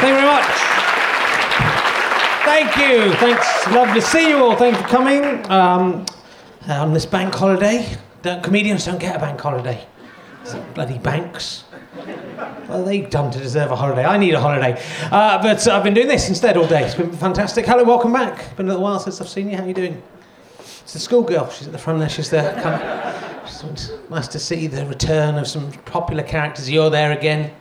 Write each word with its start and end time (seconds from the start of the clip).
Thank 0.00 0.14
you 0.14 0.20
very 0.20 0.26
much. 0.26 0.70
Thank 2.44 2.76
you. 2.76 3.12
Thanks. 3.18 3.66
Lovely 3.68 4.00
to 4.00 4.06
see 4.06 4.28
you 4.30 4.38
all. 4.38 4.56
Thank 4.56 4.76
you 4.76 4.82
for 4.82 4.88
coming 4.88 5.50
um, 5.50 6.06
on 6.68 6.94
this 6.94 7.04
bank 7.04 7.34
holiday. 7.34 7.96
Don't, 8.22 8.42
comedians 8.42 8.86
don't 8.86 8.98
get 8.98 9.14
a 9.14 9.18
bank 9.18 9.40
holiday. 9.40 9.86
It's 10.42 10.54
bloody 10.74 10.98
banks. 10.98 11.64
Well, 12.68 12.84
they've 12.84 13.10
done 13.10 13.30
to 13.30 13.38
deserve 13.38 13.72
a 13.72 13.76
holiday. 13.76 14.04
I 14.04 14.16
need 14.16 14.32
a 14.32 14.40
holiday. 14.40 14.82
Uh, 15.10 15.42
but 15.42 15.68
I've 15.68 15.84
been 15.84 15.94
doing 15.94 16.08
this 16.08 16.28
instead 16.28 16.56
all 16.56 16.66
day. 16.66 16.84
It's 16.84 16.94
been 16.94 17.12
fantastic. 17.12 17.66
Hello, 17.66 17.84
welcome 17.84 18.12
back. 18.12 18.56
Been 18.56 18.66
a 18.66 18.70
little 18.70 18.82
while 18.82 19.00
since 19.00 19.20
I've 19.20 19.28
seen 19.28 19.50
you. 19.50 19.56
How 19.56 19.64
are 19.64 19.68
you 19.68 19.74
doing? 19.74 20.02
It's 20.58 20.94
the 20.94 20.98
schoolgirl. 20.98 21.50
She's 21.50 21.66
at 21.66 21.72
the 21.72 21.78
front 21.78 21.98
there. 21.98 22.08
She's 22.08 22.30
there. 22.30 22.58
Come. 22.62 23.26
Nice 24.10 24.28
to 24.28 24.38
see 24.38 24.66
the 24.66 24.86
return 24.86 25.36
of 25.36 25.46
some 25.46 25.72
popular 25.84 26.22
characters. 26.22 26.70
You're 26.70 26.90
there 26.90 27.12
again. 27.12 27.52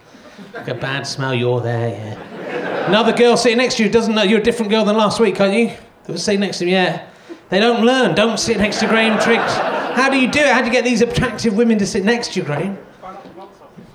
Like 0.54 0.68
a 0.68 0.74
bad 0.74 1.06
smell. 1.06 1.34
You're 1.34 1.62
there, 1.62 1.90
yeah. 1.90 2.88
Another 2.88 3.14
girl 3.14 3.38
sitting 3.38 3.58
next 3.58 3.76
to 3.78 3.84
you 3.84 3.90
doesn't 3.90 4.16
know 4.16 4.24
you're 4.24 4.40
a 4.40 4.44
different 4.44 4.72
girl 4.72 4.86
than 4.86 4.98
last 4.98 5.20
week, 5.20 5.40
aren't 5.40 5.54
you? 5.54 5.68
That 6.04 6.14
was 6.14 6.24
sitting 6.24 6.40
next 6.40 6.60
to 6.60 6.66
me, 6.66 6.72
yeah. 6.72 7.08
They 7.50 7.60
don't 7.60 7.86
learn. 7.86 8.16
Don't 8.16 8.40
sit 8.40 8.58
next 8.58 8.80
to 8.80 8.88
Graham 8.88 9.20
Triggs. 9.20 9.54
How 9.96 10.10
do 10.10 10.18
you 10.20 10.30
do 10.30 10.40
it? 10.40 10.48
How 10.48 10.62
do 10.62 10.68
you 10.68 10.72
get 10.72 10.84
these 10.84 11.02
attractive 11.02 11.56
women 11.56 11.78
to 11.80 11.86
sit 11.86 12.04
next 12.04 12.34
to 12.34 12.40
you, 12.40 12.46
Graham? 12.46 12.78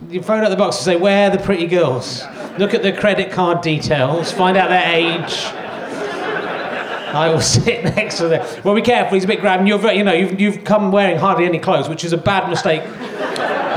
You 0.09 0.23
phone 0.23 0.45
out 0.45 0.51
the 0.51 0.57
box 0.57 0.77
and 0.77 0.85
say, 0.85 0.97
Where 0.97 1.29
are 1.31 1.37
the 1.37 1.43
pretty 1.43 1.67
girls? 1.67 2.23
Look 2.59 2.75
at 2.75 2.83
the 2.83 2.93
credit 2.93 3.33
card 3.33 3.63
details, 3.63 4.31
find 4.31 4.57
out 4.57 4.69
their 4.69 4.95
age. 4.95 5.45
I 7.19 7.29
will 7.31 7.41
sit 7.41 7.85
next 7.85 8.19
to 8.19 8.29
them. 8.29 8.47
Well, 8.65 8.75
be 8.75 8.83
careful, 8.83 9.15
he's 9.15 9.25
a 9.25 9.29
bit 9.29 9.41
grabbing. 9.41 9.67
You're, 9.67 9.79
very- 9.79 9.97
you 9.99 10.05
know, 10.05 10.13
you've, 10.13 10.41
you've 10.41 10.65
come 10.65 10.91
wearing 10.93 11.17
hardly 11.19 11.45
any 11.47 11.59
clothes, 11.59 11.89
which 11.89 12.05
is 12.05 12.13
a 12.13 12.17
bad 12.19 12.49
mistake. 12.51 12.83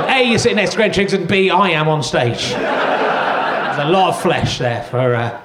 A, 0.09 0.23
you're 0.23 0.37
sitting 0.39 0.55
next 0.57 0.71
to 0.71 0.77
Graham 0.77 0.91
Triggs, 0.91 1.13
and 1.13 1.27
B, 1.27 1.49
I 1.49 1.69
am 1.71 1.87
on 1.87 2.03
stage. 2.03 2.49
There's 2.51 3.79
a 3.79 3.89
lot 3.89 4.09
of 4.09 4.21
flesh 4.21 4.57
there 4.59 4.83
for, 4.83 5.15
uh, 5.15 5.41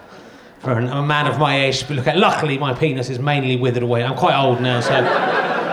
for 0.60 0.72
a 0.72 1.02
man 1.02 1.26
of 1.26 1.38
my 1.38 1.64
age 1.64 1.84
to 1.84 1.94
looking 1.94 2.12
at. 2.12 2.18
Luckily, 2.18 2.58
my 2.58 2.72
penis 2.74 3.08
is 3.10 3.18
mainly 3.18 3.56
withered 3.56 3.82
away. 3.82 4.04
I'm 4.04 4.16
quite 4.16 4.36
old 4.38 4.60
now, 4.60 4.80
so 4.80 4.94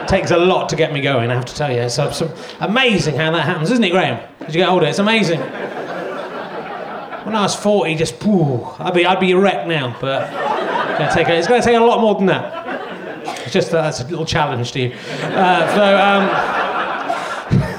it 0.01 0.07
takes 0.07 0.31
a 0.31 0.37
lot 0.37 0.69
to 0.69 0.75
get 0.75 0.91
me 0.93 1.01
going, 1.01 1.29
I 1.29 1.35
have 1.35 1.45
to 1.45 1.55
tell 1.55 1.71
you. 1.71 1.89
So, 1.89 2.11
so 2.11 2.33
amazing 2.61 3.15
how 3.15 3.31
that 3.31 3.43
happens, 3.45 3.69
isn't 3.71 3.83
it, 3.83 3.91
Graham? 3.91 4.19
As 4.41 4.55
you 4.55 4.61
get 4.61 4.69
older, 4.69 4.85
it's 4.87 4.99
amazing. 4.99 5.39
When 7.25 7.35
I 7.35 7.41
was 7.43 7.53
40, 7.55 7.95
just, 7.95 8.19
pooh, 8.19 8.63
I'd 8.79 8.93
be, 8.93 9.05
I'd 9.05 9.19
be 9.19 9.31
erect 9.31 9.67
now, 9.67 9.95
but 10.01 10.23
it's 10.23 10.48
gonna 10.99 11.13
take 11.13 11.29
it's 11.29 11.47
going 11.47 11.61
to 11.61 11.65
take 11.65 11.77
a 11.77 11.83
lot 11.83 12.01
more 12.01 12.15
than 12.15 12.27
that. 12.27 12.67
It's 13.43 13.53
just 13.53 13.71
that's 13.71 14.01
a 14.01 14.07
little 14.07 14.25
challenge 14.25 14.71
to 14.73 14.79
you. 14.79 14.93
Uh, 15.21 15.75
so, 15.75 15.97
um, 15.97 16.59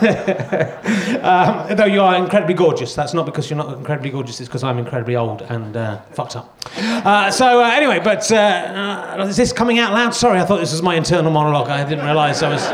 um, 1.23 1.77
though 1.77 1.85
you 1.85 2.01
are 2.01 2.17
incredibly 2.17 2.55
gorgeous, 2.55 2.95
that's 2.95 3.15
not 3.15 3.27
because 3.27 3.51
you're 3.51 3.57
not 3.57 3.77
incredibly 3.77 4.11
gorgeous, 4.11 4.41
it's 4.41 4.49
because 4.49 4.65
I'm 4.65 4.79
incredibly 4.79 5.17
old 5.17 5.43
and 5.43 5.77
uh, 5.77 6.01
fucked 6.13 6.37
up. 6.37 6.59
Uh, 6.77 7.31
so, 7.31 7.63
uh, 7.63 7.69
anyway, 7.69 8.01
but 8.03 8.31
uh, 8.33 9.27
is 9.29 9.37
this 9.37 9.53
coming 9.53 9.79
out 9.79 9.93
loud? 9.93 10.15
Sorry, 10.15 10.41
I 10.41 10.45
thought 10.45 10.59
this 10.61 10.73
was 10.73 10.83
my 10.83 10.95
internal 10.97 11.31
monologue. 11.31 11.69
I 11.69 11.89
didn't 11.89 12.05
realise 12.05 12.43
I 12.43 12.49
was. 12.49 12.65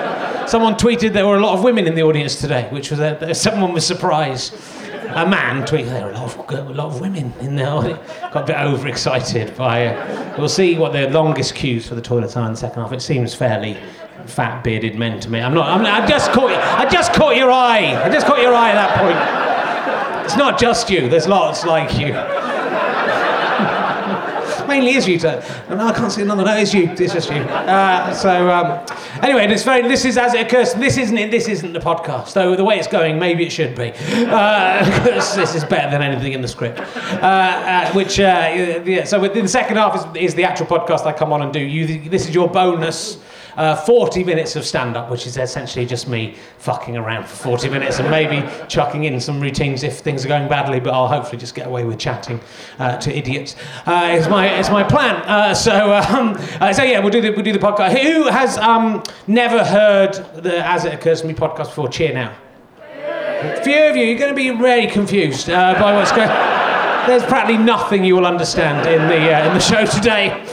Someone 0.51 0.75
tweeted 0.75 1.13
there 1.13 1.27
were 1.27 1.37
a 1.37 1.41
lot 1.41 1.55
of 1.55 1.65
women 1.65 1.89
in 1.89 1.97
the 1.97 2.03
audience 2.03 2.41
today, 2.41 2.69
which 2.71 2.93
was 2.93 3.01
someone 3.41 3.73
was 3.73 3.85
surprised. 3.85 4.55
A 5.15 5.27
man 5.29 5.63
tweeted 5.63 5.87
there 5.87 6.05
were 6.05 6.11
a 6.11 6.15
lot 6.15 6.37
of, 6.37 6.51
a 6.51 6.73
lot 6.73 6.87
of 6.87 7.01
women 7.01 7.33
in 7.41 7.57
there. 7.57 7.67
Got 8.33 8.37
a 8.37 8.47
bit 8.47 8.57
overexcited 8.57 9.57
by. 9.57 9.87
Uh, 9.87 10.35
we'll 10.39 10.49
see 10.49 10.77
what 10.77 10.93
the 10.93 11.09
longest 11.11 11.55
queues 11.55 11.87
for 11.87 11.95
the 11.95 12.03
toilets 12.03 12.37
are 12.37 12.45
in 12.47 12.53
the 12.53 12.57
second 12.57 12.83
half. 12.83 12.93
It 12.93 13.03
seems 13.03 13.35
fairly 13.35 13.77
fat 14.27 14.65
bearded 14.65 14.97
men 14.97 15.21
to 15.21 15.31
me. 15.31 15.41
I'm 15.41 15.55
not. 15.55 15.69
I'm, 15.69 15.87
I 15.87 16.07
just 16.07 16.33
caught. 16.33 16.51
I 16.51 16.89
just 16.89 17.13
caught 17.13 17.37
your 17.37 17.51
eye. 17.51 18.03
I 18.03 18.09
just 18.09 18.27
caught 18.27 18.41
your 18.41 18.55
eye 18.55 18.71
at 18.71 18.75
that 18.75 18.99
point. 18.99 20.25
It's 20.27 20.37
not 20.37 20.59
just 20.59 20.91
you. 20.91 21.09
There's 21.09 21.29
lots 21.29 21.65
like 21.65 21.99
you. 21.99 22.13
Mainly 24.67 24.93
is 24.93 25.07
you, 25.07 25.19
sir. 25.19 25.43
No, 25.71 25.87
I 25.87 25.93
can't 25.93 26.11
see 26.13 26.23
another. 26.23 26.45
No, 26.45 26.57
it's 26.57 26.75
you. 26.75 26.89
It's 26.91 27.13
just 27.13 27.31
you. 27.31 27.37
Uh, 27.37 28.13
so 28.15 28.51
um, 28.51 28.87
anyway, 29.23 29.47
it's 29.47 29.63
very. 29.63 29.87
This 29.87 30.05
is 30.05 30.19
as 30.19 30.35
it 30.35 30.47
occurs. 30.47 30.75
This 30.75 30.97
isn't. 30.97 31.31
This 31.31 31.49
isn't 31.49 31.73
the 31.73 31.81
podcast. 31.81 32.33
Though 32.33 32.57
the 32.57 32.65
way 32.65 32.79
it's 32.79 32.89
going, 32.89 33.19
maybe 33.19 33.45
it 33.47 33.51
should 33.51 33.75
be. 33.75 33.93
Uh, 34.27 34.85
this 35.05 35.55
is 35.55 35.65
better 35.65 35.91
than 35.91 36.03
anything 36.03 36.33
in 36.33 36.41
the 36.41 36.49
script. 36.49 36.81
Uh, 36.81 37.27
uh, 37.27 37.93
which 37.93 38.19
uh, 38.19 38.83
yeah. 38.85 39.05
So 39.05 39.21
the 39.27 39.49
second 39.49 39.77
half 39.77 40.17
is, 40.17 40.31
is 40.31 40.35
the 40.35 40.45
actual 40.45 40.67
podcast 40.67 41.07
I 41.07 41.13
come 41.13 41.33
on 41.33 41.43
and 41.43 41.53
do. 41.53 41.61
You. 41.61 42.09
This 42.09 42.29
is 42.29 42.35
your 42.35 42.49
bonus. 42.49 43.19
Uh, 43.57 43.75
40 43.75 44.25
minutes 44.25 44.55
of 44.57 44.65
stand 44.65 44.97
up, 44.97 45.11
which 45.11 45.27
is 45.27 45.37
essentially 45.37 45.87
just 45.87 46.09
me 46.09 46.37
fucking 46.59 46.97
around 46.97 47.27
for 47.27 47.37
40 47.37 47.71
minutes 47.71 47.99
and 47.99 48.11
maybe 48.11 48.47
chucking 48.69 49.05
in 49.05 49.19
some 49.21 49.41
routines 49.41 49.83
if 49.83 50.01
things 50.01 50.25
are 50.25 50.29
going 50.29 50.49
badly, 50.49 50.79
but 50.79 50.93
I'll 50.93 51.09
hopefully 51.09 51.39
just 51.39 51.55
get 51.55 51.67
away 51.67 51.85
with 51.85 51.99
chatting 51.99 52.41
uh, 52.79 52.99
to 52.99 53.17
idiots. 53.17 53.57
Uh, 53.87 54.09
it's, 54.11 54.29
my, 54.29 54.47
it's 54.59 54.71
my 54.71 54.83
plan. 54.83 55.17
Uh, 55.23 55.55
so, 55.55 55.95
um, 55.95 56.37
uh, 56.61 56.73
so, 56.73 56.83
yeah, 56.83 56.99
we'll 56.99 57.11
do, 57.11 57.21
the, 57.21 57.31
we'll 57.31 57.43
do 57.43 57.53
the 57.53 57.59
podcast. 57.59 57.99
Who 57.99 58.25
has 58.25 58.59
um, 58.59 59.03
never 59.27 59.65
heard 59.65 60.15
the 60.35 60.67
As 60.67 60.85
It 60.85 60.93
Occurs 60.93 61.23
to 61.23 61.27
Me 61.27 61.35
podcast 61.35 61.67
before? 61.67 61.89
Cheer 61.89 62.13
now. 62.13 62.37
A 62.91 63.63
few 63.63 63.85
of 63.85 63.97
you, 63.97 64.05
you're 64.05 64.19
going 64.19 64.31
to 64.31 64.37
be 64.37 64.51
very 64.51 64.87
confused 64.87 65.49
uh, 65.51 65.75
by 65.75 65.95
what's 65.95 66.11
going 66.11 66.29
on. 66.31 67.07
There's 67.07 67.23
practically 67.23 67.63
nothing 67.63 68.05
you 68.05 68.17
will 68.17 68.27
understand 68.27 68.89
in 68.89 69.09
the, 69.09 69.33
uh, 69.33 69.47
in 69.47 69.55
the 69.55 69.61
show 69.61 69.87
today. 69.87 70.45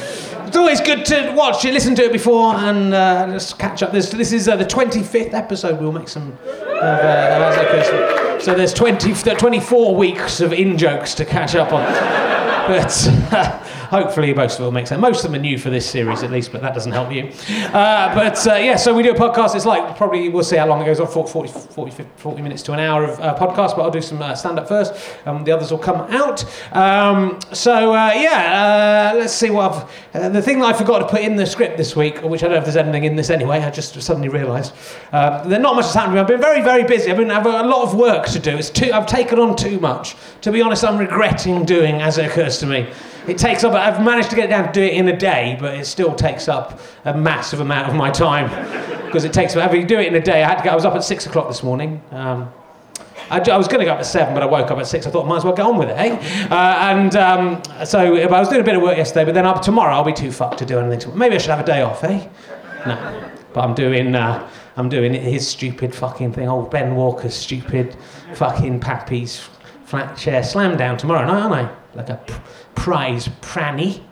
It's 0.53 0.59
always 0.59 0.81
good 0.81 1.03
to 1.06 1.34
watch 1.36 1.66
it, 1.66 1.74
listen 1.74 1.96
to 1.96 2.03
it 2.03 2.12
before, 2.12 2.53
and 2.53 2.94
uh, 2.94 3.25
just 3.31 3.58
catch 3.58 3.81
up. 3.81 3.91
This, 3.91 4.12
this 4.12 4.31
is 4.31 4.47
uh, 4.47 4.56
the 4.56 4.64
25th 4.64 5.34
episode. 5.34 5.81
We'll 5.81 5.91
make 5.91 6.08
some. 6.08 6.31
Of, 6.31 6.47
uh. 6.47 8.40
So 8.40 8.53
there's 8.53 8.72
20, 8.72 9.16
24 9.16 9.96
weeks 9.96 10.41
of 10.41 10.53
in 10.53 10.78
jokes 10.78 11.16
to 11.16 11.25
catch 11.25 11.56
up 11.56 11.74
on. 11.74 11.81
But 12.68 13.09
uh, 13.34 13.59
hopefully 13.93 14.33
most 14.33 14.55
of 14.55 14.61
it 14.61 14.63
will 14.63 14.71
make 14.71 14.87
sense. 14.87 14.99
Most 14.99 15.23
of 15.23 15.31
them 15.31 15.39
are 15.39 15.43
new 15.43 15.59
for 15.59 15.69
this 15.69 15.87
series 15.87 16.23
at 16.23 16.31
least, 16.31 16.51
but 16.51 16.63
that 16.63 16.73
doesn't 16.73 16.91
help 16.91 17.11
you. 17.11 17.31
Uh, 17.73 18.13
but 18.15 18.47
uh, 18.47 18.55
yeah, 18.55 18.75
so 18.75 18.91
we 18.91 19.03
do 19.03 19.11
a 19.11 19.15
podcast. 19.15 19.55
It's 19.55 19.67
like 19.67 19.95
probably 19.95 20.29
we'll 20.29 20.43
see 20.43 20.57
how 20.57 20.65
long 20.65 20.81
it 20.81 20.85
goes 20.85 20.99
on 20.99 21.05
40, 21.05 21.31
40, 21.31 21.51
40, 21.51 22.05
40 22.15 22.41
minutes 22.41 22.63
to 22.63 22.73
an 22.73 22.79
hour 22.79 23.03
of 23.03 23.19
uh, 23.19 23.35
podcast, 23.37 23.75
but 23.75 23.83
I'll 23.83 23.91
do 23.91 24.01
some 24.01 24.19
uh, 24.19 24.33
stand 24.33 24.57
up 24.57 24.67
first. 24.67 24.95
Um, 25.27 25.43
the 25.43 25.51
others 25.51 25.69
will 25.69 25.77
come 25.77 26.01
out. 26.11 26.43
Um, 26.75 27.39
so 27.51 27.93
uh, 27.93 28.13
yeah, 28.15 29.11
uh, 29.13 29.17
let's 29.17 29.33
see 29.33 29.51
what 29.51 29.71
I've. 30.13 30.31
The 30.33 30.41
thing 30.41 30.59
that 30.59 30.65
I 30.65 30.73
forgot 30.73 30.99
to 30.99 31.07
put 31.07 31.21
in 31.21 31.35
the 31.35 31.45
script 31.45 31.77
this 31.77 31.95
week, 31.95 32.23
which 32.23 32.41
I 32.41 32.47
don't 32.47 32.53
know 32.53 32.59
if 32.59 32.65
there's 32.65 32.77
anything 32.77 33.03
in 33.03 33.15
this 33.15 33.29
anyway, 33.29 33.59
I 33.59 33.69
just 33.69 34.01
suddenly 34.01 34.29
realised. 34.29 34.73
Uh, 35.11 35.47
there's 35.47 35.61
not 35.61 35.75
much 35.75 35.85
has 35.85 35.93
happened 35.93 36.13
to 36.13 36.15
me. 36.15 36.21
I've 36.21 36.27
been 36.27 36.41
very, 36.41 36.61
very 36.63 36.83
busy. 36.83 37.11
I've 37.11 37.17
been 37.17 37.29
I've 37.29 37.45
a 37.45 37.63
lot 37.63 37.83
of 37.83 37.93
work 37.93 38.25
to 38.27 38.39
do. 38.39 38.57
It's 38.57 38.71
too, 38.71 38.91
I've 38.91 39.05
taken 39.05 39.37
on 39.37 39.55
too 39.55 39.79
much. 39.79 40.15
To 40.41 40.51
be 40.51 40.63
honest, 40.63 40.83
I'm 40.83 40.97
regretting 40.97 41.63
doing 41.65 42.01
as 42.01 42.17
it 42.17 42.25
occurs 42.25 42.57
to 42.59 42.65
me. 42.65 42.91
It 43.27 43.37
takes 43.37 43.63
up. 43.63 43.73
I've 43.83 44.03
managed 44.03 44.29
to 44.29 44.35
get 44.35 44.49
down 44.49 44.66
to 44.66 44.71
do 44.71 44.81
it 44.81 44.94
in 44.94 45.07
a 45.07 45.17
day, 45.17 45.57
but 45.59 45.75
it 45.75 45.85
still 45.85 46.16
takes 46.16 46.47
up 46.47 46.79
a 47.05 47.16
massive 47.16 47.59
amount 47.59 47.89
of 47.89 47.95
my 47.95 48.09
time 48.09 48.47
because 49.05 49.25
it 49.25 49.33
takes. 49.33 49.53
Having 49.53 49.81
you 49.81 49.88
do 49.88 49.99
it 49.99 50.07
in 50.07 50.16
a 50.16 50.21
day, 50.21 50.44
I 50.44 50.49
had 50.49 50.57
to. 50.59 50.63
Go, 50.63 50.69
I 50.71 50.75
was 50.75 50.85
up 50.85 50.95
at 50.95 51.03
six 51.03 51.25
o'clock 51.25 51.47
this 51.47 51.63
morning. 51.63 52.01
Um, 52.11 52.51
I, 53.29 53.39
I 53.39 53.57
was 53.57 53.67
going 53.67 53.79
to 53.79 53.85
go 53.85 53.93
up 53.93 53.99
at 53.99 54.05
seven, 54.05 54.33
but 54.33 54.43
I 54.43 54.45
woke 54.45 54.69
up 54.72 54.77
at 54.79 54.88
six. 54.88 55.07
I 55.07 55.11
thought, 55.11 55.27
might 55.27 55.38
as 55.38 55.43
well 55.43 55.53
get 55.53 55.66
on 55.66 55.77
with 55.77 55.89
it, 55.89 55.97
eh? 55.97 56.47
Uh, 56.49 56.55
and 56.55 57.16
um, 57.16 57.63
so 57.85 58.16
I 58.16 58.39
was 58.39 58.49
doing 58.49 58.61
a 58.61 58.63
bit 58.63 58.75
of 58.75 58.81
work 58.81 58.97
yesterday, 58.97 59.25
but 59.25 59.33
then 59.33 59.45
up 59.45 59.61
tomorrow 59.61 59.95
I'll 59.95 60.03
be 60.03 60.13
too 60.13 60.31
fucked 60.31 60.59
to 60.59 60.66
do 60.66 60.79
anything. 60.79 61.17
Maybe 61.17 61.35
I 61.35 61.38
should 61.38 61.51
have 61.51 61.59
a 61.59 61.66
day 61.66 61.81
off, 61.81 62.03
eh? 62.03 62.27
No, 62.85 63.31
but 63.53 63.61
I'm 63.61 63.73
doing. 63.73 64.16
Uh, 64.16 64.47
I'm 64.75 64.89
doing 64.89 65.13
his 65.13 65.47
stupid 65.47 65.93
fucking 65.93 66.33
thing. 66.33 66.47
Old 66.47 66.72
Ben 66.72 66.95
Walker's 66.95 67.35
stupid 67.35 67.95
fucking 68.33 68.79
Pappy's 68.79 69.47
Flatshare 69.88 70.43
Slam 70.43 70.77
down 70.77 70.97
tomorrow 70.97 71.25
night, 71.27 71.43
aren't 71.43 71.69
I? 71.69 71.75
Like 71.95 72.09
a 72.09 72.19
prize 72.75 73.29
pranny. 73.41 74.03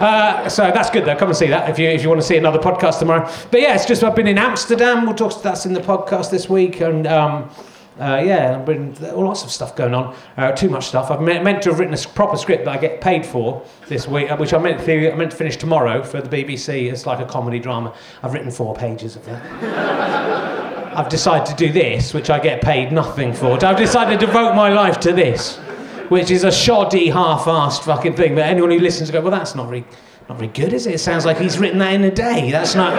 Uh, 0.00 0.48
so 0.48 0.70
that's 0.70 0.90
good 0.90 1.04
though. 1.04 1.16
Come 1.16 1.28
and 1.28 1.36
see 1.36 1.48
that 1.48 1.68
if 1.68 1.78
you 1.78 1.88
if 1.88 2.02
you 2.02 2.08
want 2.08 2.20
to 2.20 2.26
see 2.26 2.36
another 2.36 2.58
podcast 2.58 2.98
tomorrow. 2.98 3.30
But 3.50 3.60
yeah, 3.60 3.74
it's 3.74 3.86
just 3.86 4.02
I've 4.02 4.16
been 4.16 4.28
in 4.28 4.38
Amsterdam. 4.38 5.06
We'll 5.06 5.14
talk. 5.14 5.42
That's 5.42 5.66
in 5.66 5.72
the 5.72 5.80
podcast 5.80 6.30
this 6.30 6.48
week, 6.48 6.80
and 6.80 7.06
um, 7.06 7.50
uh, 7.98 8.22
yeah, 8.22 8.56
I've 8.56 8.66
been 8.66 8.94
lots 9.14 9.42
of 9.42 9.50
stuff 9.50 9.74
going 9.74 9.94
on. 9.94 10.14
Uh, 10.36 10.52
too 10.52 10.68
much 10.68 10.86
stuff. 10.86 11.10
I've 11.10 11.22
meant, 11.22 11.42
meant 11.42 11.62
to 11.62 11.70
have 11.70 11.78
written 11.78 11.94
a 11.94 11.98
proper 12.08 12.36
script 12.36 12.66
that 12.66 12.76
I 12.76 12.78
get 12.78 13.00
paid 13.00 13.24
for 13.24 13.64
this 13.88 14.06
week, 14.06 14.30
uh, 14.30 14.36
which 14.36 14.52
I 14.52 14.58
meant 14.58 14.84
to, 14.84 15.12
I 15.12 15.16
meant 15.16 15.30
to 15.30 15.36
finish 15.36 15.56
tomorrow 15.56 16.02
for 16.02 16.20
the 16.20 16.28
BBC. 16.28 16.92
It's 16.92 17.06
like 17.06 17.20
a 17.20 17.24
comedy 17.24 17.58
drama. 17.58 17.94
I've 18.22 18.34
written 18.34 18.50
four 18.50 18.74
pages 18.74 19.16
of 19.16 19.24
that. 19.24 20.94
I've 20.94 21.08
decided 21.08 21.46
to 21.46 21.54
do 21.54 21.72
this, 21.72 22.12
which 22.12 22.28
I 22.28 22.38
get 22.38 22.60
paid 22.60 22.92
nothing 22.92 23.32
for. 23.32 23.62
I've 23.64 23.76
decided 23.78 24.20
to 24.20 24.26
devote 24.26 24.54
my 24.54 24.70
life 24.70 25.00
to 25.00 25.12
this, 25.12 25.58
which 26.08 26.30
is 26.30 26.44
a 26.44 26.52
shoddy, 26.52 27.08
half-assed 27.08 27.82
fucking 27.82 28.14
thing. 28.14 28.34
But 28.34 28.44
anyone 28.44 28.70
who 28.70 28.78
listens 28.78 29.10
go, 29.10 29.20
well, 29.20 29.30
that's 29.30 29.54
not 29.54 29.68
very, 29.68 29.84
not 30.28 30.38
very 30.38 30.50
good, 30.50 30.72
is 30.72 30.86
it? 30.86 30.94
It 30.94 30.98
sounds 30.98 31.24
like 31.24 31.38
he's 31.38 31.58
written 31.58 31.78
that 31.78 31.92
in 31.92 32.04
a 32.04 32.10
day. 32.10 32.50
That's 32.50 32.74
not. 32.74 32.94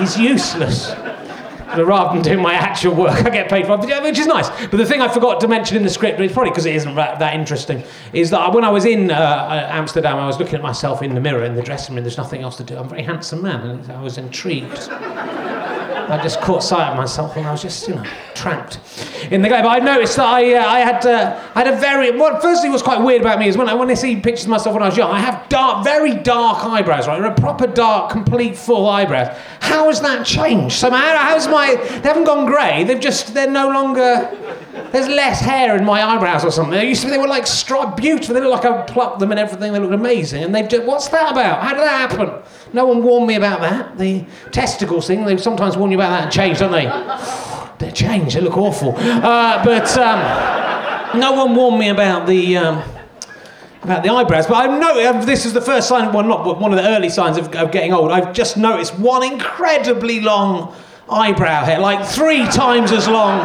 he's 0.00 0.18
useless. 0.18 0.92
Rather 1.76 2.14
than 2.14 2.22
doing 2.22 2.42
my 2.42 2.54
actual 2.54 2.96
work, 2.96 3.24
I 3.24 3.30
get 3.30 3.48
paid 3.48 3.64
for 3.64 3.74
it, 3.74 4.02
which 4.02 4.18
is 4.18 4.26
nice. 4.26 4.50
But 4.66 4.76
the 4.76 4.84
thing 4.84 5.00
I 5.00 5.06
forgot 5.06 5.40
to 5.40 5.46
mention 5.46 5.76
in 5.76 5.84
the 5.84 5.90
script, 5.90 6.18
it's 6.18 6.32
probably 6.32 6.50
because 6.50 6.66
it 6.66 6.74
isn't 6.74 6.96
that, 6.96 7.32
interesting, 7.32 7.84
is 8.12 8.30
that 8.30 8.52
when 8.52 8.64
I 8.64 8.70
was 8.70 8.84
in 8.84 9.12
uh, 9.12 9.68
Amsterdam, 9.70 10.18
I 10.18 10.26
was 10.26 10.36
looking 10.36 10.56
at 10.56 10.62
myself 10.62 11.00
in 11.00 11.14
the 11.14 11.20
mirror 11.20 11.44
in 11.44 11.54
the 11.54 11.62
dressing 11.62 11.94
room. 11.94 12.02
There's 12.02 12.16
nothing 12.16 12.42
else 12.42 12.56
to 12.56 12.64
do. 12.64 12.76
I'm 12.76 12.86
a 12.86 12.88
very 12.88 13.04
handsome 13.04 13.42
man, 13.42 13.60
and 13.70 13.92
I 13.92 14.02
was 14.02 14.18
intrigued. 14.18 14.90
I 16.10 16.22
just 16.22 16.40
caught 16.40 16.62
sight 16.62 16.90
of 16.90 16.96
myself 16.96 17.36
and 17.36 17.46
I 17.46 17.52
was 17.52 17.62
just, 17.62 17.86
you 17.88 17.94
know, 17.94 18.04
trapped 18.34 18.78
in 19.30 19.42
the 19.42 19.48
game. 19.48 19.62
But 19.62 19.80
I 19.80 19.84
noticed 19.84 20.16
that 20.16 20.26
I, 20.26 20.54
uh, 20.54 20.66
I 20.66 20.80
had, 20.80 21.06
uh, 21.06 21.40
I 21.54 21.64
had 21.64 21.72
a 21.72 21.76
very, 21.76 22.10
what 22.10 22.42
firstly 22.42 22.68
was 22.68 22.82
quite 22.82 23.00
weird 23.00 23.20
about 23.20 23.38
me 23.38 23.48
is 23.48 23.56
when 23.56 23.68
I, 23.68 23.74
when 23.74 23.90
I 23.90 23.94
see 23.94 24.16
pictures 24.16 24.44
of 24.44 24.50
myself 24.50 24.74
when 24.74 24.82
I 24.82 24.86
was 24.86 24.96
young, 24.96 25.10
I 25.10 25.20
have 25.20 25.48
dark, 25.48 25.84
very 25.84 26.14
dark 26.14 26.64
eyebrows, 26.64 27.06
right? 27.06 27.20
They're 27.20 27.30
A 27.30 27.34
proper 27.34 27.66
dark, 27.66 28.10
complete, 28.10 28.56
full 28.56 28.88
eyebrows. 28.88 29.36
How 29.60 29.86
has 29.86 30.00
that 30.00 30.26
changed? 30.26 30.76
So 30.76 30.90
how, 30.90 31.16
how's 31.16 31.46
my, 31.46 31.76
they 31.76 32.08
haven't 32.08 32.24
gone 32.24 32.46
grey, 32.46 32.84
they've 32.84 33.00
just, 33.00 33.34
they're 33.34 33.50
no 33.50 33.68
longer, 33.68 34.36
there's 34.90 35.08
less 35.08 35.40
hair 35.40 35.76
in 35.76 35.84
my 35.84 36.02
eyebrows 36.02 36.44
or 36.44 36.50
something. 36.50 36.72
They 36.72 36.88
used 36.88 37.02
to 37.02 37.06
be, 37.06 37.12
they 37.12 37.18
were 37.18 37.28
like 37.28 37.46
beautiful, 37.96 38.34
they 38.34 38.40
look 38.40 38.62
like 38.62 38.64
I 38.64 38.82
plucked 38.82 39.20
them 39.20 39.30
and 39.30 39.38
everything, 39.38 39.72
they 39.72 39.78
look 39.78 39.92
amazing. 39.92 40.42
And 40.42 40.54
they've 40.54 40.68
just, 40.68 40.84
what's 40.84 41.08
that 41.08 41.32
about? 41.32 41.62
How 41.62 41.74
did 41.74 41.82
that 41.82 42.10
happen? 42.10 42.42
No 42.72 42.86
one 42.86 43.02
warned 43.02 43.26
me 43.26 43.34
about 43.34 43.60
that. 43.60 43.98
The 43.98 44.24
testicles 44.52 45.06
thing, 45.06 45.24
they 45.24 45.36
sometimes 45.36 45.76
warn 45.76 45.90
you 45.90 45.96
about 45.98 46.10
that 46.10 46.22
and 46.24 46.32
change, 46.32 46.58
don't 46.58 46.72
they? 46.72 46.86
they 47.78 47.90
change, 47.90 48.34
they 48.34 48.40
look 48.40 48.56
awful. 48.56 48.94
Uh, 48.96 49.64
but 49.64 49.96
um, 49.98 51.18
no 51.18 51.32
one 51.32 51.54
warned 51.54 51.78
me 51.78 51.88
about 51.88 52.26
the. 52.26 52.56
Um, 52.56 52.82
about 53.82 54.02
the 54.02 54.10
eyebrows, 54.10 54.46
but 54.46 54.56
I've 54.56 54.78
noticed 54.78 55.26
this 55.26 55.46
is 55.46 55.54
the 55.54 55.60
first 55.62 55.88
sign, 55.88 56.12
well, 56.12 56.22
not 56.22 56.60
one 56.60 56.70
of 56.70 56.76
the 56.76 56.86
early 56.86 57.08
signs 57.08 57.38
of, 57.38 57.54
of 57.54 57.72
getting 57.72 57.94
old. 57.94 58.12
I've 58.12 58.34
just 58.34 58.58
noticed 58.58 58.98
one 58.98 59.22
incredibly 59.22 60.20
long 60.20 60.74
eyebrow 61.08 61.64
hair, 61.64 61.80
like 61.80 62.06
three 62.06 62.44
times 62.48 62.92
as 62.92 63.08
long 63.08 63.40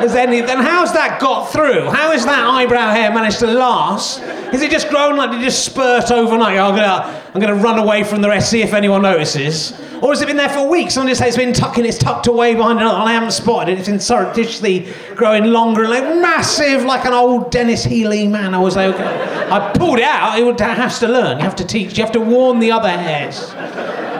as 0.00 0.14
any. 0.14 0.40
Then 0.40 0.58
how's 0.58 0.92
that 0.92 1.20
got 1.20 1.52
through? 1.52 1.90
How 1.90 2.12
has 2.12 2.24
that 2.24 2.44
eyebrow 2.46 2.90
hair 2.90 3.12
managed 3.12 3.38
to 3.40 3.46
last? 3.46 4.22
Is 4.52 4.62
it 4.62 4.70
just 4.70 4.88
grown 4.88 5.16
like 5.16 5.32
it 5.32 5.42
just 5.42 5.64
spurt 5.64 6.10
overnight? 6.10 6.58
Oh, 6.58 6.70
I'm 6.70 6.76
gonna, 6.76 7.22
I'm 7.34 7.40
gonna 7.40 7.54
run 7.54 7.78
away 7.78 8.04
from 8.04 8.20
the 8.20 8.28
rest, 8.28 8.50
see 8.50 8.62
if 8.62 8.72
anyone 8.72 9.02
notices. 9.02 9.78
Or 10.02 10.10
has 10.10 10.22
it 10.22 10.26
been 10.26 10.38
there 10.38 10.48
for 10.48 10.66
weeks? 10.68 10.94
Someone 10.94 11.10
just 11.10 11.20
say 11.20 11.28
it's 11.28 11.36
been 11.36 11.52
tucking, 11.52 11.84
it's 11.84 11.98
tucked 11.98 12.26
away 12.26 12.54
behind 12.54 12.78
another, 12.78 12.98
and 12.98 13.08
I 13.08 13.12
haven't 13.12 13.32
spotted 13.32 13.72
it. 13.72 13.78
It's 13.78 13.88
been 13.88 14.00
surreptitiously 14.00 14.92
growing 15.14 15.44
longer 15.44 15.82
and 15.82 15.90
like 15.90 16.04
massive, 16.04 16.84
like 16.84 17.04
an 17.04 17.12
old 17.12 17.50
Denis 17.50 17.84
Healey 17.84 18.26
man. 18.26 18.54
I 18.54 18.58
was 18.58 18.76
like, 18.76 18.94
okay. 18.94 19.30
I 19.50 19.72
pulled 19.72 19.98
it 19.98 20.04
out. 20.04 20.38
It 20.38 20.60
has 20.60 21.00
to 21.00 21.08
learn. 21.08 21.38
You 21.38 21.44
have 21.44 21.56
to 21.56 21.66
teach. 21.66 21.98
You 21.98 22.04
have 22.04 22.12
to 22.12 22.20
warn 22.20 22.60
the 22.60 22.72
other 22.72 22.88
hairs 22.88 23.52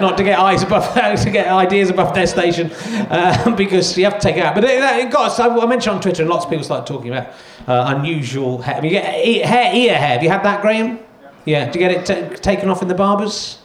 not 0.00 0.17
to 0.19 0.25
get 0.25 0.38
eyes 0.38 0.62
above 0.62 0.93
to 0.94 1.31
get 1.31 1.49
ideas 1.49 1.91
above 1.91 2.14
their 2.14 2.26
station 2.26 2.70
uh, 3.11 3.55
because 3.56 3.97
you 3.97 4.05
have 4.05 4.14
to 4.14 4.20
take 4.20 4.37
it 4.37 4.44
out. 4.44 4.55
But 4.55 4.64
it, 4.64 4.81
it 4.81 5.11
got. 5.11 5.38
I 5.38 5.67
mentioned 5.67 5.97
on 5.97 6.00
Twitter, 6.00 6.23
and 6.23 6.31
lots 6.31 6.44
of 6.44 6.50
people 6.50 6.64
started 6.64 6.87
talking 6.87 7.11
about 7.11 7.32
uh, 7.67 7.94
unusual 7.97 8.61
hair. 8.62 8.85
You 8.85 8.91
get 8.91 9.05
hair, 9.05 9.75
ear 9.75 9.97
hair. 9.97 10.08
Have 10.14 10.23
you 10.23 10.31
had 10.31 10.43
that, 10.44 10.62
Graham? 10.62 10.99
Yeah. 11.44 11.70
Do 11.70 11.79
you 11.79 11.88
get 11.88 12.11
it 12.11 12.31
t- 12.31 12.37
taken 12.37 12.69
off 12.69 12.82
in 12.82 12.88
the 12.88 12.94
barbers? 12.94 13.58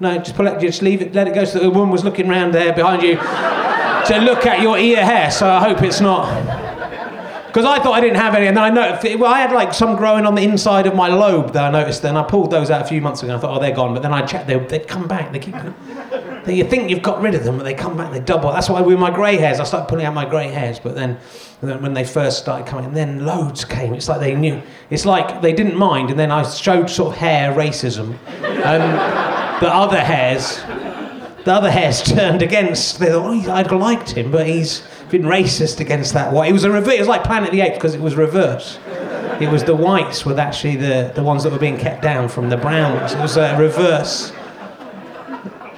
No, 0.00 0.16
just 0.18 0.34
pull 0.34 0.46
it, 0.46 0.58
just 0.60 0.80
leave 0.80 1.02
it, 1.02 1.14
let 1.14 1.28
it 1.28 1.34
go. 1.34 1.44
So 1.44 1.58
the 1.58 1.70
woman 1.70 1.90
was 1.90 2.04
looking 2.04 2.26
round 2.26 2.54
there 2.54 2.72
behind 2.72 3.02
you 3.02 3.16
to 3.16 4.20
look 4.24 4.46
at 4.46 4.60
your 4.60 4.78
ear 4.78 5.04
hair. 5.04 5.30
So 5.30 5.48
I 5.48 5.60
hope 5.60 5.82
it's 5.82 6.00
not. 6.00 6.59
Because 7.50 7.64
I 7.64 7.82
thought 7.82 7.94
I 7.94 8.00
didn't 8.00 8.16
have 8.16 8.36
any, 8.36 8.46
and 8.46 8.56
then 8.56 8.62
I 8.62 8.70
noticed 8.70 9.18
well, 9.18 9.32
I 9.32 9.40
had 9.40 9.50
like 9.50 9.74
some 9.74 9.96
growing 9.96 10.24
on 10.24 10.36
the 10.36 10.42
inside 10.42 10.86
of 10.86 10.94
my 10.94 11.08
lobe 11.08 11.52
that 11.52 11.64
I 11.64 11.70
noticed. 11.70 12.00
Then 12.00 12.16
I 12.16 12.22
pulled 12.22 12.52
those 12.52 12.70
out 12.70 12.80
a 12.80 12.84
few 12.84 13.00
months 13.00 13.22
ago. 13.22 13.32
and 13.32 13.38
I 13.38 13.40
thought, 13.40 13.56
oh, 13.56 13.60
they're 13.60 13.74
gone. 13.74 13.92
But 13.92 14.02
then 14.02 14.12
I 14.12 14.24
checked, 14.24 14.46
they, 14.46 14.56
would 14.56 14.86
come 14.86 15.08
back. 15.08 15.32
They 15.32 15.40
keep. 15.40 15.56
They, 16.44 16.54
you 16.54 16.64
think 16.64 16.90
you've 16.90 17.02
got 17.02 17.20
rid 17.20 17.34
of 17.34 17.42
them, 17.42 17.56
but 17.56 17.64
they 17.64 17.74
come 17.74 17.96
back. 17.96 18.12
They 18.12 18.20
double. 18.20 18.52
That's 18.52 18.70
why 18.70 18.80
with 18.80 18.98
my 18.98 19.10
grey 19.10 19.36
hairs, 19.36 19.58
I 19.58 19.64
started 19.64 19.88
pulling 19.88 20.06
out 20.06 20.14
my 20.14 20.24
grey 20.24 20.48
hairs. 20.48 20.78
But 20.78 20.94
then, 20.94 21.18
then 21.60 21.82
when 21.82 21.92
they 21.92 22.04
first 22.04 22.38
started 22.38 22.66
coming, 22.66 22.92
then 22.94 23.26
loads 23.26 23.64
came. 23.64 23.94
It's 23.94 24.08
like 24.08 24.20
they 24.20 24.34
knew. 24.34 24.62
It's 24.88 25.04
like 25.04 25.42
they 25.42 25.52
didn't 25.52 25.76
mind, 25.76 26.10
and 26.10 26.18
then 26.18 26.30
I 26.30 26.48
showed 26.48 26.88
sort 26.88 27.14
of 27.14 27.18
hair 27.18 27.52
racism. 27.52 28.14
Um, 28.64 29.60
the 29.60 29.68
other 29.74 30.00
hairs, 30.00 30.60
the 31.44 31.52
other 31.52 31.70
hairs 31.70 32.02
turned 32.04 32.42
against. 32.42 32.98
They 32.98 33.06
thought, 33.06 33.48
oh, 33.48 33.52
I'd 33.52 33.70
liked 33.70 34.10
him, 34.10 34.30
but 34.30 34.46
he's 34.46 34.82
been 35.10 35.22
racist 35.22 35.80
against 35.80 36.12
that 36.14 36.32
white. 36.32 36.50
It 36.50 36.52
was 36.52 36.64
a 36.64 36.70
reverse. 36.70 36.94
It 36.94 37.00
was 37.00 37.08
like 37.08 37.24
Planet 37.24 37.48
of 37.48 37.52
the 37.52 37.60
Apes 37.62 37.76
because 37.76 37.94
it 37.94 38.00
was 38.00 38.14
reverse. 38.14 38.78
It 39.40 39.50
was 39.50 39.64
the 39.64 39.74
whites 39.74 40.26
were 40.26 40.38
actually 40.38 40.76
the, 40.76 41.12
the 41.14 41.22
ones 41.22 41.44
that 41.44 41.52
were 41.52 41.58
being 41.58 41.78
kept 41.78 42.02
down 42.02 42.28
from 42.28 42.50
the 42.50 42.56
browns. 42.56 43.12
It 43.12 43.20
was 43.20 43.36
a 43.36 43.56
reverse. 43.58 44.32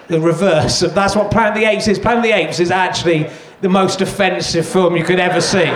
The 0.09 0.21
reverse. 0.21 0.81
That's 0.81 1.15
what 1.15 1.31
Planet 1.31 1.57
of 1.57 1.61
the 1.63 1.69
Apes 1.69 1.87
is. 1.87 1.99
Planet 1.99 2.19
of 2.19 2.25
the 2.25 2.33
Apes 2.33 2.59
is 2.59 2.71
actually 2.71 3.31
the 3.61 3.69
most 3.69 4.01
offensive 4.01 4.67
film 4.67 4.97
you 4.97 5.05
could 5.05 5.21
ever 5.21 5.41
see 5.41 5.71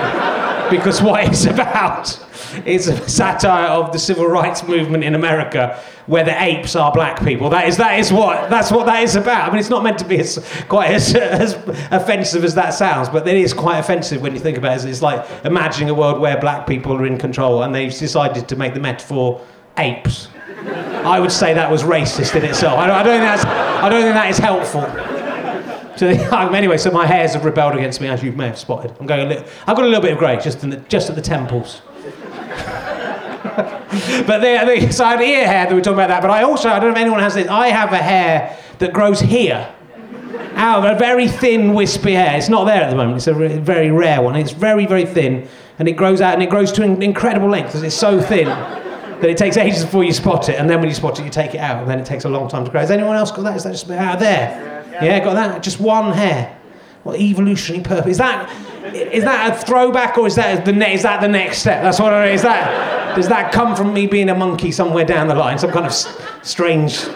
because 0.69 1.01
what 1.01 1.25
it's 1.25 1.45
about 1.47 2.26
is 2.65 2.89
a 2.89 3.09
satire 3.09 3.69
of 3.69 3.93
the 3.93 3.99
civil 3.99 4.27
rights 4.27 4.67
movement 4.67 5.05
in 5.05 5.15
America 5.15 5.81
where 6.07 6.25
the 6.25 6.43
apes 6.43 6.77
are 6.77 6.93
black 6.93 7.23
people. 7.25 7.51
That 7.51 7.69
is, 7.69 7.77
that 7.79 7.99
is 7.99 8.13
what, 8.13 8.49
that's 8.49 8.71
what 8.71 8.87
that 8.87 9.03
is 9.03 9.17
about. 9.17 9.49
I 9.49 9.51
mean, 9.51 9.59
it's 9.59 9.71
not 9.71 9.83
meant 9.83 9.99
to 9.99 10.05
be 10.05 10.19
as, 10.19 10.39
quite 10.69 10.91
as, 10.93 11.15
as 11.15 11.55
offensive 11.91 12.45
as 12.45 12.55
that 12.55 12.71
sounds, 12.71 13.09
but 13.09 13.27
it 13.27 13.37
is 13.37 13.53
quite 13.53 13.79
offensive 13.79 14.23
when 14.23 14.33
you 14.33 14.41
think 14.41 14.57
about 14.57 14.79
it. 14.79 14.89
It's 14.89 15.03
like 15.03 15.27
imagining 15.45 15.91
a 15.91 15.95
world 15.95 16.21
where 16.21 16.39
black 16.41 16.67
people 16.67 16.93
are 16.95 17.07
in 17.07 17.19
control 17.19 17.63
and 17.65 17.75
they've 17.75 17.97
decided 17.97 18.49
to 18.49 18.57
make 18.57 18.75
the 18.75 18.81
metaphor 18.81 19.41
apes. 19.79 20.29
I 20.67 21.21
would 21.21 21.33
say 21.33 21.55
that 21.55 21.71
was 21.71 21.83
racist 21.83 22.35
in 22.35 22.45
itself. 22.45 22.79
I 22.79 22.87
don't, 22.87 22.97
I 22.97 23.03
don't, 23.03 23.21
think, 23.21 23.23
that's, 23.23 23.45
I 23.45 23.89
don't 23.89 24.03
think 24.03 24.15
that 24.15 24.31
is 24.31 24.39
helpful. 24.39 25.17
So 25.97 26.11
um, 26.37 26.55
anyway, 26.55 26.77
so 26.77 26.91
my 26.91 27.07
hairs 27.07 27.35
have 27.35 27.45
rebelled 27.45 27.75
against 27.75 28.01
me, 28.01 28.09
as 28.09 28.23
you 28.23 28.33
may 28.33 28.47
have 28.47 28.59
spotted. 28.59 28.95
I'm 29.01 29.07
going 29.07 29.27
a 29.27 29.29
little, 29.29 29.45
I've 29.67 29.77
got 29.77 29.85
a 29.85 29.89
little 29.89 30.03
bit 30.03 30.13
of 30.13 30.19
grey 30.19 30.39
just, 30.41 30.67
just 30.89 31.11
at 31.11 31.17
the 31.17 31.23
temples. 31.23 31.83
But 33.57 34.39
they, 34.41 34.63
they, 34.65 34.91
so 34.91 35.05
I 35.05 35.13
had 35.13 35.21
ear 35.23 35.47
hair 35.47 35.65
that 35.67 35.73
we 35.73 35.81
are 35.81 35.85
talking 35.85 35.99
about 35.99 36.09
that. 36.09 36.21
But 36.21 36.31
I 36.31 36.43
also, 36.43 36.69
I 36.69 36.79
don't 36.79 36.89
know 36.89 36.97
if 36.97 36.99
anyone 36.99 37.21
has 37.21 37.35
this, 37.35 37.49
I 37.49 37.69
have 37.69 37.93
a 37.93 37.99
hair 37.99 38.59
that 38.79 38.93
grows 38.93 39.21
here. 39.21 39.73
Out 40.55 40.85
of 40.85 40.97
a 40.97 40.99
very 40.99 41.29
thin, 41.29 41.75
wispy 41.75 42.13
hair. 42.13 42.37
It's 42.37 42.49
not 42.49 42.65
there 42.65 42.83
at 42.83 42.91
the 42.91 42.97
moment. 42.97 43.19
It's 43.19 43.27
a 43.27 43.35
re- 43.35 43.59
very 43.59 43.91
rare 43.91 44.23
one. 44.23 44.37
It's 44.37 44.53
very, 44.53 44.87
very 44.87 45.05
thin. 45.05 45.49
And 45.79 45.89
it 45.89 45.93
grows 45.93 46.21
out 46.21 46.35
and 46.35 46.43
it 46.43 46.49
grows 46.49 46.73
to 46.73 46.83
an 46.83 47.03
incredible 47.03 47.49
length 47.49 47.69
because 47.69 47.83
it's 47.83 47.95
so 47.95 48.21
thin 48.21 48.47
that 48.47 49.25
it 49.25 49.37
takes 49.37 49.57
ages 49.57 49.85
before 49.85 50.05
you 50.05 50.13
spot 50.13 50.49
it. 50.49 50.59
And 50.59 50.69
then 50.69 50.81
when 50.81 50.89
you 50.89 50.95
spot 50.95 51.19
it, 51.19 51.25
you 51.25 51.31
take 51.31 51.55
it 51.55 51.59
out. 51.59 51.83
And 51.83 51.91
then 51.91 51.99
it 51.99 52.07
takes 52.07 52.25
a 52.25 52.29
long 52.29 52.49
time 52.49 52.65
to 52.65 52.71
grow. 52.71 52.81
Has 52.81 52.91
anyone 52.91 53.17
else 53.17 53.31
got 53.31 53.43
that? 53.43 53.57
Is 53.57 53.65
that 53.65 53.73
just 53.73 53.91
out 53.91 54.15
of 54.15 54.21
there? 54.21 54.85
Yeah, 54.93 55.05
yeah 55.05 55.25
got 55.25 55.35
that? 55.35 55.63
Just 55.63 55.81
one 55.81 56.13
hair. 56.13 56.59
What 57.03 57.21
evolutionary 57.21 57.85
purpose? 57.85 58.13
Is 58.13 58.19
that 58.19 58.51
is 58.95 59.25
that 59.25 59.53
a 59.53 59.67
throwback 59.67 60.19
or 60.19 60.27
is 60.27 60.35
that 60.37 60.65
the 60.65 60.73
ne- 60.73 60.95
is 60.95 61.03
that 61.03 61.21
the 61.21 61.29
next 61.29 61.59
step? 61.59 61.83
That's 61.83 61.99
what 62.01 62.13
it 62.13 62.33
is. 62.35 62.43
That 62.43 63.15
does 63.17 63.29
that 63.29 63.53
come 63.53 63.75
from 63.75 63.95
me 63.95 64.07
being 64.07 64.29
a 64.29 64.35
monkey 64.35 64.71
somewhere 64.73 65.05
down 65.05 65.29
the 65.29 65.35
line? 65.35 65.59
Some 65.59 65.71
kind 65.71 65.87
of 65.87 65.93
s- 65.93 66.21
strange 66.43 67.07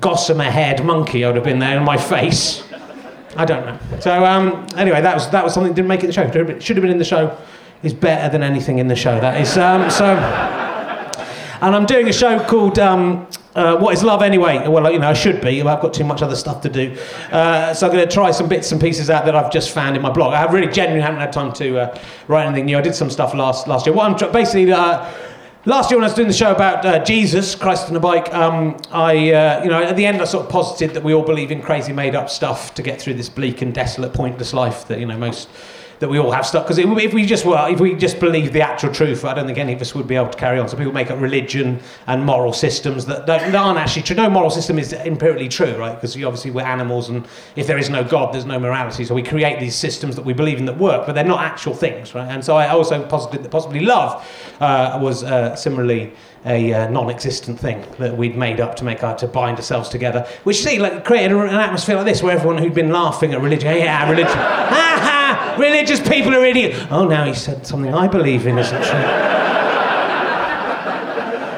gossamer-haired 0.00 0.84
monkey 0.84 1.24
I 1.24 1.28
would 1.28 1.36
have 1.36 1.44
been 1.44 1.58
there 1.58 1.76
in 1.76 1.84
my 1.84 1.96
face. 1.96 2.62
I 3.36 3.44
don't 3.44 3.64
know. 3.64 3.78
So 4.00 4.24
um, 4.24 4.66
anyway, 4.76 5.00
that 5.02 5.14
was 5.14 5.30
that 5.30 5.44
was 5.44 5.54
something 5.54 5.72
that 5.72 5.76
didn't 5.76 5.88
make 5.88 6.02
it 6.02 6.08
the 6.08 6.12
show. 6.12 6.22
It 6.22 6.62
should 6.62 6.76
have 6.76 6.82
been 6.82 6.90
in 6.92 6.98
the 6.98 7.04
show. 7.04 7.36
Is 7.82 7.94
better 7.94 8.30
than 8.30 8.42
anything 8.42 8.78
in 8.78 8.88
the 8.88 8.96
show. 8.96 9.18
That 9.20 9.40
is 9.40 9.56
um, 9.56 9.88
so. 9.88 10.04
And 11.62 11.74
I'm 11.74 11.86
doing 11.86 12.08
a 12.08 12.12
show 12.12 12.38
called 12.44 12.78
um, 12.78 13.26
uh, 13.54 13.76
what 13.76 13.94
is 13.94 14.02
love 14.04 14.22
anyway? 14.22 14.66
Well, 14.68 14.90
you 14.92 14.98
know, 14.98 15.08
I 15.08 15.12
should 15.12 15.40
be. 15.40 15.60
I've 15.60 15.82
got 15.82 15.92
too 15.92 16.04
much 16.04 16.22
other 16.22 16.36
stuff 16.36 16.60
to 16.62 16.68
do. 16.68 16.96
Uh, 17.32 17.74
so 17.74 17.86
I'm 17.86 17.92
going 17.92 18.06
to 18.06 18.12
try 18.12 18.30
some 18.30 18.48
bits 18.48 18.70
and 18.70 18.80
pieces 18.80 19.10
out 19.10 19.24
that 19.24 19.34
I've 19.34 19.50
just 19.50 19.70
found 19.70 19.96
in 19.96 20.02
my 20.02 20.10
blog. 20.10 20.34
I 20.34 20.50
really 20.52 20.70
genuinely 20.70 21.02
haven't 21.02 21.20
had 21.20 21.32
time 21.32 21.52
to 21.54 21.80
uh, 21.80 21.98
write 22.28 22.46
anything 22.46 22.66
new. 22.66 22.78
I 22.78 22.80
did 22.80 22.94
some 22.94 23.10
stuff 23.10 23.34
last 23.34 23.66
last 23.66 23.86
year. 23.86 23.94
What 23.94 24.22
I'm 24.22 24.32
basically. 24.32 24.72
Uh, 24.72 25.12
last 25.66 25.90
year, 25.90 25.98
when 25.98 26.04
I 26.04 26.08
was 26.08 26.14
doing 26.14 26.28
the 26.28 26.34
show 26.34 26.52
about 26.52 26.84
uh, 26.86 27.04
Jesus, 27.04 27.54
Christ 27.54 27.90
on 27.90 27.96
a 27.96 28.00
bike, 28.00 28.32
um, 28.32 28.76
I, 28.90 29.32
uh, 29.32 29.62
you 29.62 29.68
know, 29.68 29.82
at 29.82 29.96
the 29.96 30.06
end, 30.06 30.22
I 30.22 30.24
sort 30.24 30.46
of 30.46 30.50
posited 30.50 30.94
that 30.94 31.04
we 31.04 31.12
all 31.12 31.24
believe 31.24 31.50
in 31.50 31.60
crazy, 31.60 31.92
made-up 31.92 32.30
stuff 32.30 32.72
to 32.74 32.82
get 32.82 33.00
through 33.00 33.14
this 33.14 33.28
bleak 33.28 33.60
and 33.62 33.74
desolate, 33.74 34.14
pointless 34.14 34.54
life 34.54 34.86
that 34.88 35.00
you 35.00 35.06
know 35.06 35.18
most 35.18 35.48
that 36.00 36.08
we 36.08 36.18
all 36.18 36.30
have 36.30 36.46
stuff. 36.46 36.64
Because 36.64 36.78
if 36.78 37.14
we 37.14 37.24
just 37.24 37.44
were, 37.44 37.68
if 37.70 37.78
we 37.78 37.94
just 37.94 38.18
believed 38.18 38.52
the 38.52 38.62
actual 38.62 38.92
truth, 38.92 39.24
I 39.24 39.34
don't 39.34 39.46
think 39.46 39.58
any 39.58 39.74
of 39.74 39.80
us 39.80 39.94
would 39.94 40.08
be 40.08 40.16
able 40.16 40.30
to 40.30 40.38
carry 40.38 40.58
on. 40.58 40.68
So 40.68 40.76
people 40.76 40.92
make 40.92 41.10
up 41.10 41.20
religion 41.20 41.78
and 42.06 42.24
moral 42.24 42.54
systems 42.54 43.04
that, 43.06 43.26
that 43.26 43.54
aren't 43.54 43.78
actually 43.78 44.02
true. 44.02 44.16
No 44.16 44.30
moral 44.30 44.50
system 44.50 44.78
is 44.78 44.94
empirically 44.94 45.48
true, 45.48 45.76
right? 45.76 45.94
Because 45.94 46.16
obviously 46.16 46.50
we're 46.50 46.62
animals, 46.62 47.10
and 47.10 47.28
if 47.54 47.66
there 47.66 47.78
is 47.78 47.90
no 47.90 48.02
God, 48.02 48.32
there's 48.32 48.46
no 48.46 48.58
morality. 48.58 49.04
So 49.04 49.14
we 49.14 49.22
create 49.22 49.60
these 49.60 49.76
systems 49.76 50.16
that 50.16 50.24
we 50.24 50.32
believe 50.32 50.58
in 50.58 50.64
that 50.64 50.78
work, 50.78 51.06
but 51.06 51.14
they're 51.14 51.22
not 51.22 51.42
actual 51.42 51.74
things, 51.74 52.14
right? 52.14 52.28
And 52.28 52.42
so 52.42 52.56
I 52.56 52.68
also 52.68 53.06
posited 53.06 53.44
that 53.44 53.50
possibly 53.50 53.80
love 53.80 54.26
uh, 54.60 54.98
was 55.00 55.22
uh, 55.22 55.54
similarly 55.54 56.12
a 56.46 56.72
uh, 56.72 56.88
non-existent 56.88 57.60
thing 57.60 57.86
that 57.98 58.16
we'd 58.16 58.36
made 58.36 58.60
up 58.60 58.74
to 58.76 58.84
make 58.84 59.04
our 59.04 59.14
to 59.18 59.26
bind 59.26 59.58
ourselves 59.58 59.90
together, 59.90 60.26
which 60.44 60.62
see 60.62 60.78
like 60.78 61.04
created 61.04 61.32
an 61.32 61.48
atmosphere 61.50 61.96
like 61.96 62.06
this 62.06 62.22
where 62.22 62.34
everyone 62.34 62.56
who'd 62.56 62.72
been 62.72 62.90
laughing 62.90 63.34
at 63.34 63.40
religion, 63.42 63.76
yeah, 63.76 64.08
religion, 64.08 64.32
religious 65.58 66.00
people 66.00 66.34
are 66.34 66.44
idiots. 66.44 66.78
Oh, 66.90 67.06
now 67.06 67.24
he 67.24 67.34
said 67.34 67.66
something 67.66 67.94
I 67.94 68.08
believe 68.08 68.46
in 68.46 68.58
isn't 68.58 68.82
true. 68.82 69.30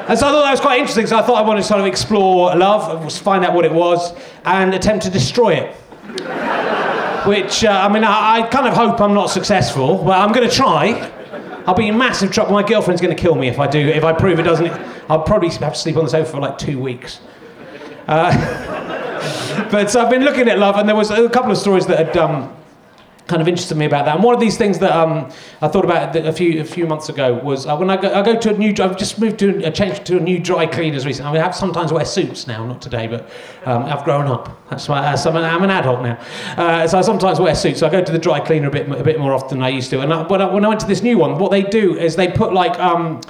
And 0.07 0.19
so 0.19 0.27
I 0.27 0.31
thought 0.31 0.43
that 0.43 0.51
was 0.51 0.59
quite 0.59 0.79
interesting. 0.79 1.07
So 1.07 1.17
I 1.17 1.21
thought 1.21 1.37
I 1.37 1.47
wanted 1.47 1.61
to 1.61 1.67
sort 1.67 1.79
of 1.79 1.85
explore 1.85 2.53
love, 2.55 3.11
find 3.19 3.45
out 3.45 3.53
what 3.53 3.63
it 3.63 3.71
was, 3.71 4.13
and 4.43 4.73
attempt 4.73 5.05
to 5.05 5.11
destroy 5.11 5.53
it. 5.53 5.75
Which, 7.25 7.63
uh, 7.63 7.69
I 7.71 7.87
mean, 7.87 8.03
I, 8.03 8.41
I, 8.41 8.47
kind 8.47 8.67
of 8.67 8.73
hope 8.73 8.99
I'm 8.99 9.13
not 9.13 9.27
successful, 9.27 10.03
but 10.03 10.19
I'm 10.19 10.33
going 10.33 10.47
to 10.47 10.53
try. 10.53 11.09
I'll 11.65 11.73
be 11.73 11.87
in 11.87 11.97
massive 11.97 12.33
trouble. 12.33 12.51
My 12.51 12.63
girlfriend's 12.63 13.01
going 13.01 13.15
to 13.15 13.21
kill 13.21 13.35
me 13.35 13.47
if 13.47 13.59
I 13.59 13.67
do. 13.67 13.79
If 13.79 14.03
I 14.03 14.11
prove 14.11 14.39
it 14.39 14.43
doesn't, 14.43 14.71
I'll 15.09 15.23
probably 15.23 15.47
have 15.49 15.73
to 15.73 15.79
sleep 15.79 15.95
on 15.95 16.03
the 16.03 16.09
sofa 16.09 16.31
for 16.31 16.41
like 16.41 16.57
two 16.57 16.77
weeks. 16.77 17.21
Uh, 18.05 19.69
but 19.71 19.89
so 19.89 20.03
I've 20.03 20.09
been 20.09 20.25
looking 20.25 20.49
at 20.49 20.59
love, 20.59 20.75
and 20.75 20.87
there 20.87 20.97
was 20.97 21.11
a 21.11 21.29
couple 21.29 21.51
of 21.51 21.57
stories 21.57 21.85
that 21.87 22.07
had 22.07 22.17
um, 22.17 22.53
kind 23.27 23.41
of 23.41 23.47
interested 23.47 23.77
me 23.77 23.85
about 23.85 24.05
that. 24.05 24.15
And 24.15 24.23
one 24.23 24.33
of 24.33 24.41
these 24.41 24.57
things 24.57 24.79
that 24.79 24.91
um, 24.91 25.31
I 25.61 25.67
thought 25.67 25.85
about 25.85 26.15
a 26.15 26.33
few 26.33 26.59
a 26.61 26.65
few 26.65 26.85
months 26.85 27.09
ago 27.09 27.33
was 27.35 27.65
uh, 27.65 27.75
when 27.77 27.89
I 27.89 27.97
go, 27.97 28.13
I 28.13 28.21
go 28.21 28.37
to 28.37 28.53
a 28.53 28.57
new. 28.57 28.73
I've 28.79 28.97
just 28.97 29.19
moved 29.19 29.39
to 29.39 29.63
a 29.65 29.71
change 29.71 30.03
to 30.05 30.17
a 30.17 30.19
new 30.19 30.39
dry 30.39 30.65
cleaners 30.65 31.05
recently. 31.05 31.29
I 31.29 31.33
mean, 31.33 31.41
I 31.41 31.45
have 31.45 31.55
sometimes 31.55 31.93
wear 31.93 32.05
suits 32.05 32.47
now, 32.47 32.65
not 32.65 32.81
today, 32.81 33.07
but 33.07 33.29
um, 33.65 33.83
I've 33.85 34.03
grown 34.03 34.27
up. 34.27 34.57
That's 34.69 34.89
why 34.89 34.99
uh, 34.99 35.17
I'm, 35.17 35.35
an, 35.35 35.43
I'm 35.43 35.63
an 35.63 35.69
adult 35.69 36.01
now. 36.01 36.19
Uh, 36.57 36.87
so 36.87 36.97
I 36.97 37.01
sometimes 37.01 37.39
wear 37.39 37.55
suits. 37.55 37.79
So 37.79 37.87
I 37.87 37.89
go 37.89 38.03
to 38.03 38.11
the 38.11 38.19
dry 38.19 38.39
cleaner 38.39 38.67
a 38.67 38.71
bit 38.71 38.89
a 38.89 39.03
bit 39.03 39.19
more 39.19 39.33
often 39.33 39.59
than 39.59 39.65
I 39.65 39.69
used 39.69 39.89
to. 39.91 40.01
And 40.01 40.13
I, 40.13 40.27
when, 40.27 40.41
I, 40.41 40.53
when 40.53 40.65
I 40.65 40.67
went 40.67 40.81
to 40.81 40.87
this 40.87 41.01
new 41.01 41.17
one, 41.17 41.37
what 41.37 41.51
they 41.51 41.63
do 41.63 41.97
is 41.97 42.15
they 42.15 42.29
put 42.29 42.53
like. 42.53 42.79
Um, 42.79 43.21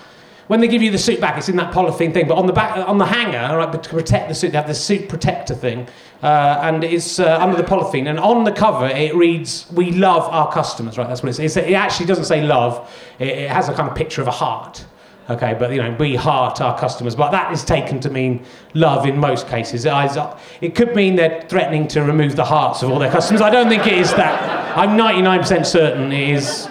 when 0.47 0.59
they 0.59 0.67
give 0.67 0.81
you 0.81 0.91
the 0.91 0.97
suit 0.97 1.21
back, 1.21 1.37
it's 1.37 1.49
in 1.49 1.55
that 1.55 1.73
polythene 1.73 2.13
thing, 2.13 2.27
but 2.27 2.37
on 2.37 2.47
the 2.47 2.53
back, 2.53 2.77
on 2.87 2.97
the 2.97 3.05
hanger, 3.05 3.57
right, 3.57 3.71
to 3.71 3.89
protect 3.89 4.29
the 4.29 4.35
suit, 4.35 4.51
they 4.51 4.57
have 4.57 4.67
the 4.67 4.75
suit 4.75 5.07
protector 5.07 5.55
thing, 5.55 5.87
uh, 6.21 6.59
and 6.63 6.83
it's 6.83 7.19
uh, 7.19 7.37
under 7.39 7.55
the 7.55 7.63
polythene. 7.63 8.09
And 8.09 8.19
on 8.19 8.43
the 8.43 8.51
cover, 8.51 8.87
it 8.87 9.15
reads, 9.15 9.65
"We 9.71 9.91
love 9.91 10.23
our 10.23 10.51
customers." 10.51 10.97
Right, 10.97 11.07
that's 11.07 11.23
what 11.23 11.29
it 11.29 11.35
says. 11.35 11.57
It 11.57 11.73
actually 11.73 12.07
doesn't 12.07 12.25
say 12.25 12.41
love. 12.41 12.91
It, 13.19 13.29
it 13.29 13.49
has 13.49 13.69
a 13.69 13.73
kind 13.73 13.89
of 13.89 13.95
picture 13.95 14.21
of 14.21 14.27
a 14.27 14.31
heart. 14.31 14.85
Okay, 15.29 15.55
but 15.57 15.71
you 15.71 15.81
know, 15.81 15.95
we 15.97 16.15
heart 16.17 16.59
our 16.59 16.77
customers, 16.77 17.15
but 17.15 17.31
that 17.31 17.53
is 17.53 17.63
taken 17.63 18.01
to 18.01 18.09
mean 18.09 18.45
love 18.73 19.05
in 19.05 19.17
most 19.17 19.47
cases. 19.47 19.85
It 19.85 20.75
could 20.75 20.93
mean 20.97 21.15
they're 21.15 21.45
threatening 21.47 21.87
to 21.89 22.03
remove 22.03 22.35
the 22.35 22.43
hearts 22.43 22.83
of 22.83 22.91
all 22.91 22.99
their 22.99 23.11
customers. 23.11 23.41
I 23.41 23.49
don't 23.49 23.69
think 23.69 23.87
it 23.87 23.93
is 23.93 24.13
that. 24.15 24.77
I'm 24.77 24.97
99% 24.97 25.65
certain 25.65 26.11
it 26.11 26.29
is 26.31 26.67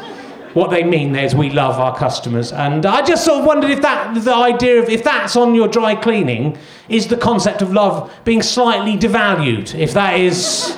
what 0.54 0.70
they 0.70 0.82
mean 0.82 1.12
there 1.12 1.24
is 1.24 1.34
we 1.34 1.50
love 1.50 1.78
our 1.78 1.96
customers. 1.96 2.52
And 2.52 2.84
I 2.84 3.02
just 3.02 3.24
sort 3.24 3.40
of 3.40 3.46
wondered 3.46 3.70
if 3.70 3.82
that, 3.82 4.14
the 4.22 4.34
idea 4.34 4.82
of, 4.82 4.88
if 4.88 5.02
that's 5.02 5.36
on 5.36 5.54
your 5.54 5.68
dry 5.68 5.94
cleaning, 5.94 6.58
is 6.88 7.06
the 7.06 7.16
concept 7.16 7.62
of 7.62 7.72
love 7.72 8.12
being 8.24 8.42
slightly 8.42 8.96
devalued. 8.96 9.74
If 9.74 9.94
that 9.94 10.18
is 10.18 10.76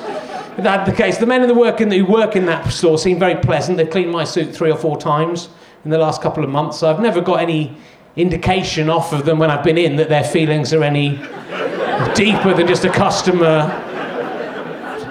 that 0.57 0.85
the 0.85 0.93
case. 0.93 1.17
The 1.17 1.25
men 1.25 1.41
in 1.41 1.47
the 1.47 1.53
work 1.53 1.81
in, 1.81 1.91
who 1.91 2.05
work 2.05 2.35
in 2.35 2.45
that 2.45 2.71
store 2.71 2.97
seem 2.97 3.19
very 3.19 3.35
pleasant. 3.35 3.77
They've 3.77 3.89
cleaned 3.89 4.11
my 4.11 4.23
suit 4.23 4.55
three 4.55 4.71
or 4.71 4.77
four 4.77 4.97
times 4.97 5.49
in 5.83 5.91
the 5.91 5.97
last 5.97 6.21
couple 6.21 6.43
of 6.43 6.49
months. 6.49 6.81
I've 6.81 7.01
never 7.01 7.21
got 7.21 7.41
any 7.41 7.75
indication 8.15 8.89
off 8.89 9.11
of 9.11 9.25
them 9.25 9.39
when 9.39 9.51
I've 9.51 9.63
been 9.63 9.77
in 9.77 9.97
that 9.97 10.07
their 10.07 10.23
feelings 10.23 10.73
are 10.73 10.83
any 10.83 11.17
deeper 12.15 12.53
than 12.53 12.67
just 12.67 12.85
a 12.85 12.89
customer 12.89 13.84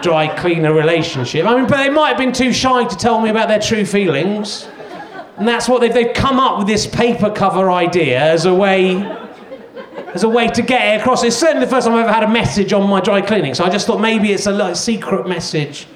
dry 0.04 0.28
cleaner 0.28 0.72
relationship. 0.72 1.46
I 1.46 1.56
mean, 1.56 1.66
but 1.66 1.78
they 1.78 1.90
might 1.90 2.10
have 2.10 2.18
been 2.18 2.32
too 2.32 2.52
shy 2.52 2.84
to 2.84 2.96
tell 2.96 3.20
me 3.20 3.30
about 3.30 3.48
their 3.48 3.58
true 3.58 3.84
feelings. 3.84 4.68
And 5.36 5.48
that's 5.48 5.68
what 5.68 5.80
they've, 5.80 5.92
they've 5.92 6.14
come 6.14 6.38
up 6.38 6.58
with 6.58 6.68
this 6.68 6.86
paper 6.86 7.30
cover 7.30 7.70
idea 7.72 8.20
as 8.20 8.44
a 8.44 8.54
way 8.54 9.02
as 10.14 10.22
a 10.22 10.28
way 10.28 10.46
to 10.46 10.62
get 10.62 10.94
it 10.94 11.00
across. 11.00 11.24
It's 11.24 11.34
certainly 11.34 11.64
the 11.64 11.70
first 11.70 11.88
time 11.88 11.96
I've 11.96 12.04
ever 12.04 12.12
had 12.12 12.22
a 12.22 12.28
message 12.28 12.72
on 12.72 12.88
my 12.88 13.00
dry 13.00 13.20
cleaning, 13.20 13.52
so 13.52 13.64
I 13.64 13.70
just 13.70 13.84
thought 13.84 14.00
maybe 14.00 14.30
it's 14.30 14.46
a 14.46 14.52
like, 14.52 14.76
secret 14.76 15.26
message. 15.26 15.88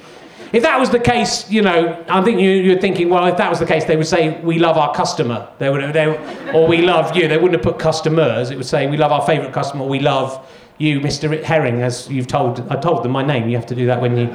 If 0.52 0.64
that 0.64 0.80
was 0.80 0.90
the 0.90 0.98
case, 0.98 1.48
you 1.48 1.62
know, 1.62 2.04
I 2.08 2.20
think 2.22 2.40
you, 2.40 2.76
are 2.76 2.80
thinking, 2.80 3.10
well, 3.10 3.26
if 3.26 3.36
that 3.36 3.48
was 3.48 3.60
the 3.60 3.66
case, 3.66 3.84
they 3.84 3.96
would 3.96 4.08
say, 4.08 4.40
we 4.40 4.58
love 4.58 4.76
our 4.76 4.92
customer. 4.92 5.48
They 5.58 5.70
would, 5.70 5.92
they, 5.92 6.06
or 6.52 6.66
we 6.66 6.80
love 6.80 7.14
you. 7.14 7.28
They 7.28 7.36
wouldn't 7.36 7.62
have 7.62 7.72
put 7.72 7.78
customers. 7.80 8.50
It 8.50 8.56
would 8.56 8.66
say, 8.66 8.88
we 8.88 8.96
love 8.96 9.12
our 9.12 9.24
favourite 9.24 9.52
customer, 9.52 9.84
we 9.84 10.00
love 10.00 10.44
you, 10.78 11.00
Mr. 11.00 11.42
Herring, 11.42 11.82
as 11.82 12.08
you've 12.08 12.26
told, 12.26 12.60
I 12.70 12.76
told 12.76 13.02
them 13.04 13.12
my 13.12 13.24
name. 13.24 13.48
You 13.48 13.56
have 13.56 13.66
to 13.66 13.74
do 13.74 13.86
that 13.86 14.00
when 14.00 14.16
you 14.16 14.26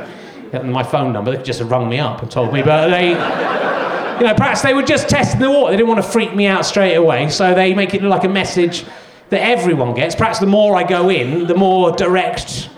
get 0.51 0.65
my 0.65 0.83
phone 0.83 1.13
number. 1.13 1.31
They 1.31 1.38
could 1.38 1.45
just 1.45 1.59
have 1.59 1.71
rung 1.71 1.89
me 1.89 2.00
up 2.00 2.21
and 2.21 2.29
told 2.29 2.53
me, 2.53 2.62
but 2.62 2.89
they, 2.89 3.09
you 3.09 4.25
know, 4.27 4.33
perhaps 4.35 4.62
they 4.62 4.73
were 4.73 4.83
just 4.83 5.09
testing 5.09 5.39
the 5.39 5.50
water. 5.50 5.71
They 5.71 5.77
didn't 5.77 5.89
want 5.89 6.03
to 6.03 6.09
freak 6.09 6.35
me 6.35 6.45
out 6.45 6.65
straight 6.65 6.95
away, 6.95 7.29
so 7.29 7.53
they 7.53 7.73
make 7.73 7.93
it 7.93 8.01
look 8.01 8.12
like 8.12 8.23
a 8.25 8.29
message 8.29 8.85
that 9.29 9.41
everyone 9.41 9.95
gets. 9.95 10.15
Perhaps 10.15 10.39
the 10.39 10.45
more 10.45 10.75
I 10.75 10.83
go 10.83 11.09
in, 11.09 11.47
the 11.47 11.55
more 11.55 11.91
direct 11.91 12.69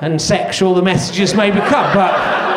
and 0.00 0.20
sexual 0.20 0.74
the 0.74 0.82
messages 0.82 1.34
may 1.34 1.50
become, 1.50 1.92
but 1.94 2.49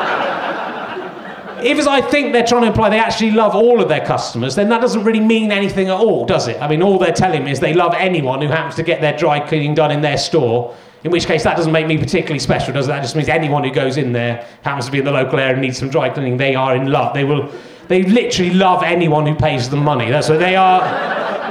if, 1.66 1.78
as 1.78 1.88
I 1.88 2.02
think 2.02 2.34
they're 2.34 2.46
trying 2.46 2.62
to 2.62 2.68
imply, 2.68 2.90
they 2.90 3.00
actually 3.00 3.32
love 3.32 3.56
all 3.56 3.82
of 3.82 3.90
their 3.90 4.06
customers, 4.06 4.56
then 4.56 4.70
that 4.70 4.82
doesn't 4.82 5.04
really 5.04 5.20
mean 5.20 5.52
anything 5.52 5.88
at 5.90 5.98
all, 5.98 6.26
does 6.26 6.48
it? 6.48 6.62
I 6.62 6.68
mean, 6.68 6.82
all 6.82 6.98
they're 6.98 7.12
telling 7.12 7.44
me 7.44 7.52
is 7.52 7.60
they 7.60 7.74
love 7.74 7.94
anyone 7.96 8.42
who 8.42 8.48
happens 8.48 8.76
to 8.76 8.84
get 8.84 9.02
their 9.02 9.18
dry 9.18 9.40
cleaning 9.40 9.74
done 9.74 9.92
in 9.92 10.02
their 10.02 10.18
store. 10.18 10.76
In 11.04 11.12
which 11.12 11.26
case, 11.26 11.44
that 11.44 11.58
doesn't 11.58 11.72
make 11.72 11.86
me 11.86 11.98
particularly 11.98 12.40
special, 12.40 12.74
does 12.74 12.86
it? 12.86 12.90
That 12.90 13.02
just 13.02 13.16
means 13.16 13.28
anyone 13.28 13.64
who 13.64 13.72
goes 13.72 13.98
in 13.98 14.14
there 14.14 14.48
happens 14.62 14.86
to 14.86 14.92
be 14.92 15.00
in 15.00 15.06
the 15.06 15.12
local 15.12 15.40
area 15.40 15.54
and 15.54 15.62
needs 15.62 15.78
some 15.78 15.90
dry 15.90 16.10
cleaning. 16.10 16.38
They 16.38 16.56
are 16.56 16.76
in 16.76 16.92
love. 16.92 17.14
They 17.14 17.26
will. 17.26 17.52
They 17.90 18.04
literally 18.04 18.54
love 18.54 18.84
anyone 18.84 19.26
who 19.26 19.36
pays 19.36 19.70
them 19.70 19.84
money. 19.84 20.10
That's 20.10 20.30
what 20.30 20.40
they 20.40 20.56
are. 20.56 20.80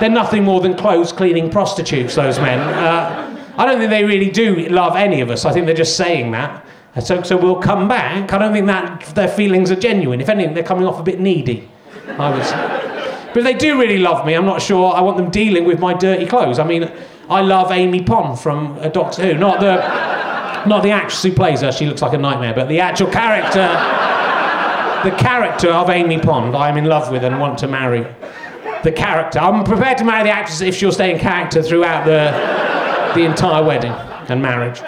They're 0.01 0.09
nothing 0.09 0.43
more 0.43 0.63
than 0.63 0.75
clothes 0.75 1.13
cleaning 1.13 1.51
prostitutes. 1.51 2.15
Those 2.15 2.39
men. 2.39 2.61
Uh, 2.61 3.55
I 3.59 3.67
don't 3.67 3.79
think 3.79 3.91
they 3.91 4.05
really 4.05 4.31
do 4.31 4.69
love 4.69 4.97
any 4.97 5.21
of 5.21 5.31
us. 5.31 5.45
I 5.45 5.53
think 5.53 5.67
they're 5.67 5.75
just 5.75 5.99
saying 5.99 6.31
that. 6.31 6.65
So, 7.01 7.23
so 7.23 7.37
we'll 7.39 7.57
come 7.61 7.89
back. 7.89 8.33
I 8.33 8.39
don't 8.39 8.53
think 8.53 8.67
that 8.67 9.15
their 9.15 9.29
feelings 9.29 9.71
are 9.71 9.77
genuine. 9.77 10.21
If 10.21 10.29
anything, 10.29 10.55
they're 10.55 10.63
coming 10.63 10.85
off 10.85 11.01
a 11.01 11.03
bit 11.03 11.21
needy, 11.21 11.69
I. 12.19 12.91
But 13.33 13.39
if 13.39 13.45
they 13.45 13.55
do 13.55 13.81
really 13.81 13.97
love 13.97 14.27
me, 14.27 14.35
I'm 14.35 14.45
not 14.45 14.61
sure 14.61 14.95
I 14.95 15.01
want 15.01 15.17
them 15.17 15.31
dealing 15.31 15.65
with 15.65 15.79
my 15.79 15.95
dirty 15.95 16.27
clothes. 16.27 16.59
I 16.59 16.65
mean, 16.65 16.93
I 17.31 17.41
love 17.41 17.73
Amy 17.73 18.03
Pond 18.03 18.39
from 18.39 18.79
uh, 18.79 18.89
Doctor 18.89 19.23
Who, 19.23 19.39
not 19.39 19.59
the, 19.59 19.77
not 20.69 20.83
the 20.83 20.91
actress 20.91 21.23
who 21.23 21.33
plays 21.33 21.63
her. 21.63 21.73
She 21.73 21.87
looks 21.87 22.03
like 22.03 22.13
a 22.13 22.19
nightmare, 22.19 22.53
but 22.53 22.69
the 22.69 22.81
actual 22.81 23.07
character, 23.11 23.69
the 25.09 25.17
character 25.17 25.71
of 25.71 25.89
Amy 25.89 26.19
Pond, 26.19 26.55
I'm 26.55 26.77
in 26.77 26.85
love 26.85 27.11
with 27.11 27.25
and 27.25 27.41
want 27.41 27.59
to 27.61 27.69
marry. 27.69 28.07
The 28.85 28.93
character. 28.93 29.39
I'm 29.39 29.65
prepared 29.65 29.97
to 29.99 30.05
marry 30.05 30.25
the 30.25 30.31
actress 30.31 30.61
if 30.61 30.75
she'll 30.75 30.93
stay 30.93 31.11
in 31.15 31.19
character 31.19 31.63
throughout 31.63 32.05
the, 32.05 33.15
the 33.15 33.25
entire 33.25 33.65
wedding 33.65 33.93
and 33.93 34.43
marriage. 34.43 34.83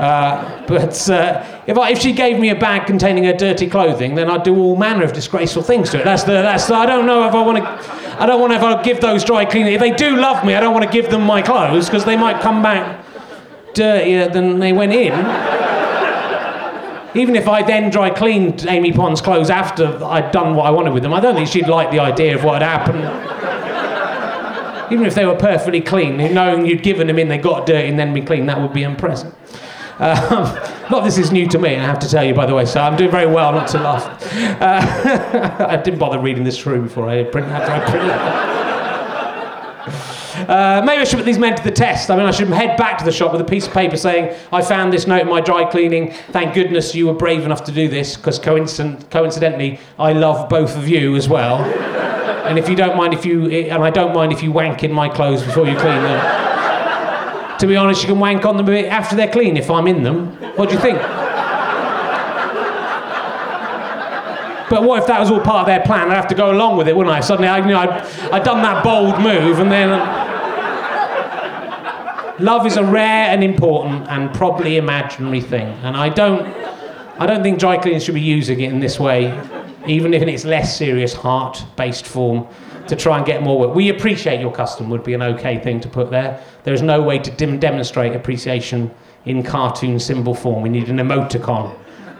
Uh, 0.00 0.64
but 0.66 1.10
uh, 1.10 1.44
if, 1.66 1.76
I, 1.76 1.90
if 1.90 1.98
she 1.98 2.12
gave 2.12 2.40
me 2.40 2.48
a 2.48 2.54
bag 2.54 2.86
containing 2.86 3.24
her 3.24 3.34
dirty 3.34 3.68
clothing, 3.68 4.14
then 4.14 4.30
I'd 4.30 4.44
do 4.44 4.56
all 4.56 4.74
manner 4.74 5.04
of 5.04 5.12
disgraceful 5.12 5.62
things 5.62 5.90
to 5.90 6.00
it. 6.00 6.04
That's 6.04 6.22
the, 6.22 6.32
that's 6.32 6.66
the, 6.68 6.74
I 6.74 6.86
don't 6.86 7.04
know 7.04 7.28
if 7.28 7.34
I 7.34 7.42
want 7.42 7.58
to, 7.58 8.18
I 8.18 8.24
don't 8.24 8.40
want 8.40 8.54
to 8.54 8.80
give 8.82 9.02
those 9.02 9.22
dry 9.24 9.44
cleaning. 9.44 9.74
If 9.74 9.80
they 9.80 9.90
do 9.90 10.16
love 10.16 10.42
me, 10.42 10.54
I 10.54 10.60
don't 10.60 10.72
want 10.72 10.86
to 10.86 10.90
give 10.90 11.10
them 11.10 11.20
my 11.24 11.42
clothes 11.42 11.84
because 11.84 12.06
they 12.06 12.16
might 12.16 12.40
come 12.40 12.62
back 12.62 13.04
dirtier 13.74 14.30
than 14.30 14.58
they 14.58 14.72
went 14.72 14.92
in. 14.94 15.12
Even 17.14 17.36
if 17.36 17.46
I 17.46 17.62
then 17.62 17.90
dry 17.90 18.08
cleaned 18.08 18.64
Amy 18.68 18.92
Pond's 18.92 19.20
clothes 19.20 19.50
after 19.50 20.02
I'd 20.02 20.30
done 20.30 20.56
what 20.56 20.64
I 20.64 20.70
wanted 20.70 20.94
with 20.94 21.02
them, 21.02 21.12
I 21.12 21.20
don't 21.20 21.34
think 21.34 21.48
she'd 21.48 21.68
like 21.68 21.90
the 21.90 22.00
idea 22.00 22.34
of 22.36 22.42
what 22.42 22.62
had 22.62 22.86
happened. 22.86 23.04
Even 24.94 25.04
if 25.04 25.14
they 25.14 25.26
were 25.26 25.36
perfectly 25.36 25.82
clean, 25.82 26.16
knowing 26.32 26.64
you'd 26.64 26.82
given 26.82 27.06
them 27.06 27.18
in, 27.18 27.28
they 27.28 27.36
got 27.36 27.66
dirty 27.66 27.88
and 27.88 27.98
then 27.98 28.14
been 28.14 28.24
clean, 28.24 28.46
that 28.46 28.58
would 28.58 28.72
be 28.72 28.82
unpleasant. 28.82 29.34
Um, 30.00 30.44
not 30.90 31.04
this 31.04 31.18
is 31.18 31.30
new 31.30 31.46
to 31.48 31.58
me, 31.58 31.76
I 31.76 31.84
have 31.84 31.98
to 31.98 32.08
tell 32.08 32.24
you, 32.24 32.32
by 32.32 32.46
the 32.46 32.54
way, 32.54 32.64
so 32.64 32.80
I'm 32.80 32.96
doing 32.96 33.10
very 33.10 33.26
well 33.26 33.52
not 33.52 33.68
to 33.68 33.78
laugh. 33.78 34.34
Uh, 34.60 35.66
I 35.68 35.76
didn't 35.76 35.98
bother 35.98 36.18
reading 36.18 36.42
this 36.42 36.58
through 36.58 36.82
before 36.82 37.06
I 37.06 37.24
print 37.24 37.48
after 37.48 37.90
print. 37.92 38.50
Uh, 40.40 40.82
maybe 40.84 41.00
I 41.00 41.04
should 41.04 41.18
put 41.18 41.26
these 41.26 41.38
men 41.38 41.54
to 41.54 41.62
the 41.62 41.70
test. 41.70 42.10
I 42.10 42.16
mean, 42.16 42.24
I 42.24 42.30
should 42.30 42.48
head 42.48 42.76
back 42.76 42.98
to 42.98 43.04
the 43.04 43.12
shop 43.12 43.30
with 43.30 43.42
a 43.42 43.44
piece 43.44 43.66
of 43.66 43.74
paper 43.74 43.96
saying, 43.96 44.34
I 44.50 44.62
found 44.62 44.92
this 44.92 45.06
note 45.06 45.20
in 45.20 45.28
my 45.28 45.40
dry 45.40 45.64
cleaning. 45.70 46.12
Thank 46.30 46.54
goodness 46.54 46.94
you 46.94 47.06
were 47.06 47.14
brave 47.14 47.44
enough 47.44 47.62
to 47.64 47.72
do 47.72 47.88
this, 47.88 48.16
because 48.16 48.38
coincident- 48.38 49.10
coincidentally, 49.10 49.78
I 49.98 50.12
love 50.12 50.48
both 50.48 50.76
of 50.76 50.88
you 50.88 51.14
as 51.14 51.28
well. 51.28 51.58
and 52.46 52.58
if 52.58 52.68
you 52.68 52.74
don't 52.74 52.96
mind 52.96 53.12
if 53.12 53.24
you, 53.26 53.48
and 53.50 53.84
I 53.84 53.90
don't 53.90 54.14
mind 54.14 54.32
if 54.32 54.42
you 54.42 54.50
wank 54.50 54.82
in 54.82 54.92
my 54.92 55.08
clothes 55.08 55.42
before 55.42 55.66
you 55.66 55.76
clean 55.76 56.02
them 56.02 56.49
to 57.60 57.66
be 57.66 57.76
honest, 57.76 58.02
you 58.02 58.08
can 58.08 58.18
wank 58.18 58.44
on 58.44 58.56
them 58.56 58.66
a 58.66 58.70
bit 58.70 58.86
after 58.86 59.14
they're 59.14 59.30
clean 59.30 59.56
if 59.56 59.70
I'm 59.70 59.86
in 59.86 60.02
them. 60.02 60.28
What 60.56 60.70
do 60.70 60.74
you 60.74 60.80
think? 60.80 60.98
But 64.70 64.84
what 64.84 65.00
if 65.00 65.06
that 65.08 65.18
was 65.20 65.30
all 65.30 65.40
part 65.40 65.60
of 65.60 65.66
their 65.66 65.80
plan? 65.80 66.10
I'd 66.10 66.16
have 66.16 66.28
to 66.28 66.34
go 66.34 66.52
along 66.52 66.76
with 66.76 66.88
it, 66.88 66.96
wouldn't 66.96 67.14
I? 67.14 67.20
Suddenly, 67.20 67.48
I, 67.48 67.58
you 67.58 67.66
know, 67.66 67.78
I'd, 67.78 68.02
I'd 68.32 68.44
done 68.44 68.62
that 68.62 68.82
bold 68.82 69.20
move, 69.20 69.58
and 69.58 69.70
then. 69.70 69.90
Love 72.38 72.64
is 72.66 72.78
a 72.78 72.82
rare 72.82 73.28
and 73.28 73.44
important 73.44 74.08
and 74.08 74.32
probably 74.32 74.78
imaginary 74.78 75.42
thing, 75.42 75.66
and 75.82 75.94
I 75.94 76.08
don't, 76.08 76.46
I 77.18 77.26
don't 77.26 77.42
think 77.42 77.58
dry 77.58 77.76
cleaners 77.76 78.02
should 78.02 78.14
be 78.14 78.22
using 78.22 78.60
it 78.60 78.72
in 78.72 78.80
this 78.80 78.98
way, 78.98 79.38
even 79.86 80.14
if 80.14 80.22
in 80.22 80.28
its 80.30 80.46
less 80.46 80.74
serious 80.74 81.12
heart-based 81.12 82.06
form 82.06 82.48
to 82.88 82.96
try 82.96 83.16
and 83.16 83.26
get 83.26 83.42
more 83.42 83.58
work. 83.58 83.74
We 83.74 83.88
appreciate 83.88 84.40
your 84.40 84.52
custom 84.52 84.90
would 84.90 85.04
be 85.04 85.14
an 85.14 85.22
okay 85.22 85.58
thing 85.58 85.80
to 85.80 85.88
put 85.88 86.10
there. 86.10 86.42
There 86.64 86.74
is 86.74 86.82
no 86.82 87.00
way 87.02 87.18
to 87.18 87.30
dim- 87.30 87.58
demonstrate 87.58 88.14
appreciation 88.14 88.90
in 89.24 89.42
cartoon 89.42 89.98
symbol 89.98 90.34
form. 90.34 90.62
We 90.62 90.68
need 90.68 90.88
an 90.88 90.96
emoticon 90.96 91.76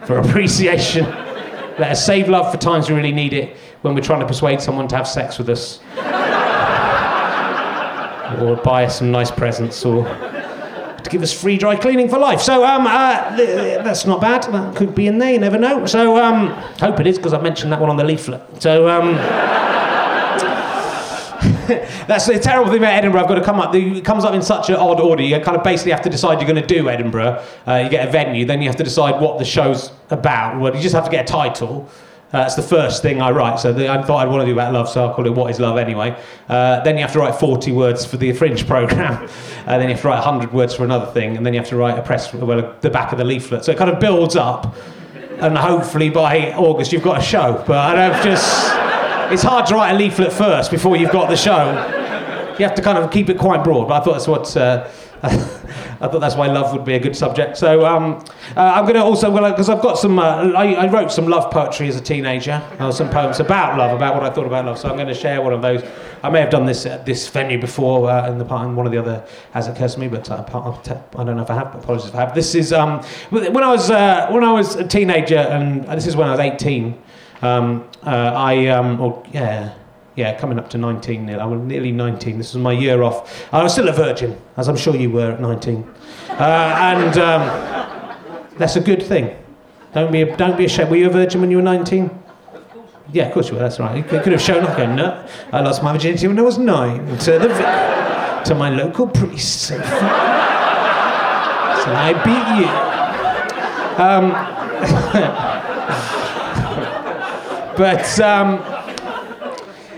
for 0.07 0.19
appreciation. 0.25 1.05
Let 1.05 1.93
us 1.93 2.05
save 2.05 2.29
love 2.29 2.53
for 2.53 2.59
times 2.59 2.89
we 2.91 2.97
really 2.97 3.13
need 3.13 3.33
it 3.33 3.57
when 3.83 3.95
we're 3.95 4.03
trying 4.03 4.21
to 4.21 4.27
persuade 4.27 4.61
someone 4.61 4.87
to 4.89 4.97
have 4.97 5.09
sex 5.09 5.39
with 5.39 5.49
us. 5.49 5.81
or 8.41 8.57
buy 8.57 8.85
us 8.85 8.99
some 8.99 9.11
nice 9.11 9.31
presents 9.31 9.85
or 9.85 10.05
to 10.05 11.11
give 11.11 11.23
us 11.23 11.33
free 11.33 11.57
dry 11.57 11.75
cleaning 11.77 12.09
for 12.09 12.19
life. 12.19 12.41
So 12.41 12.65
um, 12.65 12.87
uh, 12.87 13.37
that's 13.37 14.07
not 14.07 14.21
bad. 14.21 14.45
That 14.45 14.77
could 14.77 14.95
be 14.95 15.07
in 15.07 15.19
there. 15.19 15.33
You 15.33 15.39
never 15.39 15.59
know. 15.59 15.87
So 15.87 16.17
um, 16.17 16.49
hope 16.79 17.01
it 17.01 17.07
is 17.07 17.17
because 17.17 17.33
I 17.33 17.41
mentioned 17.41 17.73
that 17.73 17.81
one 17.81 17.91
on 17.91 17.97
the 17.97 18.05
leaflet. 18.05 18.43
So. 18.63 18.89
Um, 18.89 19.60
that's 22.07 22.27
the 22.27 22.39
terrible 22.39 22.69
thing 22.71 22.79
about 22.79 22.95
Edinburgh. 22.95 23.23
I've 23.23 23.29
got 23.29 23.37
to 23.37 23.45
come 23.45 23.61
up. 23.61 23.73
It 23.75 24.05
comes 24.05 24.25
up 24.25 24.35
in 24.35 24.43
such 24.43 24.71
an 24.71 24.77
odd 24.77 25.01
order. 25.01 25.23
You 25.23 25.39
kind 25.41 25.57
of 25.57 25.63
basically 25.63 25.93
have 25.93 26.03
to 26.03 26.11
decide 26.11 26.41
you're 26.41 26.51
going 26.51 26.61
to 26.61 26.75
do 26.75 26.89
Edinburgh. 26.89 27.45
Uh, 27.67 27.75
you 27.77 27.89
get 27.89 28.09
a 28.09 28.11
venue, 28.11 28.45
then 28.45 28.61
you 28.61 28.69
have 28.69 28.77
to 28.77 28.83
decide 28.83 29.21
what 29.21 29.39
the 29.39 29.45
show's 29.45 29.93
about. 30.11 30.61
Well, 30.61 30.75
you 30.75 30.83
just 30.83 30.95
have 30.95 31.05
to 31.05 31.11
get 31.11 31.29
a 31.29 31.33
title. 31.33 31.89
Uh, 32.33 32.43
that's 32.43 32.57
the 32.57 32.63
first 32.63 33.03
thing 33.03 33.21
I 33.21 33.31
write. 33.31 33.61
So 33.61 33.73
the, 33.73 33.89
I 33.89 34.03
thought 34.03 34.27
I'd 34.27 34.29
want 34.31 34.43
to 34.43 34.47
do 34.47 34.53
about 34.53 34.73
love, 34.73 34.89
so 34.89 35.07
I'll 35.07 35.15
call 35.15 35.27
it 35.27 35.31
What 35.31 35.51
is 35.51 35.61
Love 35.61 35.79
anyway. 35.79 36.17
Uh, 36.49 36.81
then 36.83 36.97
you 36.97 37.03
have 37.03 37.13
to 37.13 37.19
write 37.21 37.35
40 37.37 37.73
words 37.73 38.05
for 38.05 38.17
the 38.17 38.33
Fringe 38.33 38.67
programme. 38.67 39.29
and 39.67 39.81
then 39.81 39.83
you 39.83 39.95
have 39.95 40.03
to 40.03 40.09
write 40.09 40.25
100 40.25 40.53
words 40.53 40.75
for 40.75 40.85
another 40.85 41.07
thing. 41.13 41.37
And 41.37 41.47
then 41.47 41.55
you 41.55 41.61
have 41.61 41.69
to 41.69 41.77
write 41.77 41.99
a 41.99 42.03
press, 42.03 42.33
well, 42.33 42.75
the 42.81 42.91
back 42.91 43.13
of 43.13 43.19
the 43.19 43.25
leaflet. 43.25 43.65
So 43.65 43.71
it 43.73 43.79
kind 43.79 43.91
of 43.91 44.01
builds 44.01 44.35
up. 44.35 44.75
And 45.39 45.57
hopefully 45.57 46.11
by 46.11 46.53
August 46.53 46.93
you've 46.93 47.03
got 47.03 47.19
a 47.19 47.23
show. 47.23 47.63
But 47.67 47.97
I've 47.97 48.25
just. 48.25 48.90
It's 49.31 49.43
hard 49.43 49.67
to 49.67 49.77
write 49.77 49.93
a 49.93 49.97
leaflet 49.97 50.33
first 50.33 50.73
before 50.73 50.97
you've 50.97 51.13
got 51.13 51.29
the 51.29 51.37
show. 51.37 51.71
You 52.59 52.65
have 52.67 52.75
to 52.75 52.83
kind 52.83 52.99
of 52.99 53.13
keep 53.13 53.29
it 53.29 53.39
quite 53.39 53.63
broad. 53.63 53.87
But 53.89 54.03
I 54.03 54.05
thought 54.05 54.13
that's 54.15 54.27
what. 54.27 54.57
Uh, 54.57 54.91
I 55.23 56.09
thought 56.09 56.21
that's 56.21 56.35
why 56.35 56.47
love 56.47 56.73
would 56.73 56.87
be 56.87 56.95
a 56.95 56.99
good 56.99 57.15
subject. 57.15 57.59
So 57.59 57.85
um, 57.85 58.25
uh, 58.57 58.61
I'm 58.61 58.85
going 58.85 58.95
to 58.95 59.03
also, 59.03 59.31
because 59.31 59.69
I've 59.69 59.83
got 59.83 59.99
some, 59.99 60.19
uh, 60.19 60.53
I, 60.53 60.73
I, 60.73 60.91
wrote 60.91 61.13
some 61.13 61.29
love 61.29 61.53
poetry 61.53 61.89
as 61.89 61.97
a 61.97 62.01
teenager, 62.01 62.63
uh, 62.79 62.91
some 62.91 63.11
poems 63.11 63.39
about 63.39 63.77
love, 63.77 63.95
about 63.95 64.15
what 64.15 64.25
I 64.25 64.31
thought 64.31 64.47
about 64.47 64.65
love. 64.65 64.79
So 64.79 64.89
I'm 64.89 64.97
going 64.97 65.09
to 65.09 65.15
share 65.15 65.43
one 65.43 65.53
of 65.53 65.61
those. 65.61 65.83
I 66.23 66.31
may 66.31 66.41
have 66.41 66.49
done 66.49 66.65
this 66.65 66.87
at 66.87 67.05
this 67.05 67.29
venue 67.29 67.61
before 67.61 68.11
uh, 68.11 68.31
in 68.31 68.39
the 68.39 68.47
part, 68.47 68.67
and 68.67 68.75
one 68.79 68.87
of 68.87 68.93
the 68.93 68.99
other 68.99 69.23
has 69.53 69.69
occurred 69.69 69.91
to 69.91 70.01
me, 70.01 70.09
but 70.09 70.31
uh, 70.31 70.43
I 70.43 71.25
don't 71.25 71.37
know 71.37 71.43
if 71.43 71.51
I 71.51 71.55
have. 71.55 71.75
Apologies 71.75 72.09
if 72.09 72.15
I 72.15 72.21
have. 72.21 72.35
This 72.35 72.55
is 72.55 72.73
um, 72.73 73.03
when 73.29 73.63
I 73.63 73.71
was 73.71 73.91
uh, 73.91 74.29
when 74.31 74.43
I 74.43 74.53
was 74.53 74.77
a 74.77 74.87
teenager, 74.87 75.37
and 75.37 75.85
this 75.85 76.07
is 76.07 76.17
when 76.17 76.29
I 76.29 76.31
was 76.31 76.41
18. 76.41 76.99
Um, 77.43 77.89
I 78.03 78.69
um, 78.69 79.01
or, 79.01 79.23
yeah 79.33 79.75
yeah, 80.21 80.39
coming 80.39 80.59
up 80.59 80.69
to 80.71 80.79
19 80.79 81.25
nearly. 81.25 81.41
I 81.41 81.47
was 81.47 81.61
nearly 81.61 81.93
19. 81.93 82.39
This 82.39 82.53
was 82.53 82.63
my 82.63 82.73
year 82.73 83.03
off. 83.03 83.49
I 83.53 83.63
was 83.63 83.73
still 83.73 83.89
a 83.89 83.93
virgin, 83.93 84.39
as 84.57 84.69
I'm 84.69 84.77
sure 84.77 84.95
you 84.95 85.11
were 85.11 85.33
at 85.33 85.41
19. 85.41 85.83
Uh, 86.29 86.33
and 86.33 87.19
um, 87.19 88.17
that's 88.59 88.77
a 88.77 88.81
good 88.81 89.03
thing. 89.03 89.35
Don't 89.95 90.13
be, 90.13 90.25
don't 90.25 90.59
be 90.59 90.67
ashamed. 90.67 90.91
Were 90.91 90.97
you 90.97 91.07
a 91.07 91.11
virgin 91.11 91.41
when 91.41 91.51
you 91.51 91.57
were 91.57 91.63
19? 91.63 92.11
Yeah, 93.13 93.27
of 93.27 93.33
course 93.33 93.49
you 93.49 93.55
were. 93.55 93.61
That's 93.61 93.81
right. 93.81 93.97
You 93.97 94.03
could 94.03 94.33
have 94.33 94.43
shown 94.43 94.63
up 94.65 94.77
going, 94.77 94.95
no, 94.95 95.27
I 95.53 95.61
lost 95.61 95.83
my 95.83 95.93
virginity 95.93 96.29
when 96.29 96.39
I 96.39 96.43
was 96.43 96.59
nine 96.59 97.07
to, 97.19 97.39
the, 97.39 97.49
to 98.45 98.55
my 98.55 98.69
local 98.71 99.09
priest. 99.09 99.73
So, 101.81 101.87
I 101.95 102.13
beat 102.13 102.61
you. 102.61 102.69
Um, 104.05 104.35
but 107.81 108.21
um, 108.21 108.57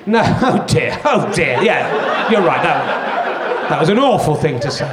no, 0.07 0.23
oh 0.25 0.65
dear, 0.69 1.01
oh 1.05 1.33
dear. 1.35 1.61
Yeah, 1.61 2.31
you're 2.31 2.41
right. 2.41 2.63
That, 2.63 3.69
that 3.71 3.81
was 3.81 3.89
an 3.89 3.99
awful 3.99 4.37
thing 4.37 4.61
to 4.61 4.71
say. 4.71 4.87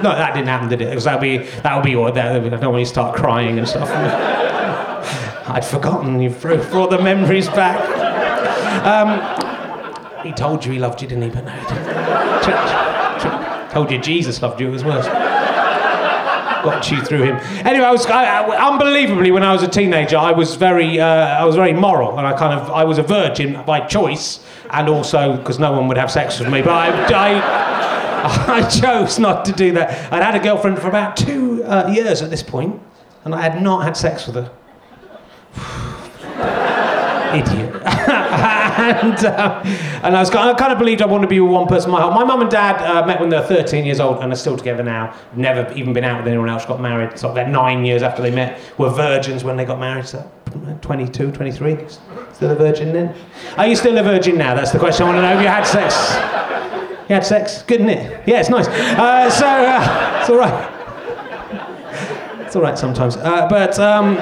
No, 0.00 0.14
that 0.14 0.32
didn't 0.32 0.46
happen, 0.46 0.68
did 0.68 0.80
it? 0.80 0.90
Because 0.90 1.02
that 1.02 1.14
would 1.14 1.22
be 1.22 1.38
that 1.38 1.74
would 1.74 1.84
be 1.84 1.96
all 1.96 2.12
that. 2.12 2.36
I 2.36 2.48
don't 2.48 2.70
want 2.70 2.78
you 2.78 2.86
start 2.86 3.16
crying 3.16 3.58
and 3.58 3.68
stuff. 3.68 3.90
I'd 5.48 5.64
forgotten. 5.64 6.20
You 6.20 6.30
brought 6.30 6.90
the 6.90 7.02
memories 7.02 7.48
back. 7.48 7.80
Um, 8.86 10.24
he 10.24 10.30
told 10.30 10.64
you 10.64 10.70
he 10.70 10.78
loved 10.78 11.02
you, 11.02 11.08
didn't 11.08 11.24
he? 11.24 11.30
But 11.30 11.46
no, 11.46 11.50
he 11.50 11.66
didn't. 12.46 13.70
Told 13.72 13.90
you 13.90 13.98
Jesus 13.98 14.40
loved 14.40 14.60
you 14.60 14.72
as 14.72 14.84
well 14.84 15.25
got 16.66 16.90
you 16.90 17.00
through 17.00 17.22
him. 17.22 17.36
Anyway, 17.64 17.84
I 17.84 17.92
was 17.92 18.04
I, 18.06 18.44
unbelievably 18.44 19.30
when 19.30 19.42
I 19.42 19.52
was 19.52 19.62
a 19.62 19.68
teenager, 19.68 20.18
I 20.18 20.32
was 20.32 20.56
very 20.56 21.00
uh, 21.00 21.06
I 21.06 21.44
was 21.44 21.54
very 21.54 21.72
moral, 21.72 22.18
and 22.18 22.26
I 22.26 22.36
kind 22.36 22.58
of 22.58 22.70
I 22.70 22.84
was 22.84 22.98
a 22.98 23.02
virgin 23.02 23.62
by 23.64 23.80
choice, 23.80 24.44
and 24.70 24.88
also 24.88 25.36
because 25.36 25.58
no 25.58 25.72
one 25.72 25.88
would 25.88 25.96
have 25.96 26.10
sex 26.10 26.38
with 26.38 26.50
me. 26.50 26.60
But 26.60 26.72
I, 26.72 26.88
I, 27.12 28.56
I 28.64 28.68
chose 28.68 29.18
not 29.18 29.44
to 29.46 29.52
do 29.52 29.72
that. 29.72 30.12
I'd 30.12 30.22
had 30.22 30.34
a 30.34 30.40
girlfriend 30.40 30.78
for 30.78 30.88
about 30.88 31.16
two 31.16 31.62
uh, 31.64 31.90
years 31.94 32.20
at 32.20 32.30
this 32.30 32.42
point, 32.42 32.80
and 33.24 33.34
I 33.34 33.40
had 33.40 33.62
not 33.62 33.84
had 33.84 33.96
sex 33.96 34.26
with 34.26 34.36
her. 34.36 34.50
Idiot. 37.34 38.52
and, 38.76 39.24
uh, 39.24 39.60
and 40.02 40.16
I 40.16 40.20
was 40.20 40.30
I 40.30 40.54
kind 40.54 40.72
of 40.72 40.78
believed 40.78 41.02
I 41.02 41.06
wanted 41.06 41.22
to 41.22 41.28
be 41.28 41.40
with 41.40 41.52
one 41.52 41.66
person 41.66 41.90
my 41.90 42.00
whole. 42.00 42.10
My 42.10 42.24
mum 42.24 42.42
and 42.42 42.50
dad 42.50 42.76
uh, 42.82 43.06
met 43.06 43.20
when 43.20 43.28
they 43.28 43.36
were 43.36 43.46
13 43.46 43.84
years 43.84 44.00
old 44.00 44.22
and 44.22 44.32
are 44.32 44.36
still 44.36 44.56
together 44.56 44.82
now. 44.82 45.14
Never 45.34 45.72
even 45.74 45.92
been 45.92 46.04
out 46.04 46.18
with 46.18 46.28
anyone 46.28 46.48
else. 46.48 46.64
Got 46.66 46.80
married. 46.80 47.18
So 47.18 47.32
they're 47.32 47.48
nine 47.48 47.84
years 47.84 48.02
after 48.02 48.22
they 48.22 48.30
met. 48.30 48.60
Were 48.78 48.90
virgins 48.90 49.44
when 49.44 49.56
they 49.56 49.64
got 49.64 49.80
married. 49.80 50.06
So 50.06 50.30
22, 50.82 51.32
23. 51.32 51.78
Still 52.32 52.50
a 52.50 52.54
virgin 52.54 52.92
then? 52.92 53.14
Are 53.56 53.66
you 53.66 53.76
still 53.76 53.96
a 53.96 54.02
virgin 54.02 54.36
now? 54.36 54.54
That's 54.54 54.72
the 54.72 54.78
question 54.78 55.06
I 55.06 55.08
want 55.08 55.18
to 55.18 55.22
know. 55.22 55.28
Have 55.28 55.42
you 55.42 55.48
had 55.48 55.64
sex? 55.64 55.94
You 57.08 57.14
had 57.14 57.24
sex? 57.24 57.62
Good, 57.62 57.80
isn't 57.80 57.90
it? 57.90 58.28
Yeah, 58.28 58.40
it's 58.40 58.50
nice. 58.50 58.68
Uh, 58.68 59.30
so 59.30 59.46
uh, 59.46 60.18
it's 60.20 60.30
all 60.30 60.38
right. 60.38 60.72
It's 62.46 62.56
all 62.56 62.62
right 62.62 62.78
sometimes. 62.78 63.16
Uh, 63.16 63.48
but. 63.48 63.78
Um, 63.78 64.16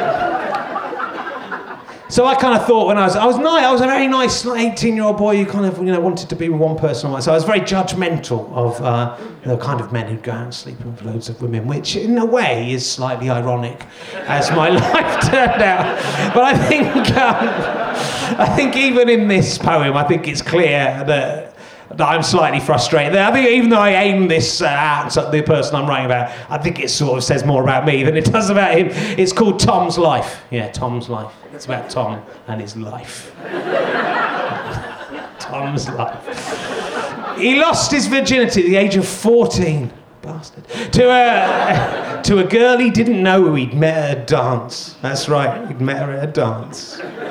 so 2.14 2.26
I 2.26 2.36
kind 2.36 2.56
of 2.56 2.64
thought 2.64 2.86
when 2.86 2.96
I 2.96 3.06
was, 3.06 3.16
I 3.16 3.26
was 3.26 3.38
nice, 3.38 3.64
I 3.64 3.72
was 3.72 3.80
a 3.80 3.86
very 3.86 4.06
nice 4.06 4.46
18 4.46 4.94
year 4.94 5.02
old 5.02 5.16
boy 5.16 5.36
who 5.36 5.50
kind 5.50 5.66
of, 5.66 5.78
you 5.78 5.86
know, 5.86 5.98
wanted 5.98 6.28
to 6.28 6.36
be 6.36 6.48
with 6.48 6.60
one 6.60 6.76
person. 6.76 7.20
So 7.20 7.32
I 7.32 7.34
was 7.34 7.42
very 7.42 7.58
judgmental 7.58 8.52
of 8.52 8.80
uh, 8.80 9.18
the 9.42 9.56
kind 9.56 9.80
of 9.80 9.92
men 9.92 10.06
who'd 10.06 10.22
go 10.22 10.30
out 10.30 10.44
and 10.44 10.54
sleep 10.54 10.78
with 10.84 11.02
loads 11.02 11.28
of 11.28 11.42
women, 11.42 11.66
which 11.66 11.96
in 11.96 12.16
a 12.18 12.24
way 12.24 12.70
is 12.70 12.88
slightly 12.88 13.30
ironic 13.30 13.84
as 14.28 14.48
my 14.52 14.68
life 14.92 15.28
turned 15.28 15.60
out. 15.60 16.32
But 16.32 16.44
I 16.44 16.56
think, 16.68 16.86
um, 17.16 18.40
I 18.40 18.54
think 18.54 18.76
even 18.76 19.08
in 19.08 19.26
this 19.26 19.58
poem, 19.58 19.96
I 19.96 20.04
think 20.04 20.28
it's 20.28 20.40
clear 20.40 21.02
that 21.08 21.53
that 21.53 21.53
I'm 21.98 22.22
slightly 22.22 22.60
frustrated. 22.60 23.16
I 23.16 23.32
think 23.32 23.48
even 23.48 23.70
though 23.70 23.78
I 23.78 23.90
aim 23.90 24.28
this 24.28 24.62
uh, 24.62 24.66
at 24.66 25.30
the 25.30 25.42
person 25.42 25.76
I'm 25.76 25.88
writing 25.88 26.06
about, 26.06 26.32
I 26.50 26.58
think 26.58 26.80
it 26.80 26.88
sort 26.88 27.18
of 27.18 27.24
says 27.24 27.44
more 27.44 27.62
about 27.62 27.84
me 27.86 28.02
than 28.02 28.16
it 28.16 28.24
does 28.32 28.50
about 28.50 28.76
him. 28.76 28.88
It's 29.18 29.32
called 29.32 29.60
Tom's 29.60 29.98
Life. 29.98 30.42
Yeah, 30.50 30.70
Tom's 30.70 31.08
Life. 31.08 31.32
It's 31.52 31.66
about 31.66 31.90
Tom 31.90 32.24
and 32.48 32.60
his 32.60 32.76
life. 32.76 33.32
Tom's 35.38 35.88
life. 35.90 37.38
He 37.38 37.60
lost 37.60 37.90
his 37.92 38.06
virginity 38.06 38.62
at 38.62 38.66
the 38.66 38.76
age 38.76 38.96
of 38.96 39.06
14. 39.06 39.92
Bastard. 40.22 40.66
To 40.92 41.10
a, 41.10 42.22
to 42.24 42.38
a 42.38 42.44
girl 42.44 42.78
he 42.78 42.90
didn't 42.90 43.22
know 43.22 43.54
he'd 43.54 43.74
met 43.74 44.10
at 44.10 44.18
a 44.18 44.24
dance. 44.24 44.96
That's 45.02 45.28
right, 45.28 45.68
he'd 45.68 45.80
met 45.80 45.98
her 45.98 46.12
at 46.12 46.28
a 46.28 46.32
dance. 46.32 46.96
dance. 46.98 47.23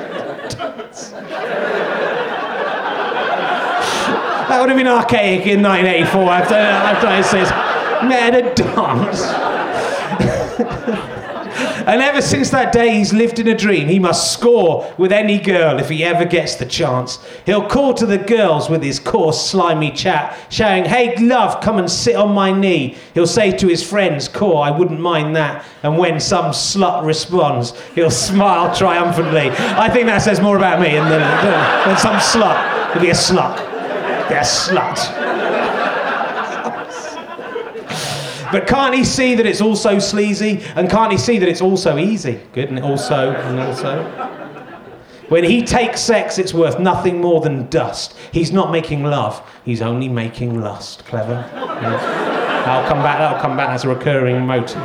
That 4.48 4.60
would 4.60 4.68
have 4.68 4.78
been 4.78 4.86
archaic 4.86 5.46
in 5.46 5.62
1984 5.62 6.22
after, 6.30 6.54
after 6.54 7.06
I 7.06 7.20
said, 7.22 8.08
met 8.08 8.34
at 8.34 8.58
a 8.58 8.62
dance. 8.62 9.54
And 11.86 12.00
ever 12.00 12.22
since 12.22 12.48
that 12.50 12.72
day, 12.72 12.96
he's 12.96 13.12
lived 13.12 13.38
in 13.38 13.48
a 13.48 13.56
dream. 13.56 13.88
He 13.88 13.98
must 13.98 14.32
score 14.32 14.90
with 14.96 15.12
any 15.12 15.38
girl 15.38 15.78
if 15.78 15.90
he 15.90 16.02
ever 16.02 16.24
gets 16.24 16.54
the 16.54 16.64
chance. 16.64 17.18
He'll 17.44 17.68
call 17.68 17.92
to 17.94 18.06
the 18.06 18.16
girls 18.16 18.70
with 18.70 18.82
his 18.82 18.98
coarse, 18.98 19.50
slimy 19.50 19.90
chat, 19.90 20.38
shouting, 20.48 20.86
Hey, 20.86 21.14
love, 21.18 21.62
come 21.62 21.78
and 21.78 21.90
sit 21.90 22.16
on 22.16 22.32
my 22.32 22.52
knee. 22.52 22.96
He'll 23.12 23.26
say 23.26 23.54
to 23.58 23.68
his 23.68 23.86
friends, 23.86 24.28
Core, 24.28 24.64
I 24.64 24.70
wouldn't 24.70 25.00
mind 25.00 25.36
that. 25.36 25.64
And 25.82 25.98
when 25.98 26.20
some 26.20 26.52
slut 26.52 27.04
responds, 27.04 27.78
he'll 27.94 28.10
smile 28.10 28.74
triumphantly. 28.74 29.50
I 29.50 29.90
think 29.90 30.06
that 30.06 30.22
says 30.22 30.40
more 30.40 30.56
about 30.56 30.80
me 30.80 30.88
than, 30.92 31.10
than, 31.10 31.20
than 31.20 31.98
some 31.98 32.16
slut. 32.16 32.92
He'll 32.94 33.02
be 33.02 33.10
a 33.10 33.14
slut. 33.14 33.73
A 34.30 34.40
slut. 34.40 35.34
But 38.50 38.66
can't 38.66 38.94
he 38.94 39.04
see 39.04 39.34
that 39.34 39.46
it's 39.46 39.60
also 39.60 39.98
sleazy? 39.98 40.62
And 40.76 40.88
can't 40.88 41.10
he 41.10 41.18
see 41.18 41.38
that 41.38 41.48
it's 41.48 41.60
also 41.60 41.98
easy? 41.98 42.40
Good, 42.52 42.68
and 42.68 42.78
also, 42.78 43.32
and 43.32 43.58
also. 43.58 44.04
When 45.28 45.42
he 45.42 45.62
takes 45.62 46.00
sex, 46.00 46.38
it's 46.38 46.54
worth 46.54 46.78
nothing 46.78 47.20
more 47.20 47.40
than 47.40 47.68
dust. 47.68 48.16
He's 48.30 48.52
not 48.52 48.70
making 48.70 49.02
love, 49.02 49.42
he's 49.64 49.82
only 49.82 50.08
making 50.08 50.60
lust. 50.60 51.04
Clever? 51.04 51.50
I'll 51.54 52.86
come 52.86 53.02
back, 53.02 53.18
that'll 53.18 53.40
come 53.40 53.56
back 53.56 53.70
as 53.70 53.84
a 53.84 53.88
recurring 53.88 54.46
motive. 54.46 54.82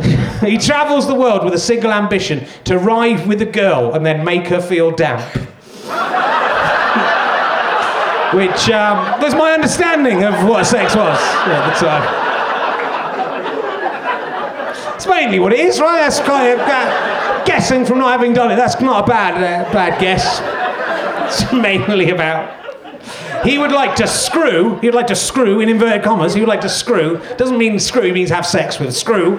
he 0.40 0.58
travels 0.58 1.06
the 1.06 1.14
world 1.14 1.44
with 1.44 1.54
a 1.54 1.58
single 1.58 1.92
ambition 1.92 2.46
to 2.64 2.78
ride 2.78 3.26
with 3.26 3.42
a 3.42 3.46
girl 3.46 3.94
and 3.94 4.06
then 4.06 4.24
make 4.24 4.46
her 4.46 4.60
feel 4.60 4.90
damp 4.90 5.24
which 8.34 8.70
um, 8.70 9.20
was 9.20 9.34
my 9.34 9.52
understanding 9.52 10.22
of 10.24 10.34
what 10.48 10.64
sex 10.64 10.94
was 10.94 11.18
at 11.18 11.68
the 11.68 11.74
time. 11.86 12.30
It's 14.94 15.06
mainly 15.06 15.38
what 15.38 15.52
it 15.52 15.60
is, 15.60 15.80
right? 15.80 16.00
That's 16.00 16.20
kind 16.20 16.48
of 16.52 16.60
uh, 16.60 17.44
guessing 17.44 17.84
from 17.84 17.98
not 17.98 18.12
having 18.12 18.32
done 18.32 18.50
it. 18.50 18.56
That's 18.56 18.80
not 18.80 19.04
a 19.04 19.06
bad, 19.06 19.34
uh, 19.34 19.72
bad 19.72 20.00
guess. 20.00 20.40
It's 21.30 21.52
mainly 21.52 22.10
about. 22.10 22.58
He 23.46 23.56
would 23.56 23.70
like 23.70 23.94
to 23.96 24.08
screw. 24.08 24.80
He 24.80 24.88
would 24.88 24.96
like 24.96 25.06
to 25.06 25.14
screw 25.14 25.60
in 25.60 25.68
inverted 25.68 26.02
commas. 26.02 26.34
He 26.34 26.40
would 26.40 26.48
like 26.48 26.62
to 26.62 26.68
screw. 26.68 27.20
Doesn't 27.36 27.56
mean 27.56 27.78
screw. 27.78 28.02
He 28.02 28.10
means 28.10 28.30
have 28.30 28.44
sex 28.44 28.80
with. 28.80 28.92
Screw 28.96 29.36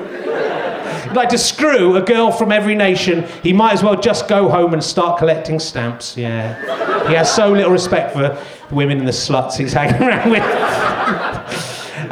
He'd 1.11 1.17
like 1.17 1.29
to 1.29 1.37
screw 1.37 1.97
a 1.97 2.01
girl 2.01 2.31
from 2.31 2.53
every 2.53 2.73
nation, 2.73 3.25
he 3.43 3.51
might 3.51 3.73
as 3.73 3.83
well 3.83 3.99
just 3.99 4.29
go 4.29 4.47
home 4.47 4.71
and 4.71 4.81
start 4.81 5.19
collecting 5.19 5.59
stamps. 5.59 6.15
Yeah. 6.15 7.07
He 7.09 7.15
has 7.15 7.29
so 7.29 7.51
little 7.51 7.69
respect 7.69 8.13
for 8.13 8.41
women 8.71 8.99
and 8.99 9.07
the 9.07 9.11
sluts 9.11 9.57
he's 9.57 9.73
hanging 9.73 10.01
around 10.07 10.29
with. 10.31 10.41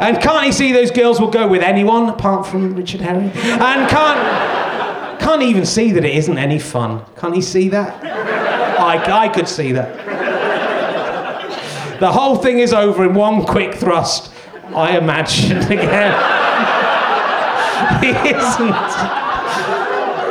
and 0.00 0.20
can't 0.20 0.44
he 0.44 0.52
see 0.52 0.72
those 0.72 0.90
girls 0.90 1.20
will 1.20 1.30
go 1.30 1.46
with 1.48 1.62
anyone 1.62 2.08
apart 2.08 2.46
from 2.46 2.74
Richard 2.74 3.00
Herring? 3.00 3.30
And 3.30 3.88
can't, 3.90 5.20
can't 5.20 5.42
even 5.42 5.64
see 5.66 5.92
that 5.92 6.04
it 6.04 6.14
isn't 6.14 6.38
any 6.38 6.58
fun. 6.58 7.04
Can't 7.16 7.34
he 7.34 7.42
see 7.42 7.68
that? 7.70 8.02
I, 8.80 9.24
I 9.24 9.28
could 9.28 9.48
see 9.48 9.72
that. 9.72 10.08
The 12.00 12.10
whole 12.10 12.36
thing 12.36 12.60
is 12.60 12.72
over 12.72 13.04
in 13.04 13.12
one 13.14 13.44
quick 13.44 13.74
thrust, 13.74 14.32
I 14.74 14.96
imagine 14.96 15.58
again. 15.70 16.14
he 18.00 18.10
isn't. 18.30 18.74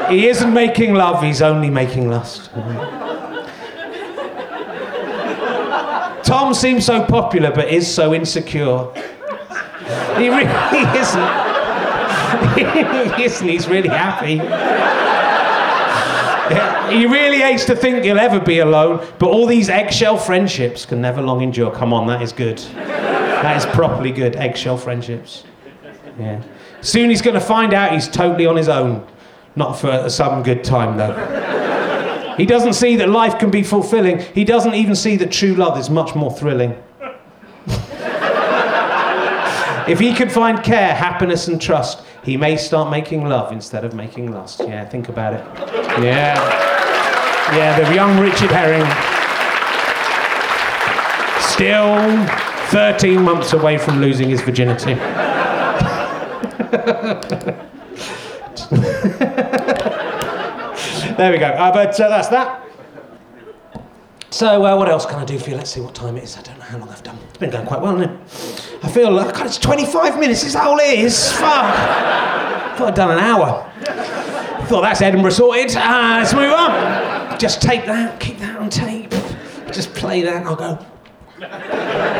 He 0.09 0.27
isn't 0.27 0.51
making 0.51 0.95
love, 0.95 1.21
he's 1.21 1.43
only 1.43 1.69
making 1.69 2.09
lust. 2.09 2.49
Tom 6.29 6.53
seems 6.53 6.85
so 6.85 7.03
popular 7.03 7.49
but 7.49 7.69
is 7.69 7.91
so 7.91 8.13
insecure. 8.13 8.85
He 10.15 10.29
really 10.29 10.45
isn't. 10.95 11.29
he 13.17 13.23
isn't, 13.23 13.47
he's 13.47 13.67
really 13.67 13.89
happy. 13.89 14.37
He 16.95 17.07
really 17.07 17.39
hates 17.39 17.65
to 17.65 17.75
think 17.75 18.03
he'll 18.03 18.19
ever 18.19 18.39
be 18.39 18.59
alone, 18.59 19.03
but 19.17 19.29
all 19.29 19.47
these 19.47 19.69
eggshell 19.69 20.17
friendships 20.17 20.85
can 20.85 21.01
never 21.01 21.19
long 21.19 21.41
endure. 21.41 21.71
Come 21.71 21.93
on, 21.93 22.05
that 22.05 22.21
is 22.21 22.31
good. 22.31 22.59
That 22.59 23.57
is 23.57 23.65
properly 23.65 24.11
good, 24.11 24.35
eggshell 24.35 24.77
friendships. 24.77 25.45
Yeah. 26.19 26.43
Soon 26.81 27.09
he's 27.09 27.23
going 27.23 27.33
to 27.33 27.41
find 27.41 27.73
out 27.73 27.91
he's 27.91 28.07
totally 28.07 28.45
on 28.45 28.55
his 28.55 28.69
own. 28.69 29.03
Not 29.55 29.79
for 29.79 30.07
some 30.11 30.43
good 30.43 30.63
time, 30.63 30.95
though. 30.95 31.58
He 32.39 32.45
doesn't 32.45 32.73
see 32.73 32.95
that 32.95 33.09
life 33.09 33.37
can 33.37 33.51
be 33.51 33.63
fulfilling. 33.63 34.19
He 34.19 34.45
doesn't 34.45 34.73
even 34.73 34.95
see 34.95 35.17
that 35.17 35.29
true 35.29 35.55
love 35.55 35.77
is 35.77 35.89
much 35.89 36.15
more 36.15 36.31
thrilling. 36.31 36.71
if 39.89 39.99
he 39.99 40.13
can 40.13 40.29
find 40.29 40.63
care, 40.63 40.95
happiness, 40.95 41.49
and 41.49 41.61
trust, 41.61 42.01
he 42.23 42.37
may 42.37 42.55
start 42.55 42.89
making 42.89 43.27
love 43.27 43.51
instead 43.51 43.83
of 43.83 43.93
making 43.93 44.31
lust. 44.31 44.61
Yeah, 44.61 44.85
think 44.87 45.09
about 45.09 45.33
it. 45.33 45.43
Yeah. 46.01 46.35
Yeah, 47.57 47.77
the 47.77 47.93
young 47.93 48.17
Richard 48.19 48.51
Herring. 48.51 48.85
Still 51.41 52.25
13 52.69 53.21
months 53.21 53.51
away 53.51 53.77
from 53.77 53.99
losing 53.99 54.29
his 54.29 54.41
virginity. 54.41 54.95
there 61.19 61.33
we 61.33 61.37
go. 61.37 61.47
Uh, 61.47 61.71
but 61.71 61.99
uh, 61.99 62.07
that's 62.07 62.29
that. 62.29 62.65
So, 64.29 64.65
uh, 64.65 64.77
what 64.77 64.87
else 64.87 65.05
can 65.05 65.15
I 65.15 65.25
do 65.25 65.37
for 65.37 65.49
you? 65.49 65.57
Let's 65.57 65.69
see 65.69 65.81
what 65.81 65.93
time 65.93 66.15
it 66.15 66.23
is. 66.23 66.37
I 66.37 66.41
don't 66.43 66.57
know 66.57 66.63
how 66.63 66.77
long 66.77 66.87
I've 66.87 67.03
done. 67.03 67.17
It's 67.27 67.37
been 67.37 67.49
going 67.49 67.67
quite 67.67 67.81
well, 67.81 67.97
hasn't 67.97 68.21
it? 68.21 68.79
I 68.85 68.87
feel 68.89 69.11
like, 69.11 69.33
God, 69.33 69.47
it's 69.47 69.57
25 69.57 70.17
minutes. 70.17 70.45
Is 70.45 70.53
that 70.53 70.65
all 70.65 70.77
it 70.77 70.97
is? 70.97 71.31
Fuck. 71.33 71.43
I 71.43 72.75
thought 72.77 72.87
I'd 72.87 72.95
done 72.95 73.11
an 73.11 73.19
hour. 73.19 73.69
Thought 74.67 74.81
that's 74.81 75.01
Edinburgh 75.01 75.31
sorted. 75.31 75.75
Uh, 75.75 76.19
let's 76.19 76.33
move 76.33 76.53
on. 76.53 77.37
Just 77.37 77.61
take 77.61 77.85
that, 77.85 78.19
keep 78.21 78.37
that 78.39 78.57
on 78.57 78.69
tape. 78.69 79.11
Just 79.73 79.93
play 79.95 80.21
that. 80.21 80.37
And 80.37 80.47
I'll 80.47 80.55
go. 80.55 82.15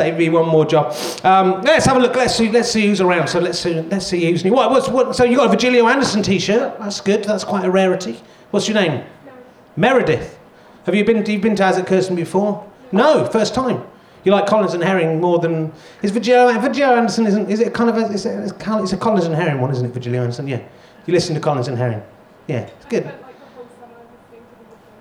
Save 0.00 0.16
me 0.16 0.30
one 0.30 0.48
more 0.48 0.64
job. 0.64 0.96
Um, 1.24 1.60
let's 1.60 1.84
have 1.84 1.98
a 1.98 2.00
look. 2.00 2.16
Let's 2.16 2.34
see. 2.34 2.50
Let's 2.50 2.70
see 2.70 2.86
who's 2.86 3.02
around. 3.02 3.28
So 3.28 3.38
let's 3.38 3.58
see. 3.58 3.74
Let's 3.82 4.06
see 4.06 4.30
who's 4.30 4.42
new. 4.42 4.50
What? 4.50 4.70
What's, 4.70 4.88
what? 4.88 5.14
So 5.14 5.24
you 5.24 5.36
got 5.36 5.48
a 5.48 5.50
Virgilio 5.50 5.86
Anderson 5.88 6.22
T-shirt. 6.22 6.78
That's 6.78 7.02
good. 7.02 7.22
That's 7.24 7.44
quite 7.44 7.66
a 7.66 7.70
rarity. 7.70 8.18
What's 8.50 8.66
your 8.66 8.76
name? 8.76 9.04
Meredith. 9.76 10.38
Have 10.86 10.94
you 10.94 11.04
been? 11.04 11.26
You've 11.26 11.42
been 11.42 11.54
to 11.54 11.78
It 11.78 11.86
Kirsten 11.86 12.16
before? 12.16 12.66
No, 12.92 13.26
first 13.26 13.52
time. 13.52 13.86
You 14.24 14.32
like 14.32 14.46
Collins 14.46 14.72
and 14.72 14.82
Herring 14.82 15.20
more 15.20 15.38
than 15.38 15.70
is 16.02 16.12
Virgilio? 16.12 16.58
Virgilio 16.58 16.94
Anderson 16.94 17.26
isn't? 17.26 17.50
Is 17.50 17.60
it 17.60 17.74
kind 17.74 17.90
of 17.90 17.98
a? 17.98 18.06
Is 18.06 18.24
it, 18.24 18.38
it's 18.38 18.52
a 18.92 18.96
Collins 18.96 19.26
and 19.26 19.34
Herring 19.34 19.60
one, 19.60 19.70
isn't 19.70 19.84
it? 19.84 19.92
Virgilio 19.92 20.22
Anderson. 20.22 20.48
Yeah. 20.48 20.62
You 21.04 21.12
listen 21.12 21.34
to 21.34 21.42
Collins 21.42 21.68
and 21.68 21.76
Herring. 21.76 22.02
Yeah, 22.46 22.60
it's 22.60 22.86
good. 22.86 23.12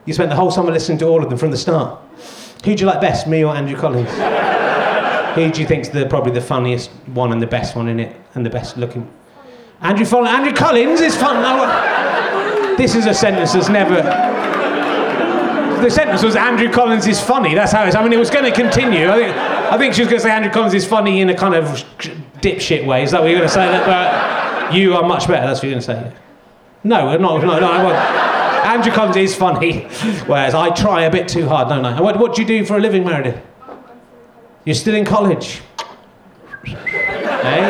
You 0.06 0.14
spent 0.14 0.30
the 0.30 0.36
whole 0.36 0.52
summer 0.52 0.74
listening 0.74 0.98
to 0.98 1.06
all 1.06 1.24
of 1.24 1.30
them 1.30 1.40
from 1.40 1.52
the 1.52 1.58
start. 1.58 2.02
Who 2.66 2.76
do 2.76 2.82
you 2.82 2.88
like 2.88 3.00
best, 3.00 3.28
me 3.28 3.46
or 3.46 3.56
Andrew 3.56 3.78
Collins? 3.78 4.10
Who 5.46 5.52
do 5.52 5.62
you 5.62 5.68
think's 5.68 5.90
the 5.90 6.06
probably 6.06 6.32
the 6.32 6.42
funniest 6.42 6.90
one 7.14 7.32
and 7.32 7.42
the 7.42 7.48
best 7.48 7.76
one 7.76 7.88
in 7.88 8.00
it 8.00 8.16
and 8.36 8.46
the 8.46 8.50
best 8.50 8.78
looking? 8.78 9.10
Andrew 9.82 10.06
Andrew 10.26 10.54
Collins 10.54 11.00
is 11.00 11.16
fun. 11.16 12.78
This 12.78 12.96
is 12.96 13.06
a 13.06 13.14
sentence 13.14 13.54
that's 13.54 13.70
never. 13.70 14.02
The 15.82 15.90
sentence 15.90 16.24
was 16.24 16.36
Andrew 16.36 16.70
Collins 16.70 17.08
is 17.08 17.22
funny. 17.22 17.56
That's 17.56 17.72
how 17.72 17.86
it's. 17.86 17.96
I 17.96 18.04
mean, 18.04 18.12
it 18.12 18.20
was 18.20 18.30
going 18.30 18.44
to 18.46 18.52
continue. 18.52 19.10
I 19.10 19.16
think. 19.16 19.36
I 19.38 19.78
think 19.78 19.94
she 19.94 20.02
was 20.02 20.10
going 20.10 20.20
to 20.20 20.24
say 20.24 20.32
Andrew 20.32 20.52
Collins 20.52 20.74
is 20.74 20.86
funny 20.86 21.22
in 21.22 21.30
a 21.30 21.36
kind 21.36 21.56
of 21.56 21.66
dipshit 22.42 22.86
way. 22.86 23.04
Is 23.04 23.12
that 23.12 23.22
what 23.22 23.30
you're 23.30 23.40
going 23.40 23.48
to 23.48 23.54
say? 23.54 23.66
That, 23.68 24.74
you 24.74 24.96
are 24.96 25.08
much 25.08 25.28
better. 25.28 25.48
That's 25.48 25.60
what 25.60 25.70
you're 25.70 25.80
going 25.80 25.82
to 25.82 26.12
say. 26.12 26.14
No, 26.84 27.18
no, 27.18 27.38
no, 27.38 27.60
no. 27.60 27.72
I 27.72 27.84
won't. 27.84 27.96
Andrew 28.66 28.92
Collins 28.92 29.16
is 29.16 29.36
funny, 29.36 29.84
whereas 30.28 30.54
I 30.54 30.70
try 30.72 31.04
a 31.04 31.12
bit 31.12 31.28
too 31.28 31.48
hard, 31.48 31.70
don't 31.70 31.86
I? 31.86 32.02
What, 32.02 32.20
what 32.20 32.36
do 32.36 32.42
you 32.42 32.48
do 32.48 32.66
for 32.66 32.78
a 32.78 32.80
living, 32.80 33.06
Meredith? 33.06 33.42
You're 34.70 34.76
still 34.76 34.94
in 34.94 35.04
college. 35.04 35.62
hey? 36.64 37.66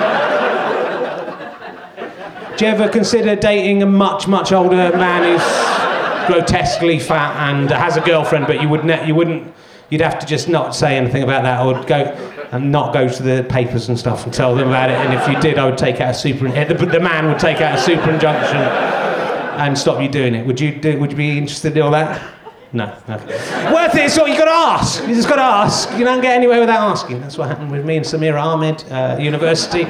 Do 2.58 2.66
you 2.66 2.72
ever 2.72 2.90
consider 2.90 3.38
dating 3.38 3.82
a 3.84 3.86
much, 3.86 4.28
much 4.28 4.52
older 4.52 4.76
man 4.76 5.24
who's 5.24 6.28
grotesquely 6.28 7.00
fat 7.00 7.50
and 7.50 7.72
has 7.72 7.96
a 7.96 8.02
girlfriend, 8.02 8.48
but 8.48 8.62
you, 8.62 8.68
would 8.68 8.84
ne- 8.84 9.08
you 9.08 9.16
wouldn't, 9.16 9.54
you'd 9.90 10.02
have 10.02 10.20
to 10.20 10.26
just 10.26 10.50
not 10.50 10.76
say 10.76 10.98
anything 10.98 11.24
about 11.24 11.44
that 11.44 11.66
or 11.66 11.82
go 11.86 12.04
and 12.52 12.70
not 12.70 12.92
go 12.92 13.08
to 13.08 13.24
the 13.24 13.46
papers 13.46 13.88
and 13.88 13.98
stuff 13.98 14.26
and 14.26 14.34
tell 14.34 14.54
them 14.54 14.68
about 14.68 14.90
it. 14.90 14.96
And 14.96 15.14
if 15.14 15.26
you 15.26 15.40
did, 15.40 15.58
I 15.58 15.70
would 15.70 15.78
take 15.78 16.02
out 16.02 16.10
a 16.10 16.14
super, 16.14 16.48
eh, 16.48 16.66
the, 16.66 16.74
the 16.86 17.00
man 17.00 17.28
would 17.28 17.40
take 17.40 17.62
out 17.62 17.80
a 17.80 17.82
super 17.82 18.12
injunction 18.12 18.58
and 18.58 19.78
stop 19.78 20.02
you 20.02 20.10
doing 20.10 20.36
it. 20.36 20.46
Would 20.46 20.60
you 20.60 20.78
do, 20.78 21.00
would 21.00 21.12
you 21.12 21.18
be 21.18 21.38
interested 21.38 21.78
in 21.78 21.82
all 21.82 21.92
that? 21.92 22.39
No. 22.72 22.96
Okay. 23.10 23.74
Worth 23.74 23.96
it. 23.96 24.12
So 24.12 24.28
you've 24.28 24.38
got 24.38 24.46
to 24.46 24.52
ask. 24.52 25.08
You 25.08 25.16
just 25.16 25.28
got 25.28 25.38
to 25.38 25.42
ask. 25.42 25.92
You 25.98 26.06
don't 26.06 26.22
get 26.22 26.36
anywhere 26.36 26.60
without 26.60 26.92
asking. 26.92 27.20
That's 27.20 27.38
what 27.38 27.48
happened 27.48 27.72
with 27.72 27.84
me 27.84 27.98
and 27.98 28.06
Samira 28.06 28.42
Ahmed, 28.42 28.84
uh, 28.92 29.18
university. 29.20 29.88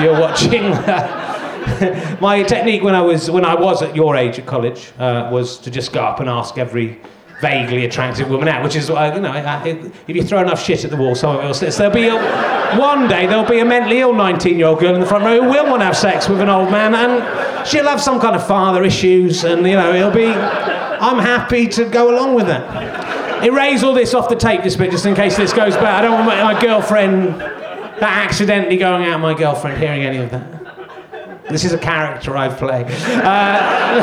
You're 0.00 0.18
watching. 0.18 0.64
Uh, 0.64 1.26
my 2.20 2.42
technique 2.42 2.82
when 2.82 2.94
I 2.94 3.02
was 3.02 3.30
when 3.30 3.44
I 3.44 3.54
was 3.54 3.82
at 3.82 3.94
your 3.94 4.16
age 4.16 4.38
at 4.38 4.46
college 4.46 4.92
uh, 4.98 5.28
was 5.30 5.58
to 5.58 5.70
just 5.70 5.92
go 5.92 6.02
up 6.02 6.20
and 6.20 6.28
ask 6.28 6.56
every 6.56 7.00
vaguely 7.40 7.84
attractive 7.84 8.28
woman 8.30 8.48
out, 8.48 8.62
which 8.62 8.76
is 8.76 8.90
uh, 8.90 9.12
you 9.14 9.20
know 9.20 9.92
if 10.06 10.16
you 10.16 10.22
throw 10.22 10.40
enough 10.40 10.62
shit 10.62 10.84
at 10.84 10.90
the 10.90 10.96
wall, 10.96 11.14
someone 11.14 11.44
will 11.44 11.54
sit. 11.54 11.72
So 11.72 11.90
there'll 11.90 11.94
be 11.94 12.08
a, 12.08 12.78
one 12.78 13.08
day 13.08 13.26
there'll 13.26 13.48
be 13.48 13.58
a 13.58 13.64
mentally 13.64 14.00
ill 14.00 14.12
19-year-old 14.12 14.78
girl 14.78 14.94
in 14.94 15.00
the 15.00 15.06
front 15.06 15.24
row 15.24 15.42
who 15.42 15.48
will 15.48 15.66
want 15.66 15.80
to 15.80 15.86
have 15.86 15.96
sex 15.96 16.28
with 16.28 16.40
an 16.40 16.48
old 16.48 16.70
man, 16.70 16.94
and 16.94 17.66
she'll 17.66 17.88
have 17.88 18.00
some 18.00 18.20
kind 18.20 18.36
of 18.36 18.46
father 18.46 18.84
issues, 18.84 19.44
and 19.44 19.66
you 19.66 19.74
know 19.74 19.92
it'll 19.92 20.10
be. 20.10 20.69
I'm 21.00 21.18
happy 21.18 21.66
to 21.68 21.84
go 21.86 22.14
along 22.14 22.34
with 22.34 22.46
that. 22.46 23.44
Erase 23.44 23.82
all 23.82 23.94
this 23.94 24.12
off 24.12 24.28
the 24.28 24.36
tape, 24.36 24.62
this 24.62 24.76
bit, 24.76 24.90
just 24.90 25.06
in 25.06 25.14
case 25.14 25.36
this 25.36 25.52
goes 25.52 25.74
bad. 25.74 26.04
I 26.04 26.06
don't 26.06 26.12
want 26.12 26.26
my, 26.26 26.52
my 26.52 26.60
girlfriend, 26.60 27.40
that 27.40 28.02
accidentally 28.02 28.76
going 28.76 29.06
out, 29.06 29.18
my 29.20 29.32
girlfriend 29.32 29.78
hearing 29.80 30.02
any 30.02 30.18
of 30.18 30.30
that. 30.30 31.48
This 31.48 31.64
is 31.64 31.72
a 31.72 31.78
character 31.78 32.36
I 32.36 32.48
play. 32.48 32.84
Uh, 33.24 33.96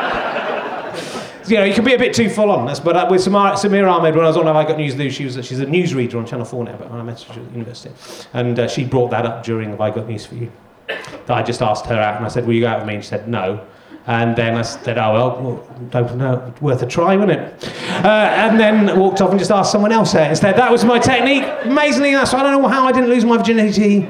you 1.50 1.56
know, 1.56 1.64
you 1.64 1.74
can 1.74 1.84
be 1.84 1.94
a 1.94 1.98
bit 1.98 2.14
too 2.14 2.28
full 2.28 2.50
on. 2.50 2.66
But 2.66 2.96
uh, 2.96 3.08
with 3.10 3.20
Samira, 3.20 3.52
Samira 3.52 3.90
Ahmed, 3.92 4.14
when 4.14 4.24
I 4.24 4.28
was 4.28 4.36
on 4.36 4.46
I 4.46 4.64
Got 4.64 4.78
News 4.78 4.94
News, 4.94 5.14
she 5.14 5.24
was, 5.24 5.34
she's 5.44 5.60
a 5.60 5.66
newsreader 5.66 6.16
on 6.16 6.26
Channel 6.26 6.44
4 6.44 6.64
now, 6.64 6.76
but 6.76 6.90
when 6.90 7.00
I 7.00 7.02
met 7.02 7.20
her 7.20 7.40
at 7.40 7.52
university. 7.52 7.94
And 8.32 8.58
uh, 8.58 8.68
she 8.68 8.84
brought 8.84 9.10
that 9.10 9.26
up 9.26 9.44
during 9.44 9.70
Have 9.70 9.80
I 9.80 9.90
Got 9.90 10.08
News 10.08 10.26
for 10.26 10.36
You. 10.36 10.50
That 10.86 11.30
I 11.30 11.42
just 11.42 11.62
asked 11.62 11.86
her 11.86 12.00
out, 12.00 12.16
and 12.16 12.24
I 12.24 12.28
said, 12.28 12.46
Will 12.46 12.54
you 12.54 12.62
go 12.62 12.68
out 12.68 12.80
with 12.80 12.88
me? 12.88 12.94
And 12.94 13.04
she 13.04 13.10
said, 13.10 13.28
No. 13.28 13.64
And 14.06 14.34
then 14.34 14.56
I 14.56 14.62
said, 14.62 14.98
oh, 14.98 15.12
well, 15.12 15.68
don't 15.90 16.16
know, 16.16 16.52
worth 16.60 16.82
a 16.82 16.86
try, 16.86 17.16
wasn't 17.16 17.32
it? 17.32 17.72
Uh, 18.04 18.08
and 18.08 18.58
then 18.58 18.98
walked 18.98 19.20
off 19.20 19.30
and 19.30 19.38
just 19.38 19.50
asked 19.50 19.70
someone 19.70 19.92
else 19.92 20.14
out 20.14 20.30
instead. 20.30 20.56
That 20.56 20.72
was 20.72 20.84
my 20.84 20.98
technique. 20.98 21.44
Amazingly, 21.62 22.12
that's 22.12 22.34
I 22.34 22.42
don't 22.42 22.60
know 22.60 22.68
how 22.68 22.86
I 22.86 22.92
didn't 22.92 23.10
lose 23.10 23.24
my 23.24 23.36
virginity 23.36 24.08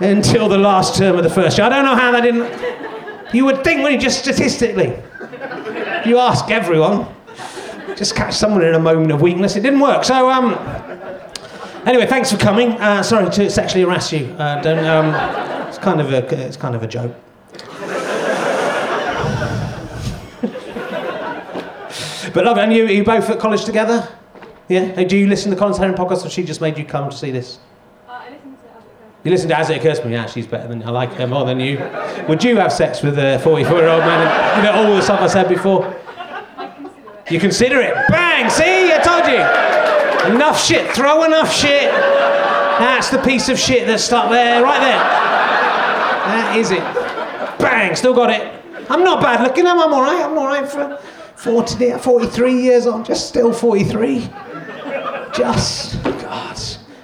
until 0.00 0.48
the 0.48 0.58
last 0.58 0.96
term 0.96 1.16
of 1.16 1.24
the 1.24 1.30
first 1.30 1.56
year. 1.56 1.66
I 1.66 1.70
don't 1.70 1.84
know 1.84 1.94
how 1.94 2.10
that 2.12 2.22
didn't. 2.22 3.34
You 3.34 3.44
would 3.44 3.64
think, 3.64 3.82
when 3.82 3.92
you 3.92 3.98
just 3.98 4.20
statistically, 4.20 4.96
you 6.04 6.18
ask 6.18 6.50
everyone, 6.50 7.06
just 7.96 8.16
catch 8.16 8.34
someone 8.34 8.62
in 8.62 8.74
a 8.74 8.78
moment 8.78 9.12
of 9.12 9.22
weakness. 9.22 9.56
It 9.56 9.60
didn't 9.60 9.80
work. 9.80 10.04
So, 10.04 10.30
um, 10.30 10.54
anyway, 11.86 12.06
thanks 12.06 12.30
for 12.30 12.38
coming. 12.38 12.72
Uh, 12.72 13.02
sorry 13.02 13.30
to 13.30 13.50
sexually 13.50 13.84
harass 13.84 14.12
you. 14.12 14.26
Uh, 14.38 14.60
don't, 14.62 14.84
um, 14.84 15.68
it's 15.68 15.78
kind 15.78 16.00
of 16.00 16.12
a, 16.12 16.46
it's 16.46 16.56
kind 16.56 16.74
of 16.74 16.82
a 16.82 16.86
joke. 16.86 17.14
But 22.38 22.44
love, 22.44 22.58
and 22.58 22.72
you, 22.72 22.84
are 22.84 22.92
you 22.92 23.02
both 23.02 23.28
at 23.30 23.40
college 23.40 23.64
together? 23.64 24.08
Yeah? 24.68 25.02
Do 25.02 25.16
you 25.16 25.26
listen 25.26 25.50
to 25.50 25.56
the 25.56 25.58
Collins 25.58 25.76
Herring 25.76 25.96
podcast 25.96 26.24
or 26.24 26.30
she 26.30 26.44
just 26.44 26.60
made 26.60 26.78
you 26.78 26.84
come 26.84 27.10
to 27.10 27.16
see 27.16 27.32
this? 27.32 27.58
Uh, 28.08 28.12
I 28.12 28.30
listen 28.30 28.52
to 28.52 28.58
You 29.24 29.30
listen 29.32 29.48
to 29.48 29.58
As 29.58 29.70
It 29.70 29.78
Occurs 29.78 29.98
to 29.98 30.06
Me, 30.06 30.12
yeah, 30.12 30.26
she's 30.26 30.46
better 30.46 30.68
than 30.68 30.80
I 30.84 30.90
like 30.90 31.12
her 31.14 31.26
more 31.26 31.44
than 31.44 31.58
you. 31.58 31.78
Would 32.28 32.44
you 32.44 32.56
have 32.58 32.72
sex 32.72 33.02
with 33.02 33.18
a 33.18 33.40
44 33.42 33.78
year 33.78 33.88
old 33.88 34.02
man? 34.02 34.28
And, 34.28 34.56
you 34.56 34.70
know, 34.70 34.78
all 34.78 34.94
the 34.94 35.02
stuff 35.02 35.20
I 35.20 35.26
said 35.26 35.48
before? 35.48 35.84
I 36.56 36.68
consider 36.68 37.10
it. 37.26 37.32
You 37.32 37.40
consider 37.40 37.80
it. 37.80 37.94
Bang! 38.08 38.48
See? 38.50 38.92
I 38.92 38.98
told 39.02 39.26
you. 39.26 40.36
Enough 40.36 40.64
shit. 40.64 40.94
Throw 40.94 41.24
enough 41.24 41.52
shit. 41.52 41.90
That's 41.90 43.10
the 43.10 43.18
piece 43.18 43.48
of 43.48 43.58
shit 43.58 43.84
that's 43.88 44.04
stuck 44.04 44.30
there, 44.30 44.62
right 44.62 44.78
there. 44.78 44.98
That 46.30 46.56
is 46.56 46.70
it. 46.70 47.58
Bang! 47.58 47.96
Still 47.96 48.14
got 48.14 48.30
it. 48.30 48.62
I'm 48.88 49.02
not 49.02 49.20
bad 49.20 49.42
looking, 49.42 49.66
am 49.66 49.80
I? 49.80 49.86
I'm 49.86 49.92
alright. 49.92 50.24
I'm 50.24 50.38
alright 50.38 50.68
for 50.70 51.00
40, 51.38 51.98
43 51.98 52.60
years 52.60 52.86
old. 52.86 53.06
Just 53.06 53.28
still 53.28 53.52
43. 53.52 54.28
Just, 55.32 56.02
God, 56.02 56.58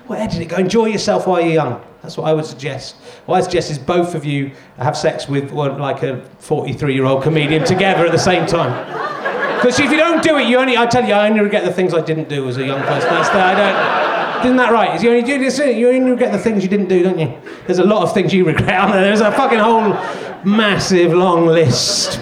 where 0.08 0.26
did 0.26 0.40
it 0.40 0.46
go? 0.46 0.56
Enjoy 0.56 0.86
yourself 0.86 1.28
while 1.28 1.40
you're 1.40 1.52
young. 1.52 1.84
That's 2.02 2.16
what 2.16 2.28
I 2.28 2.34
would 2.34 2.44
suggest. 2.44 2.96
What 3.26 3.36
I 3.36 3.40
suggest 3.42 3.70
is 3.70 3.78
both 3.78 4.16
of 4.16 4.24
you 4.24 4.50
have 4.76 4.96
sex 4.96 5.28
with 5.28 5.52
one, 5.52 5.78
like 5.78 6.02
a 6.02 6.20
43 6.40 6.94
year 6.94 7.04
old 7.04 7.22
comedian 7.22 7.64
together 7.64 8.04
at 8.04 8.10
the 8.10 8.18
same 8.18 8.44
time. 8.44 8.72
Because 9.56 9.78
if 9.78 9.90
you 9.90 9.96
don't 9.96 10.22
do 10.22 10.36
it, 10.36 10.48
you 10.48 10.58
only, 10.58 10.76
I 10.76 10.86
tell 10.86 11.06
you, 11.06 11.14
I 11.14 11.28
only 11.28 11.40
regret 11.40 11.64
the 11.64 11.72
things 11.72 11.94
I 11.94 12.00
didn't 12.00 12.28
do 12.28 12.48
as 12.48 12.56
a 12.56 12.66
young 12.66 12.82
person. 12.82 13.08
That's 13.08 13.28
the, 13.28 13.36
I 13.36 13.54
don't, 13.54 14.46
isn't 14.46 14.56
that 14.56 14.72
right? 14.72 15.00
You 15.00 15.10
only 15.10 15.22
do 15.22 15.32
you 15.38 15.88
only 15.88 16.10
regret 16.10 16.32
the 16.32 16.38
things 16.38 16.64
you 16.64 16.68
didn't 16.68 16.88
do, 16.88 17.04
don't 17.04 17.18
you? 17.20 17.32
There's 17.66 17.78
a 17.78 17.84
lot 17.84 18.02
of 18.02 18.12
things 18.12 18.34
you 18.34 18.44
regret? 18.44 18.90
There's 18.92 19.20
a 19.20 19.30
fucking 19.30 19.60
whole 19.60 19.94
massive 20.44 21.12
long 21.14 21.46
list. 21.46 22.20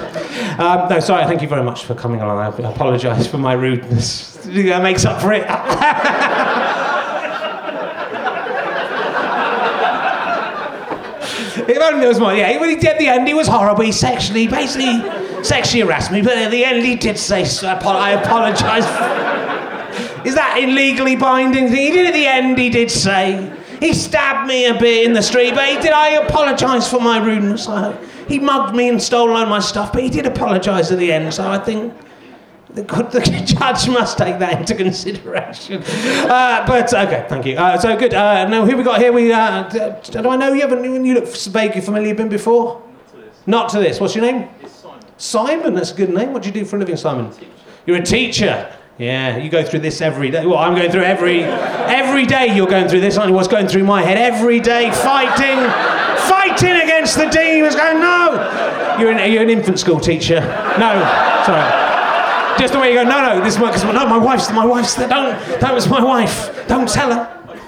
Um, 0.59 0.89
no, 0.89 1.01
sorry, 1.01 1.25
thank 1.25 1.43
you 1.43 1.49
very 1.49 1.63
much 1.63 1.85
for 1.85 1.95
coming 1.95 2.21
along. 2.21 2.39
I 2.39 2.71
apologise 2.71 3.27
for 3.27 3.39
my 3.39 3.53
rudeness. 3.53 4.33
That 4.45 4.83
makes 4.83 5.05
up 5.05 5.21
for 5.21 5.33
it. 5.33 5.47
If 11.69 11.81
only 11.81 12.01
there 12.01 12.09
was 12.09 12.19
more. 12.19 12.35
Yeah, 12.35 12.59
when 12.59 12.71
he 12.71 12.77
did 12.77 12.99
the 12.99 13.09
end, 13.09 13.29
he 13.29 13.35
was 13.35 13.47
horrible. 13.47 13.83
He 13.85 13.93
sexually, 13.93 14.47
basically, 14.47 15.01
sexually 15.45 15.83
harassed 15.83 16.11
me. 16.11 16.23
But 16.23 16.37
at 16.39 16.51
the 16.51 16.65
end, 16.65 16.85
he 16.85 16.97
did 16.97 17.19
say, 17.19 17.45
I 17.45 18.11
apologise. 18.13 18.85
Is 20.27 20.35
that 20.35 20.59
illegally 20.61 21.17
binding 21.17 21.69
thing? 21.69 21.77
He 21.77 21.91
did 21.91 22.07
at 22.07 22.15
the 22.15 22.27
end, 22.27 22.59
he 22.59 22.71
did 22.71 22.91
say. 22.91 23.53
He 23.81 23.93
stabbed 23.93 24.49
me 24.49 24.67
a 24.67 24.79
bit 24.79 25.05
in 25.05 25.13
the 25.13 25.23
street, 25.23 25.55
but 25.55 25.69
he 25.69 25.75
did. 25.81 25.93
I 25.93 26.11
apologise 26.11 26.89
for 26.89 27.01
my 27.01 27.19
rudeness. 27.19 27.69
I, 27.69 27.97
he 28.29 28.39
mugged 28.39 28.75
me 28.75 28.89
and 28.89 29.03
stole 29.03 29.31
all 29.31 29.47
my 29.47 29.61
stuff, 29.61 29.93
but 29.93 30.03
he 30.03 30.11
did 30.11 30.27
apologise 30.27 30.91
at 30.91 30.99
the 30.99 31.13
end. 31.13 31.33
So 31.35 31.49
I 31.49 31.59
think 31.59 31.95
the, 32.75 32.83
the 33.13 33.43
judge 33.45 33.89
must 33.89 34.19
take 34.19 34.39
that 34.39 34.61
into 34.61 34.75
consideration. 34.75 35.83
Uh, 35.83 36.65
but 36.67 36.93
okay, 36.93 37.27
thank 37.29 37.47
you. 37.47 37.57
Uh, 37.57 37.79
so 37.79 37.97
good. 37.97 38.15
Uh, 38.15 38.49
now 38.49 38.65
who 38.65 38.77
we 38.77 38.83
got 38.83 39.01
here? 39.01 39.13
We 39.13 39.33
uh, 39.33 39.69
do 39.69 40.29
I 40.29 40.37
know 40.37 40.53
you? 40.53 40.63
Haven't 40.63 41.05
you 41.05 41.15
look 41.15 41.29
vaguely 41.29 41.81
familiar? 41.81 42.09
You've 42.09 42.17
Been 42.17 42.29
before? 42.29 42.83
Not 42.83 43.11
to 43.11 43.17
this. 43.17 43.47
Not 43.47 43.69
to 43.71 43.79
this. 43.79 44.01
What's 44.01 44.15
your 44.15 44.25
name? 44.25 44.49
It's 44.61 44.73
Simon. 44.73 45.01
Simon. 45.19 45.75
That's 45.75 45.93
a 45.93 45.95
good 45.95 46.11
name. 46.11 46.33
What 46.33 46.43
do 46.43 46.49
you 46.49 46.55
do 46.55 46.65
for 46.65 46.77
a 46.77 46.79
living, 46.79 46.97
Simon? 46.97 47.33
You're 47.87 47.99
a 47.99 48.03
teacher. 48.03 48.75
Yeah, 48.99 49.39
you 49.39 49.51
go 49.51 49.65
through 49.65 49.81
this 49.81 50.01
every 50.01 50.31
day. 50.31 50.47
Well, 50.47 50.59
I'm 50.59 50.75
going 50.75 50.91
through 50.91 51.03
every 51.03 51.43
every 51.43 52.27
day. 52.27 52.55
You're 52.55 52.67
going 52.67 52.89
through 52.89 53.01
this. 53.01 53.17
Only 53.17 53.33
what's 53.33 53.49
going 53.49 53.67
through 53.67 53.85
my 53.85 54.03
head 54.03 54.19
every 54.19 54.61
day, 54.61 54.91
fighting, 54.93 55.59
fighting 56.29 56.81
against 56.83 57.17
the 57.17 57.27
demons. 57.27 57.75
Going 57.75 58.01
no. 58.01 58.97
You're 58.99 59.11
an, 59.13 59.33
you're 59.33 59.43
an 59.43 59.51
infant 59.51 59.79
school 59.79 60.01
teacher. 60.01 60.41
No, 60.79 60.91
sorry. 61.47 61.93
Just 62.59 62.73
the 62.75 62.81
way 62.81 62.91
you 62.91 62.97
go. 62.97 63.05
No, 63.05 63.35
no. 63.35 63.45
This 63.45 63.57
is. 63.57 63.85
No, 63.85 64.07
my 64.07 64.19
wife's. 64.19 64.51
My 64.53 64.65
wife's. 64.65 64.95
Don't. 64.97 65.11
That 65.61 65.73
was 65.75 65.89
my 65.89 66.03
wife. 66.03 66.67
Don't 66.69 66.89
tell 66.89 67.13
her. 67.13 67.59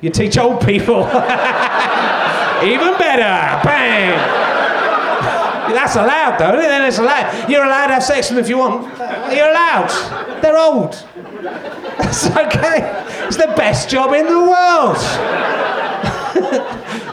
You 0.00 0.10
teach 0.10 0.38
old 0.38 0.64
people. 0.64 1.00
Even 2.62 2.96
better. 2.98 3.62
Bang. 3.66 4.48
That's 5.74 5.96
allowed, 5.96 6.38
though? 6.38 6.56
Then 6.56 6.84
it's 6.86 6.98
allowed. 6.98 7.48
You're 7.50 7.64
allowed 7.64 7.88
to 7.88 7.94
have 7.94 8.04
sex 8.04 8.30
with 8.30 8.36
them 8.36 8.44
if 8.44 8.48
you 8.48 8.58
want. 8.58 8.84
You're 9.34 9.50
allowed. 9.50 10.40
They're 10.40 10.56
old. 10.56 10.92
That's 11.98 12.26
okay. 12.26 13.04
It's 13.26 13.36
the 13.36 13.52
best 13.56 13.90
job 13.90 14.12
in 14.14 14.26
the 14.26 14.38
world. 14.38 14.96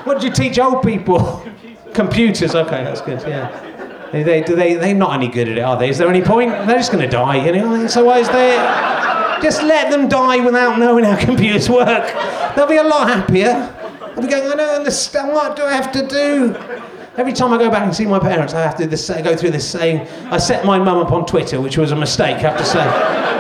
What 0.06 0.22
do 0.22 0.28
you 0.28 0.34
teach 0.34 0.58
old 0.58 0.84
people? 0.84 1.20
Computers. 1.40 1.94
Computers. 1.94 2.56
Okay, 2.56 2.84
that's 2.84 3.02
good. 3.02 3.22
Yeah. 3.28 4.10
They, 4.12 4.24
they, 4.24 4.42
do 4.42 4.56
they, 4.56 4.76
they're 4.76 4.96
not 4.96 5.14
any 5.14 5.28
good 5.28 5.50
at 5.50 5.58
it, 5.58 5.62
are 5.62 5.78
they? 5.78 5.90
Is 5.90 5.98
there 5.98 6.08
any 6.08 6.22
point? 6.22 6.52
They're 6.52 6.78
just 6.78 6.92
going 6.92 7.04
to 7.04 7.10
die, 7.10 7.46
you 7.46 7.52
know? 7.52 7.88
So 7.88 8.06
why 8.06 8.20
is 8.20 8.30
there... 8.30 9.42
Just 9.42 9.62
let 9.64 9.92
them 9.92 10.08
die 10.08 10.44
without 10.44 10.80
knowing 10.80 11.04
how 11.04 11.18
computers 11.20 11.70
work. 11.70 12.14
They'll 12.56 12.68
be 12.68 12.78
a 12.78 12.84
lot 12.84 13.10
happier. 13.10 13.76
They'll 14.16 14.24
be 14.24 14.30
going, 14.30 14.50
I 14.52 14.56
don't 14.56 14.76
understand. 14.76 15.34
What 15.34 15.56
do 15.56 15.64
I 15.64 15.74
have 15.74 15.92
to 15.92 16.08
do? 16.08 16.56
Every 17.18 17.32
time 17.32 17.54
I 17.54 17.58
go 17.58 17.70
back 17.70 17.84
and 17.84 17.96
see 17.96 18.06
my 18.06 18.20
parents, 18.20 18.54
I 18.54 18.62
have 18.62 18.76
to 18.76 18.88
this, 18.88 19.10
go 19.10 19.38
through 19.38 19.52
this 19.52 19.70
saying. 19.70 20.06
I 20.32 20.38
set 20.38 20.66
my 20.66 20.78
mum 20.78 20.98
up 20.98 21.14
on 21.14 21.26
Twitter, 21.26 21.62
which 21.62 21.78
was 21.78 21.92
a 21.92 21.96
mistake, 21.96 22.36
I 22.38 22.40
have 22.40 22.58
to 22.58 22.66
say. 22.66 22.84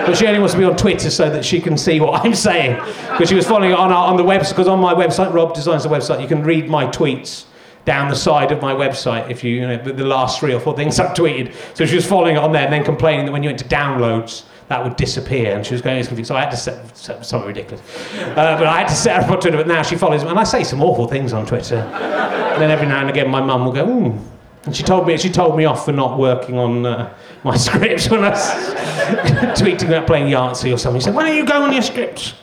But 0.05 0.15
she 0.15 0.25
only 0.27 0.39
wants 0.39 0.53
to 0.53 0.59
be 0.59 0.65
on 0.65 0.77
Twitter 0.77 1.09
so 1.09 1.29
that 1.29 1.43
she 1.43 1.59
can 1.59 1.77
see 1.77 1.99
what 1.99 2.21
I'm 2.25 2.35
saying. 2.35 2.75
Because 3.11 3.27
she 3.27 3.35
was 3.35 3.45
following 3.45 3.71
it 3.71 3.77
on, 3.77 3.91
on 3.91 4.15
the 4.15 4.23
website, 4.23 4.49
because 4.49 4.69
on 4.69 4.79
my 4.79 4.93
website, 4.93 5.33
Rob 5.33 5.53
designs 5.53 5.83
the 5.83 5.89
website, 5.89 6.21
you 6.21 6.27
can 6.27 6.43
read 6.43 6.69
my 6.69 6.85
tweets 6.88 7.45
down 7.83 8.09
the 8.09 8.15
side 8.15 8.51
of 8.51 8.61
my 8.61 8.73
website 8.73 9.29
if 9.29 9.43
you, 9.43 9.55
you 9.55 9.67
know, 9.67 9.77
the 9.77 10.05
last 10.05 10.39
three 10.39 10.53
or 10.53 10.59
four 10.59 10.75
things 10.75 10.97
I've 10.99 11.15
tweeted. 11.15 11.53
So 11.75 11.85
she 11.85 11.95
was 11.95 12.05
following 12.05 12.38
it 12.38 12.39
on 12.39 12.53
there 12.53 12.63
and 12.63 12.71
then 12.71 12.83
complaining 12.83 13.25
that 13.25 13.31
when 13.33 13.43
you 13.43 13.49
went 13.49 13.59
to 13.59 13.65
downloads, 13.65 14.43
that 14.67 14.84
would 14.84 14.95
disappear. 14.95 15.56
And 15.56 15.65
she 15.65 15.73
was 15.73 15.82
going. 15.82 16.04
So 16.23 16.36
I 16.36 16.41
had 16.41 16.51
to 16.51 16.58
set, 16.58 16.97
set 16.97 17.25
something 17.25 17.47
ridiculous. 17.47 17.82
Uh, 18.15 18.34
but 18.36 18.65
I 18.65 18.80
had 18.80 18.88
to 18.88 18.95
set 18.95 19.17
her 19.17 19.23
up 19.23 19.32
on 19.32 19.39
Twitter, 19.39 19.58
but 19.58 19.67
now 19.67 19.84
she 19.84 19.95
follows 19.95 20.23
me. 20.23 20.30
And 20.30 20.39
I 20.39 20.43
say 20.43 20.63
some 20.63 20.82
awful 20.82 21.08
things 21.08 21.34
on 21.34 21.45
Twitter. 21.45 21.78
and 21.78 22.62
then 22.62 22.71
every 22.71 22.88
now 22.88 23.01
and 23.01 23.10
again, 23.10 23.30
my 23.30 23.41
mum 23.41 23.65
will 23.65 23.71
go, 23.71 23.88
ooh. 23.88 24.19
And 24.65 24.75
she 24.75 24.82
told 24.82 25.06
me, 25.06 25.15
she 25.17 25.30
told 25.30 25.56
me 25.56 25.65
off 25.65 25.86
for 25.86 25.91
not 25.91 26.17
working 26.17 26.58
on 26.58 26.86
uh, 26.86 27.13
my 27.43 27.56
scripts 27.58 28.10
when 28.10 28.23
I 28.23 28.30
was 28.32 28.39
tweeting 29.62 29.88
about 29.88 30.08
playing 30.08 30.28
Yahtzee 30.28 30.73
or 30.73 30.78
something. 30.78 30.99
She 30.99 31.06
said, 31.06 31.15
why 31.15 31.28
don't 31.28 31.38
you 31.38 31.45
go 31.45 31.62
on 31.62 31.71
your 31.71 31.84
scripts? 31.84 32.34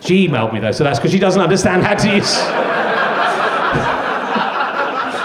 She 0.00 0.26
emailed 0.26 0.52
me 0.52 0.60
though, 0.60 0.72
so 0.72 0.84
that's 0.84 0.98
because 0.98 1.12
she 1.12 1.18
doesn't 1.18 1.40
understand 1.40 1.82
how 1.82 1.94
to 1.94 2.14
use. 2.14 2.34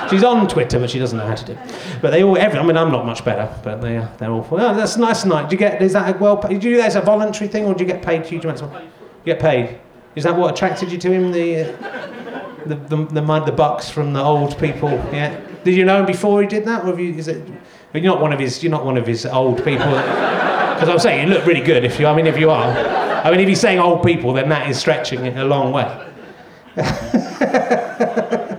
She's 0.10 0.24
on 0.24 0.48
Twitter, 0.48 0.80
but 0.80 0.90
she 0.90 1.00
doesn't 1.00 1.18
know 1.18 1.26
how 1.26 1.36
to 1.36 1.46
do. 1.46 1.58
But 2.02 2.12
they 2.12 2.24
all, 2.24 2.38
every, 2.38 2.60
I 2.60 2.64
mean, 2.64 2.78
I'm 2.78 2.92
not 2.92 3.06
much 3.06 3.24
better, 3.24 3.54
but 3.64 3.82
they, 3.82 4.06
they're 4.18 4.32
all. 4.32 4.48
Well, 4.50 4.74
that's 4.74 4.98
nice 4.98 5.26
night. 5.26 5.50
Do 5.50 5.56
you 5.56 5.60
get? 5.60 5.82
Is 5.82 5.94
that 5.94 6.16
a 6.16 6.18
well? 6.18 6.38
Did 6.42 6.64
you 6.64 6.72
do 6.72 6.78
that 6.78 6.88
as 6.88 6.96
a 6.96 7.02
voluntary 7.02 7.48
thing, 7.48 7.66
or 7.66 7.74
do 7.74 7.84
you 7.84 7.90
get 7.90 8.02
paid 8.02 8.26
huge 8.26 8.44
amounts? 8.44 8.62
Of, 8.62 8.74
you 8.74 8.82
get 9.26 9.40
paid. 9.40 9.80
Is 10.16 10.24
that 10.24 10.36
what 10.36 10.54
attracted 10.54 10.92
you 10.92 10.98
to 10.98 11.12
him? 11.12 11.32
The, 11.32 11.62
uh, 11.62 12.66
the, 12.66 12.76
the, 12.76 12.96
the, 12.96 13.22
the, 13.22 13.40
the 13.46 13.52
bucks 13.52 13.90
from 13.90 14.14
the 14.14 14.22
old 14.22 14.58
people. 14.60 14.90
Yeah. 14.90 15.40
Did 15.64 15.76
you 15.76 15.86
know 15.86 16.00
him 16.00 16.06
before 16.06 16.42
he 16.42 16.48
did 16.48 16.66
that, 16.66 16.84
or 16.84 16.88
have 16.88 17.00
you? 17.00 17.14
Is 17.14 17.28
it? 17.28 17.48
You're 17.94 18.04
not 18.04 18.22
one 18.22 18.34
of 18.34 18.40
his. 18.40 18.64
You're 18.64 18.72
not 18.72 18.86
one 18.86 18.98
of 18.98 19.06
his 19.06 19.26
old 19.26 19.64
people. 19.64 19.88
Because 19.88 20.90
I'm 20.90 21.00
saying 21.00 21.28
you 21.28 21.34
look 21.34 21.46
really 21.46 21.62
good. 21.62 21.84
If 21.84 22.00
you, 22.00 22.08
I 22.08 22.16
mean, 22.16 22.26
if 22.26 22.38
you 22.38 22.50
are. 22.50 22.72
I 23.24 23.32
mean, 23.32 23.42
if 23.42 23.48
he's 23.50 23.60
saying 23.60 23.80
old 23.80 24.04
people, 24.04 24.32
then 24.34 24.48
that 24.50 24.70
is 24.70 24.80
stretching 24.80 25.26
it 25.26 25.38
a 25.38 25.44
long 25.44 25.74
way. 25.74 25.86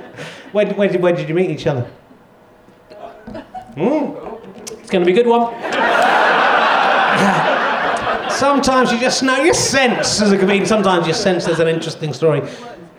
when, 0.52 0.76
when, 0.76 0.92
did, 0.92 1.00
when 1.00 1.14
did 1.14 1.28
you 1.28 1.34
meet 1.34 1.50
each 1.50 1.66
other? 1.66 1.90
Mm. 3.76 4.40
It's 4.80 4.90
going 4.90 5.04
to 5.04 5.06
be 5.06 5.12
a 5.12 5.22
good 5.22 5.26
one. 5.26 5.54
sometimes 8.40 8.90
you 8.90 8.98
just 8.98 9.22
know, 9.22 9.36
you 9.42 9.52
sense 9.52 10.20
as 10.20 10.32
a 10.32 10.38
comedian, 10.38 10.66
sometimes 10.66 11.06
you 11.06 11.12
sense 11.12 11.44
there's 11.44 11.60
an 11.60 11.68
interesting 11.68 12.12
story. 12.12 12.42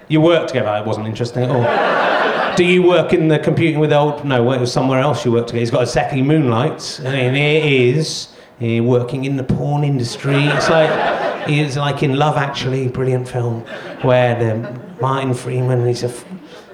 You 0.07 0.21
work 0.21 0.47
together, 0.47 0.77
it 0.77 0.85
wasn't 0.85 1.07
interesting 1.07 1.43
at 1.43 1.49
all. 1.49 2.55
Do 2.55 2.63
you 2.63 2.83
work 2.83 3.13
in 3.13 3.27
the 3.27 3.39
computing 3.39 3.79
with 3.79 3.91
old? 3.91 4.23
No, 4.23 4.51
it 4.51 4.59
was 4.59 4.71
somewhere 4.71 4.99
else 4.99 5.25
you 5.25 5.31
worked 5.31 5.47
together. 5.47 5.61
He's 5.61 5.71
got 5.71 5.83
a 5.83 5.87
second 5.87 6.27
moonlight, 6.27 6.99
and 7.03 7.35
here 7.35 7.61
he 7.61 7.89
is 7.89 8.27
uh, 8.61 8.83
working 8.83 9.25
in 9.25 9.35
the 9.37 9.43
porn 9.43 9.83
industry. 9.83 10.35
It's 10.35 10.69
like, 10.69 11.47
he's 11.47 11.77
like 11.77 12.03
in 12.03 12.17
Love 12.17 12.37
Actually, 12.37 12.87
brilliant 12.89 13.27
film, 13.27 13.61
where 14.03 14.35
the, 14.37 14.79
Martin 15.01 15.33
Freeman, 15.33 15.87
he's 15.87 16.03
a 16.03 16.13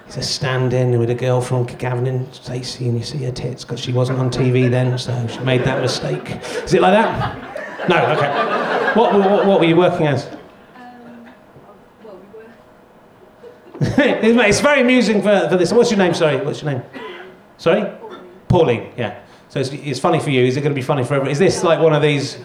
He's 0.08 0.18
a 0.18 0.24
stand-in 0.24 0.98
with 1.00 1.10
a 1.10 1.16
girl 1.16 1.42
from 1.42 1.66
Gavin 1.66 2.08
and 2.08 2.34
Stacey, 2.34 2.88
and 2.88 2.98
you 2.98 3.04
see 3.04 3.18
her 3.26 3.32
tits 3.32 3.66
because 3.66 3.82
she 3.82 3.92
wasn't 3.92 4.20
on 4.20 4.30
TV 4.30 4.72
then, 4.72 4.98
so 4.98 5.28
she 5.28 5.40
made 5.40 5.66
that 5.66 5.82
mistake. 5.82 6.30
Is 6.64 6.74
it 6.74 6.82
like 6.82 6.94
that? 6.94 7.90
No. 7.90 7.98
Okay. 8.14 8.94
What, 8.98 9.14
what, 9.14 9.46
what 9.46 9.60
were 9.60 9.66
you 9.66 9.76
working 9.76 10.08
as? 10.08 10.26
Um, 10.76 11.30
it's 13.82 14.62
very 14.62 14.82
amusing 14.82 15.22
for, 15.22 15.50
for 15.50 15.58
this. 15.58 15.74
What's 15.74 15.92
your 15.92 15.98
name? 15.98 16.14
Sorry, 16.14 16.38
what's 16.38 16.62
your 16.62 16.72
name? 16.72 16.84
Sorry? 17.58 17.92
Pauline, 18.48 18.94
yeah. 18.96 19.20
So 19.50 19.60
it's, 19.60 19.72
it's 19.72 20.00
funny 20.00 20.22
for 20.22 20.30
you. 20.30 20.46
Is 20.46 20.56
it 20.56 20.62
going 20.62 20.72
to 20.72 20.76
be 20.76 20.82
funny 20.82 21.04
for 21.04 21.16
everyone? 21.16 21.32
Is 21.32 21.40
this 21.40 21.64
like 21.66 21.80
one 21.80 21.94
of 21.94 22.02
these? 22.02 22.38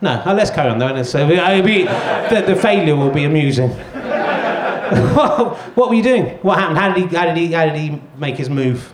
No, 0.00 0.22
oh, 0.24 0.32
let's 0.32 0.50
carry 0.50 0.70
on 0.70 0.78
though. 0.78 1.02
So 1.02 1.28
be, 1.28 1.34
the, 1.36 2.44
the 2.46 2.56
failure 2.56 2.96
will 2.96 3.10
be 3.10 3.24
amusing. 3.24 3.70
what 5.74 5.88
were 5.88 5.94
you 5.94 6.02
doing? 6.02 6.36
What 6.42 6.58
happened? 6.58 6.78
How 6.78 6.92
did 6.92 7.10
he, 7.10 7.16
how 7.16 7.26
did 7.26 7.36
he, 7.36 7.52
how 7.52 7.64
did 7.66 7.76
he 7.76 8.00
make 8.18 8.36
his 8.36 8.50
move? 8.50 8.92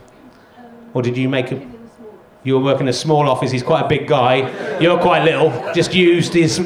Or 0.94 1.02
did 1.02 1.16
you 1.16 1.28
make 1.28 1.48
him? 1.48 1.74
You 2.44 2.54
were 2.58 2.64
working 2.64 2.82
in 2.82 2.88
a 2.88 2.92
small 2.92 3.28
office. 3.28 3.50
He's 3.50 3.62
quite 3.62 3.84
a 3.84 3.88
big 3.88 4.06
guy. 4.06 4.78
You're 4.78 5.00
quite 5.00 5.24
little. 5.24 5.50
Just 5.74 5.94
used 5.94 6.32
his, 6.34 6.58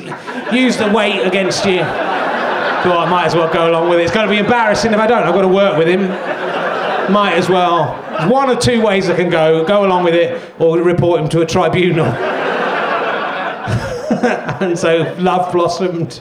used 0.53 0.79
the 0.79 0.93
weight 0.95 1.27
against 1.27 1.65
you. 1.65 1.79
Thought 1.79 3.07
I 3.07 3.11
might 3.11 3.25
as 3.27 3.35
well 3.35 3.53
go 3.53 3.71
along 3.71 3.89
with 3.89 4.01
it. 4.01 4.03
It's 4.03 4.13
going 4.13 4.27
to 4.27 4.31
be 4.31 4.39
embarrassing 4.39 4.93
if 4.93 4.99
I 4.99 5.07
don't. 5.07 5.23
I've 5.23 5.35
got 5.35 5.43
to 5.43 5.49
work 5.49 5.79
with 5.79 5.89
him. 5.89 6.09
Might 7.13 7.35
as 7.35 7.49
well. 7.49 7.97
One 8.31 8.51
or 8.51 8.57
two 8.57 8.83
ways 8.83 9.09
I 9.09 9.17
can 9.17 9.31
go: 9.31 9.65
go 9.65 9.87
along 9.87 10.05
with 10.05 10.15
it, 10.15 10.41
or 10.61 10.79
report 10.79 11.21
him 11.21 11.29
to 11.31 11.41
a 11.41 11.47
tribunal. 11.47 12.07
and 14.63 14.79
so 14.79 15.15
love 15.19 15.51
blossomed. 15.53 16.21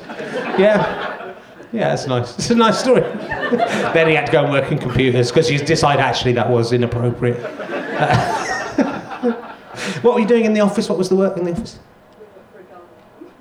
Yeah. 0.57 1.10
Yeah, 1.71 1.93
it's 1.93 2.05
nice. 2.05 2.37
It's 2.37 2.49
a 2.49 2.55
nice 2.55 2.79
story. 2.79 3.01
then 3.93 4.07
he 4.09 4.15
had 4.15 4.25
to 4.25 4.31
go 4.31 4.43
and 4.43 4.51
work 4.51 4.71
in 4.71 4.77
computers 4.77 5.31
because 5.31 5.47
he 5.47 5.57
decided 5.57 6.01
actually 6.01 6.33
that 6.33 6.49
was 6.49 6.73
inappropriate. 6.73 7.39
what 10.01 10.15
were 10.15 10.19
you 10.19 10.27
doing 10.27 10.43
in 10.45 10.53
the 10.53 10.59
office? 10.59 10.89
What 10.89 10.97
was 10.97 11.07
the 11.07 11.15
work 11.15 11.37
in 11.37 11.45
the 11.45 11.51
office? 11.53 11.79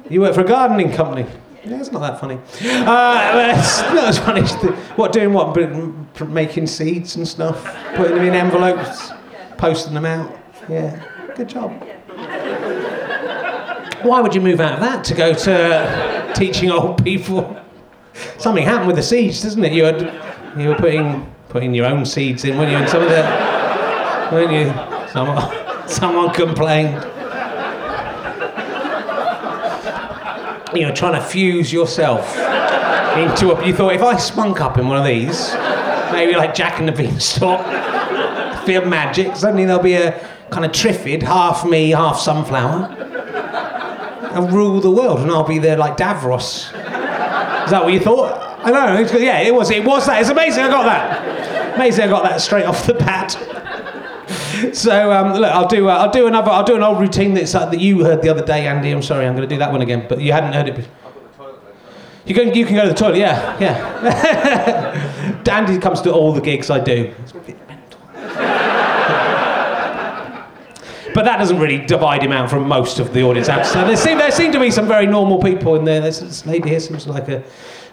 You 0.09 0.21
work 0.21 0.35
for 0.35 0.43
a 0.43 0.47
gardening 0.47 0.93
company. 0.93 1.27
Yeah, 1.65 1.79
it's 1.79 1.93
not 1.93 2.01
that 2.01 2.21
funny. 2.21 2.37
Uh, 2.37 3.55
it's 3.55 3.81
not 3.95 4.05
as 4.05 4.19
funny. 4.19 4.43
What 4.97 5.13
doing? 5.13 5.33
What 5.33 5.57
making 6.29 6.67
seeds 6.69 7.17
and 7.17 7.27
stuff, 7.27 7.65
putting 7.95 8.17
them 8.17 8.25
in 8.25 8.35
envelopes, 8.35 9.11
posting 9.59 9.95
them 9.95 10.07
out. 10.07 10.37
Yeah, 10.69 11.03
good 11.35 11.49
job. 11.49 11.71
Why 14.03 14.21
would 14.21 14.35
you 14.35 14.41
move 14.41 14.61
out 14.61 14.75
of 14.75 14.81
that 14.81 15.05
to 15.05 15.15
go 15.15 15.35
to 15.35 16.33
teaching 16.35 16.71
old 16.71 17.05
people? 17.05 17.61
Something 18.39 18.65
happened 18.65 18.87
with 18.87 18.97
the 18.97 19.03
seeds, 19.03 19.43
doesn't 19.43 19.65
it? 19.65 19.73
You 19.73 19.87
you 20.61 20.69
were 20.69 20.77
putting 20.77 21.33
putting 21.49 21.75
your 21.75 21.87
own 21.87 22.07
seeds 22.07 22.45
in, 22.45 22.57
weren't 22.57 22.71
you? 22.71 22.77
And 22.77 22.89
some 22.89 23.03
of 23.03 23.09
the, 23.09 23.23
weren't 24.33 24.53
you? 24.53 25.09
Someone, 25.13 25.89
someone 25.89 26.35
complained. 26.35 26.95
You 30.73 30.87
know, 30.87 30.95
trying 30.95 31.15
to 31.15 31.21
fuse 31.21 31.73
yourself 31.73 32.37
into 33.19 33.53
a. 33.53 33.67
You 33.67 33.75
thought 33.75 33.95
if 33.95 34.03
I 34.03 34.17
spunk 34.17 34.61
up 34.61 34.79
in 34.79 34.87
one 34.87 34.99
of 34.99 35.05
these, 35.05 35.53
maybe 36.13 36.37
like 36.37 36.55
Jack 36.55 36.79
and 36.79 36.89
the 36.89 36.93
Beanstalk, 36.93 37.61
of 38.69 38.87
magic. 38.87 39.35
Suddenly 39.35 39.65
there'll 39.65 39.83
be 39.83 39.95
a 39.95 40.13
kind 40.51 40.65
of 40.65 40.71
triffid, 40.71 41.23
half 41.23 41.67
me, 41.67 41.91
half 41.91 42.19
sunflower. 42.19 42.97
I'll 44.33 44.49
rule 44.49 44.81
the 44.81 44.91
world, 44.91 45.21
and 45.21 45.31
I'll 45.31 45.47
be 45.47 45.59
there 45.59 45.77
like 45.77 45.97
Davros. 45.97 46.73
Is 47.71 47.73
that 47.73 47.85
what 47.85 47.93
you 47.93 48.01
thought? 48.01 48.67
I 48.67 48.73
know. 48.73 48.99
Yeah, 49.17 49.43
it 49.43 49.55
was. 49.55 49.71
It 49.71 49.85
was 49.85 50.05
that. 50.07 50.21
It's 50.21 50.29
amazing. 50.29 50.65
I 50.65 50.69
got 50.69 50.83
that. 50.87 51.77
Amazing. 51.77 52.07
I 52.07 52.09
got 52.09 52.25
that 52.25 52.41
straight 52.41 52.65
off 52.65 52.85
the 52.85 52.95
bat. 52.95 53.31
So 54.75 55.13
um, 55.13 55.35
look, 55.35 55.53
I'll 55.53 55.69
do. 55.69 55.89
Uh, 55.89 55.93
I'll 55.93 56.11
do 56.11 56.27
another. 56.27 56.51
I'll 56.51 56.65
do 56.65 56.75
an 56.75 56.83
old 56.83 56.99
routine 56.99 57.33
that's 57.35 57.55
uh, 57.55 57.67
that 57.67 57.79
you 57.79 58.05
heard 58.05 58.23
the 58.23 58.29
other 58.29 58.45
day, 58.45 58.67
Andy. 58.67 58.91
I'm 58.91 59.03
sorry. 59.03 59.25
I'm 59.25 59.37
going 59.37 59.49
to 59.49 59.55
do 59.55 59.59
that 59.61 59.71
one 59.71 59.83
again, 59.83 60.07
but 60.09 60.21
you 60.21 60.33
hadn't 60.33 60.53
heard 60.53 60.69
it. 60.69 60.77
Before. 60.77 61.55
You 62.27 62.35
can, 62.35 62.53
you 62.55 62.67
can 62.67 62.75
go 62.75 62.83
to 62.83 62.89
the 62.89 62.95
toilet, 62.95 63.19
yeah, 63.19 63.57
yeah. 63.61 65.43
Andy 65.51 65.79
comes 65.79 66.01
to 66.03 66.13
all 66.13 66.33
the 66.33 66.41
gigs 66.41 66.71
I 66.71 66.81
do. 66.81 67.15
But 71.21 71.27
that 71.27 71.37
doesn't 71.37 71.59
really 71.59 71.77
divide 71.77 72.23
him 72.23 72.33
out 72.33 72.49
from 72.49 72.67
most 72.67 72.99
of 72.99 73.13
the 73.13 73.23
audience. 73.23 73.47
So 73.47 73.85
there 73.85 73.95
seem, 73.95 74.17
there 74.17 74.31
seem 74.31 74.53
to 74.53 74.59
be 74.59 74.71
some 74.71 74.89
very 74.89 75.05
normal 75.05 75.39
people 75.39 75.75
in 75.75 75.85
there. 75.85 76.01
There's 76.01 76.21
this 76.21 76.47
lady 76.47 76.71
here 76.71 76.81
seems 76.81 77.07
like 77.07 77.29
a, 77.29 77.45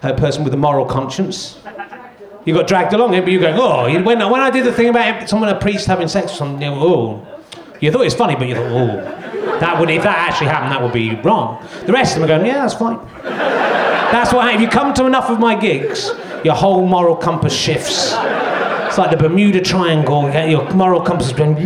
a 0.01 0.13
person 0.13 0.45
with 0.45 0.53
a 0.53 0.57
moral 0.57 0.85
conscience. 0.85 1.59
You 2.45 2.53
got 2.53 2.67
dragged 2.67 2.93
along 2.93 3.11
here, 3.11 3.21
but 3.21 3.29
you're 3.29 3.41
going, 3.41 3.59
oh, 3.59 3.83
when, 4.01 4.29
when 4.29 4.39
I 4.39 4.49
did 4.49 4.63
the 4.63 4.71
thing 4.71 4.87
about 4.87 5.27
someone, 5.27 5.49
a 5.49 5.59
priest 5.59 5.87
having 5.87 6.07
sex 6.07 6.27
with 6.27 6.37
someone, 6.37 6.61
you 6.61 6.69
know, 6.69 6.79
oh, 6.79 7.43
you 7.81 7.91
thought 7.91 7.99
it 7.99 8.05
was 8.05 8.13
funny, 8.13 8.35
but 8.37 8.47
you 8.47 8.55
thought, 8.55 8.71
oh, 8.71 9.59
that 9.59 9.77
would, 9.77 9.89
if 9.89 10.03
that 10.03 10.17
actually 10.29 10.47
happened, 10.47 10.71
that 10.71 10.81
would 10.81 10.93
be 10.93 11.15
wrong. 11.15 11.61
The 11.85 11.91
rest 11.91 12.15
of 12.15 12.21
them 12.21 12.31
are 12.31 12.33
going, 12.37 12.47
yeah, 12.47 12.61
that's 12.61 12.75
fine. 12.75 12.97
That's 13.23 14.31
what 14.31 14.45
happens. 14.45 14.61
If 14.61 14.61
you 14.61 14.69
come 14.69 14.93
to 14.93 15.05
enough 15.05 15.29
of 15.29 15.37
my 15.37 15.53
gigs, 15.59 16.11
your 16.45 16.55
whole 16.55 16.87
moral 16.87 17.17
compass 17.17 17.53
shifts. 17.53 18.13
It's 18.13 18.97
like 18.97 19.11
the 19.11 19.17
Bermuda 19.17 19.59
Triangle. 19.59 20.31
Your 20.47 20.73
moral 20.73 21.01
compass 21.01 21.27
is 21.27 21.33
going. 21.33 21.57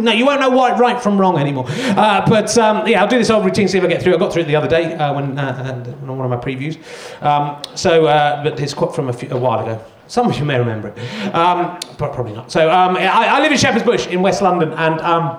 No, 0.00 0.12
you 0.12 0.26
won't 0.26 0.40
know 0.40 0.50
what 0.50 0.78
right 0.78 1.00
from 1.00 1.18
wrong 1.18 1.38
anymore. 1.38 1.66
Uh, 1.68 2.24
but 2.28 2.56
um, 2.58 2.86
yeah, 2.86 3.02
I'll 3.02 3.08
do 3.08 3.18
this 3.18 3.30
old 3.30 3.44
routine, 3.44 3.68
see 3.68 3.78
if 3.78 3.84
I 3.84 3.86
get 3.86 4.02
through. 4.02 4.14
I 4.14 4.18
got 4.18 4.32
through 4.32 4.42
it 4.42 4.46
the 4.46 4.56
other 4.56 4.68
day 4.68 4.94
uh, 4.94 5.14
when 5.14 5.38
uh, 5.38 5.94
on 6.02 6.18
one 6.18 6.24
of 6.24 6.30
my 6.30 6.36
previews. 6.36 6.76
Um, 7.22 7.62
so, 7.74 8.06
uh, 8.06 8.42
but 8.42 8.60
it's 8.60 8.74
quite 8.74 8.94
from 8.94 9.08
a, 9.08 9.12
few, 9.12 9.30
a, 9.30 9.36
while 9.36 9.60
ago. 9.60 9.82
Some 10.06 10.28
of 10.28 10.38
you 10.38 10.44
may 10.44 10.58
remember 10.58 10.88
it, 10.88 11.34
um, 11.34 11.78
but 11.98 12.12
probably 12.12 12.34
not. 12.34 12.50
So, 12.50 12.70
um, 12.70 12.96
I, 12.96 13.28
I, 13.28 13.40
live 13.40 13.52
in 13.52 13.58
Shepherd's 13.58 13.84
Bush 13.84 14.06
in 14.08 14.20
West 14.20 14.42
London, 14.42 14.72
and 14.72 15.00
um, 15.00 15.38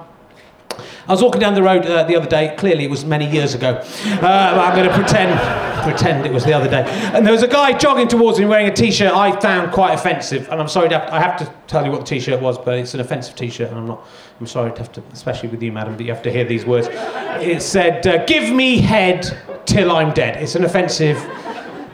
I 1.07 1.11
was 1.11 1.21
walking 1.21 1.41
down 1.41 1.53
the 1.53 1.63
road 1.63 1.85
uh, 1.85 2.03
the 2.03 2.15
other 2.15 2.29
day. 2.29 2.55
Clearly, 2.57 2.85
it 2.85 2.89
was 2.89 3.03
many 3.03 3.29
years 3.29 3.53
ago. 3.53 3.81
Uh, 4.21 4.25
I'm 4.25 4.75
going 4.75 4.87
to 4.87 4.95
pretend 4.95 5.37
pretend 5.83 6.25
it 6.25 6.31
was 6.31 6.45
the 6.45 6.53
other 6.53 6.69
day. 6.69 6.83
And 7.13 7.25
there 7.25 7.33
was 7.33 7.43
a 7.43 7.47
guy 7.47 7.77
jogging 7.77 8.07
towards 8.07 8.39
me 8.39 8.45
wearing 8.45 8.67
a 8.67 8.73
T-shirt 8.73 9.11
I 9.13 9.37
found 9.39 9.73
quite 9.73 9.93
offensive. 9.93 10.47
And 10.49 10.61
I'm 10.61 10.69
sorry, 10.69 10.89
to 10.89 10.99
have, 10.99 11.09
I 11.09 11.19
have 11.19 11.37
to 11.39 11.53
tell 11.67 11.83
you 11.85 11.91
what 11.91 11.99
the 12.01 12.05
T-shirt 12.05 12.41
was, 12.41 12.57
but 12.57 12.77
it's 12.77 12.93
an 12.93 13.01
offensive 13.01 13.35
T-shirt, 13.35 13.69
and 13.69 13.77
I'm 13.77 13.87
not. 13.87 14.07
I'm 14.39 14.47
sorry 14.47 14.71
to 14.71 14.77
have 14.77 14.91
to, 14.93 15.03
especially 15.13 15.49
with 15.49 15.61
you, 15.61 15.71
madam, 15.71 15.95
that 15.97 16.03
you 16.03 16.11
have 16.11 16.23
to 16.23 16.31
hear 16.31 16.43
these 16.43 16.65
words. 16.65 16.87
It 16.91 17.61
said, 17.61 18.05
uh, 18.07 18.25
"Give 18.25 18.53
me 18.53 18.79
head 18.79 19.37
till 19.65 19.91
I'm 19.91 20.13
dead." 20.13 20.41
It's 20.41 20.55
an 20.55 20.63
offensive. 20.63 21.17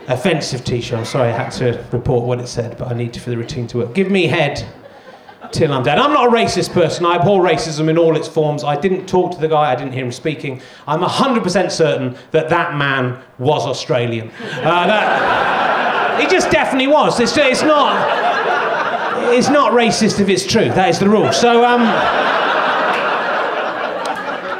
Offensive 0.07 0.63
T-shirt. 0.63 0.97
I'm 0.97 1.05
sorry, 1.05 1.29
I 1.29 1.37
had 1.37 1.51
to 1.51 1.85
report 1.91 2.25
what 2.25 2.39
it 2.39 2.47
said, 2.47 2.79
but 2.79 2.91
I 2.91 2.95
need 2.95 3.13
to 3.13 3.19
for 3.19 3.29
the 3.29 3.37
routine 3.37 3.67
to 3.67 3.77
work. 3.77 3.93
Give 3.93 4.09
me 4.09 4.25
head 4.25 4.65
till 5.51 5.73
I'm 5.73 5.83
dead. 5.83 5.97
I'm 5.99 6.13
not 6.13 6.27
a 6.27 6.31
racist 6.31 6.73
person. 6.73 7.05
I 7.05 7.15
abhor 7.15 7.41
racism 7.41 7.89
in 7.89 7.97
all 7.97 8.15
its 8.15 8.27
forms. 8.27 8.63
I 8.63 8.79
didn't 8.79 9.07
talk 9.07 9.31
to 9.33 9.39
the 9.39 9.47
guy, 9.47 9.71
I 9.71 9.75
didn't 9.75 9.93
hear 9.93 10.05
him 10.05 10.11
speaking. 10.11 10.61
I'm 10.87 11.01
100% 11.01 11.71
certain 11.71 12.17
that 12.31 12.49
that 12.49 12.75
man 12.75 13.21
was 13.37 13.65
Australian. 13.65 14.31
Uh, 14.41 14.87
that, 14.87 16.21
he 16.21 16.27
just 16.27 16.51
definitely 16.51 16.87
was. 16.87 17.19
It's, 17.19 17.35
it's, 17.37 17.63
not, 17.63 19.33
it's 19.33 19.49
not 19.49 19.71
racist 19.73 20.19
if 20.19 20.29
it's 20.29 20.45
true. 20.45 20.65
That 20.65 20.89
is 20.89 20.99
the 20.99 21.09
rule. 21.09 21.31
So, 21.31 21.63
um, 21.65 21.81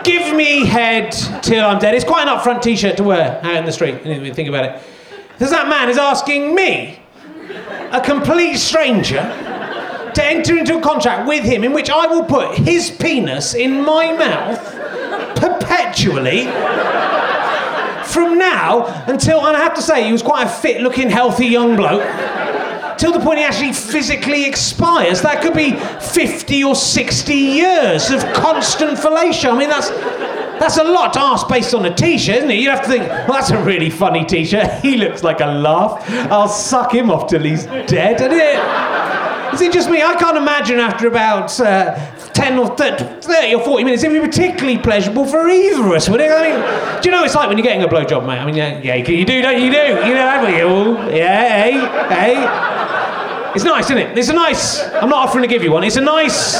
give 0.03 0.35
me 0.35 0.65
head 0.65 1.11
till 1.43 1.65
I'm 1.65 1.79
dead. 1.79 1.93
It's 1.93 2.05
quite 2.05 2.27
an 2.27 2.37
upfront 2.37 2.61
t 2.61 2.75
shirt 2.75 2.97
to 2.97 3.03
wear 3.03 3.39
out 3.43 3.55
in 3.55 3.65
the 3.65 3.71
street. 3.71 4.01
Think 4.35 4.49
about 4.49 4.65
it. 4.65 4.81
Because 5.33 5.51
that 5.51 5.69
man 5.69 5.89
is 5.89 5.97
asking 5.97 6.53
me, 6.53 6.99
a 7.91 8.01
complete 8.01 8.57
stranger, 8.57 9.21
to 10.13 10.25
enter 10.25 10.57
into 10.57 10.77
a 10.77 10.81
contract 10.81 11.27
with 11.27 11.43
him 11.43 11.63
in 11.63 11.73
which 11.73 11.89
I 11.89 12.07
will 12.07 12.23
put 12.23 12.55
his 12.55 12.89
penis 12.91 13.53
in 13.53 13.83
my 13.83 14.11
mouth 14.13 14.59
perpetually 15.35 16.45
from 18.09 18.37
now 18.37 18.85
until, 19.07 19.45
and 19.45 19.55
I 19.55 19.59
have 19.61 19.75
to 19.75 19.81
say, 19.81 20.05
he 20.05 20.11
was 20.11 20.21
quite 20.23 20.45
a 20.45 20.49
fit 20.49 20.81
looking, 20.81 21.09
healthy 21.09 21.45
young 21.45 21.75
bloke. 21.75 22.03
Till 22.97 23.13
the 23.13 23.19
point 23.19 23.39
he 23.39 23.45
actually 23.45 23.71
physically 23.71 24.45
expires. 24.45 25.21
That 25.21 25.41
could 25.41 25.53
be 25.53 25.71
50 25.71 26.63
or 26.65 26.75
60 26.75 27.33
years 27.33 28.11
of 28.11 28.21
constant 28.33 28.97
fellatio. 28.97 29.53
I 29.53 29.57
mean, 29.57 29.69
that's, 29.69 29.89
that's 30.59 30.77
a 30.77 30.83
lot 30.83 31.13
to 31.13 31.21
ask 31.21 31.47
based 31.47 31.73
on 31.73 31.85
a 31.85 31.95
t-shirt, 31.95 32.37
isn't 32.37 32.51
it? 32.51 32.55
You 32.55 32.69
have 32.71 32.81
to 32.81 32.89
think, 32.89 33.07
well, 33.07 33.33
that's 33.33 33.51
a 33.51 33.63
really 33.63 33.89
funny 33.89 34.25
t-shirt. 34.25 34.69
He 34.81 34.97
looks 34.97 35.23
like 35.23 35.39
a 35.39 35.45
laugh. 35.45 36.03
I'll 36.29 36.49
suck 36.49 36.93
him 36.93 37.09
off 37.09 37.29
till 37.29 37.43
he's 37.43 37.65
dead, 37.65 38.19
isn't 38.19 38.33
it? 38.33 39.38
Is 39.59 39.63
it 39.67 39.73
just 39.73 39.89
me? 39.89 40.01
I 40.01 40.15
can't 40.15 40.37
imagine 40.37 40.79
after 40.79 41.05
about 41.05 41.59
uh, 41.59 41.93
10 42.31 42.59
or 42.59 42.77
30 42.77 43.55
or 43.55 43.61
40 43.61 43.83
minutes, 43.83 44.03
it'd 44.05 44.21
be 44.21 44.25
particularly 44.25 44.77
pleasurable 44.77 45.25
for 45.25 45.49
either 45.49 45.85
of 45.85 45.91
us, 45.91 46.07
would 46.07 46.21
it? 46.21 46.31
I 46.31 46.43
mean, 46.47 47.01
do 47.01 47.09
you 47.09 47.11
know 47.11 47.25
it's 47.25 47.35
like 47.35 47.49
when 47.49 47.57
you're 47.57 47.65
getting 47.65 47.83
a 47.83 47.87
blowjob, 47.89 48.25
mate? 48.25 48.39
I 48.39 48.45
mean, 48.45 48.55
yeah, 48.55 48.79
yeah 48.81 48.95
you 48.95 49.25
do, 49.25 49.41
don't 49.41 49.61
you? 49.61 49.69
Do. 49.69 49.77
You 50.07 50.13
know, 50.13 50.29
haven't 50.29 50.55
you? 50.55 51.13
Yeah, 51.13 51.61
hey, 51.61 51.73
hey. 52.07 53.51
It's 53.53 53.65
nice, 53.65 53.83
isn't 53.87 53.97
it? 53.97 54.17
It's 54.17 54.29
a 54.29 54.33
nice. 54.33 54.81
I'm 54.93 55.09
not 55.09 55.27
offering 55.27 55.41
to 55.41 55.49
give 55.49 55.61
you 55.61 55.73
one. 55.73 55.83
It's 55.83 55.97
a 55.97 56.01
nice. 56.01 56.55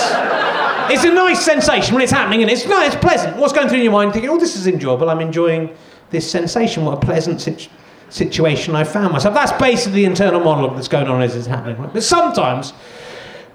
It's 0.91 1.05
a 1.05 1.13
nice 1.13 1.39
sensation 1.39 1.93
when 1.93 2.03
it's 2.03 2.11
happening, 2.11 2.41
and 2.41 2.51
it's 2.51 2.67
no, 2.67 2.81
it's 2.81 2.97
pleasant. 2.97 3.37
What's 3.37 3.53
going 3.53 3.69
through 3.69 3.79
your 3.79 3.93
mind? 3.93 4.11
Thinking, 4.11 4.29
oh, 4.29 4.37
this 4.37 4.57
is 4.57 4.67
enjoyable. 4.67 5.09
I'm 5.09 5.21
enjoying 5.21 5.73
this 6.09 6.29
sensation. 6.29 6.83
What 6.83 6.97
a 7.01 7.05
pleasant 7.05 7.39
situation 7.39 7.71
situation 8.09 8.75
I 8.75 8.83
found 8.83 9.13
myself. 9.13 9.33
That's 9.33 9.51
basically 9.53 10.01
the 10.01 10.05
internal 10.05 10.39
monologue 10.39 10.75
that's 10.75 10.87
going 10.87 11.07
on 11.07 11.21
as 11.21 11.35
it's 11.35 11.47
happening. 11.47 11.89
But 11.93 12.03
sometimes, 12.03 12.71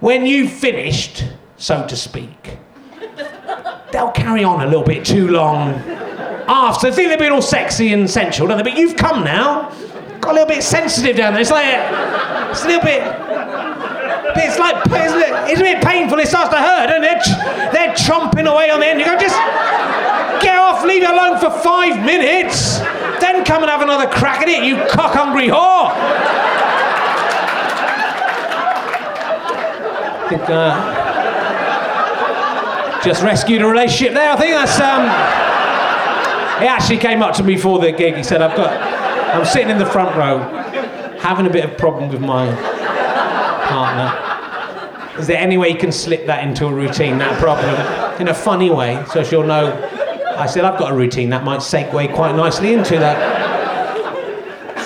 when 0.01 0.27
you've 0.27 0.53
finished, 0.53 1.25
so 1.57 1.87
to 1.87 1.97
speak, 1.97 2.59
they'll 3.93 4.13
carry 4.13 4.45
on 4.45 4.63
a 4.63 4.67
little 4.67 4.85
bit 4.85 5.05
too 5.05 5.29
long 5.29 5.71
after. 6.49 6.91
They 6.91 6.97
think 6.97 7.09
they're 7.09 7.19
being 7.19 7.33
all 7.33 7.43
sexy 7.43 7.93
and 7.93 8.09
sensual, 8.09 8.49
don't 8.49 8.57
they? 8.59 8.63
But 8.63 8.77
you've 8.79 8.97
come 8.97 9.25
now, 9.25 9.71
got 10.21 10.31
a 10.31 10.35
little 10.35 10.49
bit 10.49 10.63
sensitive 10.63 11.17
down 11.17 11.33
there. 11.33 11.43
It's 11.43 11.51
like, 11.51 11.67
it's 12.51 12.65
a 12.65 12.67
little 12.67 12.83
bit. 12.83 13.03
It's 14.37 14.59
like, 14.59 14.77
it's 15.49 15.61
a 15.61 15.63
bit 15.63 15.83
painful. 15.85 16.19
It 16.19 16.27
starts 16.27 16.51
to 16.51 16.61
hurt, 16.61 16.91
and 16.91 17.05
they're, 17.05 17.21
they're 17.73 17.95
chomping 17.95 18.51
away 18.53 18.71
on 18.71 18.81
the 18.81 18.87
end. 18.87 18.99
You 18.99 19.07
go, 19.07 19.17
just 19.17 19.37
get 20.43 20.59
off, 20.59 20.85
leave 20.85 21.03
it 21.03 21.11
alone 21.11 21.39
for 21.39 21.51
five 21.51 22.05
minutes. 22.05 22.81
Then 23.21 23.45
come 23.45 23.63
and 23.63 23.71
have 23.71 23.83
another 23.83 24.07
crack 24.09 24.43
at 24.43 24.49
it, 24.49 24.65
you 24.65 24.77
cock 24.89 25.15
hungry 25.15 25.49
whore. 25.49 25.91
I 30.21 30.29
think, 30.29 30.43
uh, 30.49 31.03
just 33.05 33.23
rescued 33.23 33.63
a 33.63 33.67
relationship 33.67 34.15
there. 34.15 34.31
I 34.31 34.37
think 34.37 34.53
that's. 34.53 34.81
Um, 34.81 35.09
he 36.61 36.67
actually 36.69 36.99
came 36.99 37.23
up 37.23 37.35
to 37.37 37.43
me 37.43 37.55
before 37.55 37.79
the 37.79 37.93
gig. 37.93 38.15
He 38.17 38.23
said, 38.23 38.41
"I've 38.43 38.57
got, 38.57 38.73
I'm 39.35 39.45
sitting 39.45 39.71
in 39.71 39.79
the 39.79 39.87
front 39.87 40.17
row. 40.17 40.39
having 41.25 41.47
a 41.47 41.51
bit 41.51 41.65
of 41.65 41.79
problem 41.79 42.11
with 42.11 42.21
my 42.21 42.47
partner. 43.65 45.19
Is 45.19 45.27
there 45.27 45.39
any 45.39 45.57
way 45.57 45.71
you 45.71 45.79
can 45.79 45.91
slip 45.91 46.27
that 46.27 46.47
into 46.47 46.67
a 46.67 46.73
routine, 46.73 47.17
that 47.17 47.41
problem, 47.41 47.75
in 48.21 48.29
a 48.29 48.35
funny 48.35 48.69
way, 48.69 49.03
so 49.11 49.25
she'll 49.25 49.43
know? 49.43 49.73
I 50.37 50.47
said, 50.47 50.65
I've 50.65 50.79
got 50.79 50.93
a 50.93 50.95
routine 50.95 51.31
that 51.31 51.45
might 51.45 51.61
segue 51.61 52.15
quite 52.15 52.35
nicely 52.35 52.73
into 52.73 52.99
that. 52.99 53.45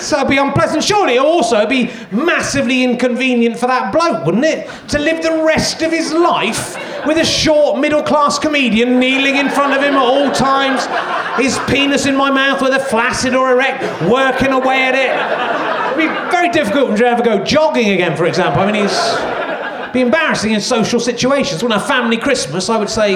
So 0.01 0.17
it'd 0.17 0.29
be 0.29 0.37
unpleasant. 0.37 0.83
Surely 0.83 1.15
it'll 1.15 1.27
also 1.27 1.65
be 1.65 1.91
massively 2.11 2.83
inconvenient 2.83 3.57
for 3.57 3.67
that 3.67 3.91
bloke, 3.91 4.25
wouldn't 4.25 4.45
it? 4.45 4.69
To 4.89 4.99
live 4.99 5.21
the 5.21 5.43
rest 5.43 5.81
of 5.81 5.91
his 5.91 6.13
life 6.13 6.75
with 7.05 7.17
a 7.17 7.25
short 7.25 7.79
middle 7.79 8.01
class 8.03 8.39
comedian 8.39 8.99
kneeling 8.99 9.35
in 9.35 9.49
front 9.49 9.73
of 9.73 9.83
him 9.83 9.95
at 9.95 10.01
all 10.01 10.31
times, 10.31 10.85
his 11.43 11.59
penis 11.69 12.05
in 12.05 12.15
my 12.15 12.31
mouth, 12.31 12.61
whether 12.61 12.79
flaccid 12.79 13.35
or 13.35 13.51
erect, 13.51 13.81
working 14.03 14.53
away 14.53 14.83
at 14.83 14.95
it. 14.95 15.97
It'd 15.97 16.09
be 16.09 16.31
very 16.31 16.49
difficult 16.49 16.97
to 16.97 17.05
ever 17.05 17.23
go 17.23 17.43
jogging 17.43 17.89
again, 17.89 18.15
for 18.15 18.25
example. 18.25 18.61
I 18.61 18.71
mean, 18.71 18.83
he's 18.83 19.93
be 19.93 20.01
embarrassing 20.01 20.51
in 20.51 20.61
social 20.61 20.99
situations. 20.99 21.63
When 21.63 21.71
a 21.71 21.79
family 21.79 22.17
Christmas, 22.17 22.69
I 22.69 22.77
would 22.77 22.89
say 22.89 23.15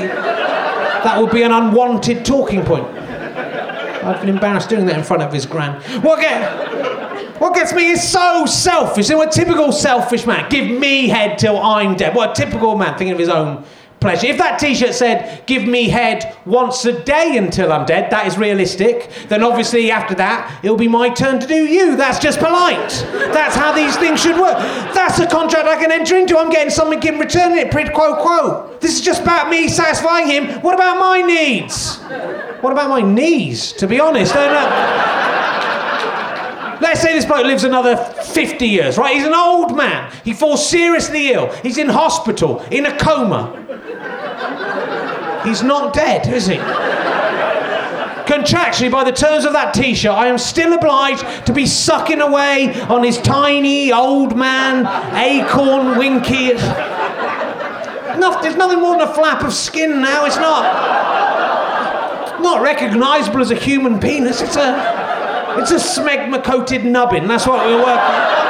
that 1.04 1.22
would 1.22 1.32
be 1.32 1.44
an 1.44 1.52
unwanted 1.52 2.26
talking 2.26 2.64
point. 2.64 2.86
I'd 2.86 4.20
been 4.20 4.30
embarrassed 4.30 4.70
doing 4.70 4.86
that 4.88 4.98
in 4.98 5.04
front 5.04 5.22
of 5.22 5.32
his 5.32 5.46
gran. 5.46 5.82
What, 6.02 6.20
get, 6.20 7.40
what 7.40 7.56
gets 7.56 7.74
me 7.74 7.92
is 7.92 8.08
so 8.08 8.46
selfish. 8.46 9.10
Know, 9.10 9.22
a 9.22 9.30
typical 9.30 9.72
selfish 9.72 10.26
man. 10.26 10.50
Give 10.50 10.80
me 10.80 11.08
head 11.08 11.38
till 11.38 11.58
I'm 11.58 11.96
dead. 11.96 12.16
What 12.16 12.38
a 12.38 12.46
typical 12.46 12.76
man 12.78 12.98
thinking 12.98 13.14
of 13.14 13.20
his 13.20 13.30
own 13.30 13.66
pleasure. 14.04 14.28
If 14.28 14.38
that 14.38 14.60
t 14.60 14.76
shirt 14.76 14.94
said, 14.94 15.46
give 15.48 15.66
me 15.66 15.90
head 15.90 16.38
once 16.46 16.86
a 16.86 17.04
day 17.04 17.38
until 17.38 17.72
I'm 17.72 17.86
dead, 17.86 18.12
that 18.12 18.28
is 18.28 18.38
realistic, 18.38 19.10
then 19.30 19.42
obviously 19.42 19.90
after 19.90 20.14
that, 20.16 20.60
it'll 20.64 20.78
be 20.78 20.88
my 20.88 21.10
turn 21.10 21.40
to 21.40 21.48
do 21.48 21.66
you. 21.66 21.96
That's 21.96 22.20
just 22.20 22.40
polite. 22.40 22.90
That's 23.34 23.56
how 23.56 23.72
these 23.72 23.96
things 23.98 24.22
should 24.22 24.40
work. 24.40 24.58
That's 24.94 25.20
a 25.20 25.28
contract 25.28 25.68
I 25.68 25.80
can 25.82 25.92
enter 25.92 26.18
into. 26.18 26.38
I'm 26.38 26.52
getting 26.52 26.70
something 26.70 27.02
in 27.02 27.18
return, 27.18 27.54
it 27.54 27.72
quid 27.72 27.94
quo 27.94 28.22
quo. 28.22 28.78
This 28.80 28.94
is 28.94 29.02
just 29.02 29.24
about 29.24 29.50
me 29.50 29.70
satisfying 29.70 30.28
him. 30.28 30.62
What 30.62 30.76
about 30.76 31.00
my 31.00 31.22
needs? 31.22 31.98
What 32.62 32.74
about 32.74 32.90
my 32.90 33.02
knees, 33.02 33.72
to 33.74 33.88
be 33.88 34.00
honest? 34.00 34.36
Let's 36.82 37.02
say 37.02 37.14
this 37.14 37.26
bloke 37.26 37.46
lives 37.46 37.64
another 37.64 37.96
50 37.96 38.68
years, 38.68 38.98
right? 38.98 39.16
He's 39.16 39.26
an 39.26 39.34
old 39.34 39.78
man. 39.78 40.12
He 40.26 40.34
falls 40.34 40.70
seriously 40.70 41.32
ill. 41.32 41.50
He's 41.64 41.78
in 41.78 41.88
hospital, 41.88 42.60
in 42.72 42.86
a 42.86 42.98
coma. 42.98 43.60
He's 45.44 45.64
not 45.64 45.94
dead, 45.94 46.28
is 46.28 46.48
he? 46.48 46.58
Contractually, 48.26 48.90
by 48.90 49.04
the 49.04 49.12
terms 49.12 49.44
of 49.44 49.52
that 49.52 49.74
t 49.74 49.94
shirt, 49.94 50.14
I 50.14 50.28
am 50.28 50.38
still 50.38 50.74
obliged 50.74 51.46
to 51.46 51.54
be 51.54 51.66
sucking 51.66 52.22
away 52.22 52.74
on 52.84 53.04
his 53.04 53.18
tiny 53.18 53.92
old 53.92 54.38
man 54.38 54.86
acorn 55.16 55.98
winky. 55.98 56.54
there's 56.54 58.56
nothing 58.56 58.80
more 58.80 58.98
than 58.98 59.08
a 59.08 59.14
flap 59.14 59.44
of 59.44 59.54
skin 59.54 60.02
now. 60.02 60.26
It's 60.26 60.38
not, 60.38 60.64
not 62.42 62.62
recognisable 62.62 63.42
as 63.42 63.52
a 63.52 63.56
human 63.56 64.00
penis. 64.00 64.42
It's 64.42 64.56
a, 64.56 65.58
it's 65.60 65.72
a 65.72 65.76
smegma 65.76 66.42
coated 66.44 66.86
nubbin. 66.86 67.28
That's 67.28 67.46
what 67.46 67.66
we're 67.66 67.84
working. 67.84 68.43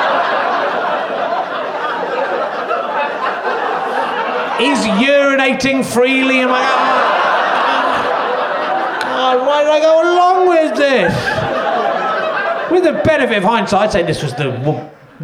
He's 4.57 4.79
urinating 4.79 5.83
freely 5.83 6.41
in 6.41 6.49
my. 6.49 6.61
God, 9.01 9.47
why 9.47 9.63
did 9.63 9.71
I 9.71 9.79
go 9.79 10.01
along 10.13 10.47
with 10.49 10.75
this? 10.77 11.13
With 12.71 12.83
the 12.83 13.01
benefit 13.03 13.37
of 13.37 13.43
hindsight, 13.43 13.81
I'd 13.81 13.91
say 13.91 14.03
this 14.03 14.21
was 14.23 14.33
the 14.35 14.51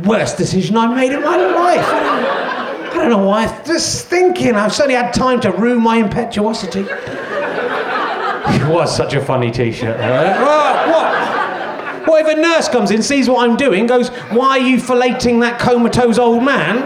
worst 0.05 0.38
decision 0.38 0.77
I 0.77 0.88
made 0.93 1.11
in 1.11 1.21
my 1.21 1.38
life. 1.38 1.86
I 2.91 2.93
don't 2.95 3.09
know 3.09 3.25
why. 3.25 3.47
Just 3.65 4.07
thinking, 4.07 4.55
I've 4.55 4.73
certainly 4.73 4.95
had 4.95 5.13
time 5.13 5.39
to 5.41 5.51
rue 5.51 5.80
my 5.80 5.97
impetuosity. 5.97 6.86
It 8.51 8.67
was 8.67 8.95
such 8.95 9.13
a 9.13 9.21
funny 9.21 9.51
t-shirt. 9.51 9.99
Right? 9.99 10.25
Eh? 10.25 10.36
Ah, 10.38 10.86
what? 10.91 12.07
What 12.07 12.25
if 12.25 12.38
a 12.38 12.39
nurse 12.41 12.67
comes 12.67 12.89
in, 12.89 13.03
sees 13.03 13.30
what 13.30 13.47
I'm 13.47 13.55
doing, 13.55 13.86
goes, 13.86 14.09
"Why 14.32 14.49
are 14.49 14.59
you 14.59 14.80
fellating 14.80 15.39
that 15.41 15.59
comatose 15.59 16.17
old 16.17 16.43
man?" 16.43 16.82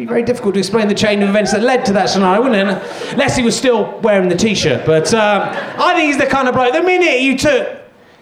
Be 0.00 0.06
very 0.06 0.22
difficult 0.22 0.54
to 0.54 0.60
explain 0.60 0.88
the 0.88 0.94
chain 0.94 1.22
of 1.22 1.28
events 1.28 1.52
that 1.52 1.60
led 1.60 1.84
to 1.84 1.92
that 1.92 2.08
scenario, 2.08 2.40
wouldn't 2.42 2.70
it? 2.70 3.12
Unless 3.12 3.36
he 3.36 3.42
was 3.42 3.54
still 3.54 4.00
wearing 4.00 4.30
the 4.30 4.34
t-shirt. 4.34 4.86
But 4.86 5.12
um, 5.12 5.42
I 5.78 5.92
think 5.94 6.06
he's 6.06 6.16
the 6.16 6.24
kind 6.24 6.48
of 6.48 6.54
bloke. 6.54 6.72
The 6.72 6.82
minute 6.82 7.20
you 7.20 7.36
took, 7.36 7.68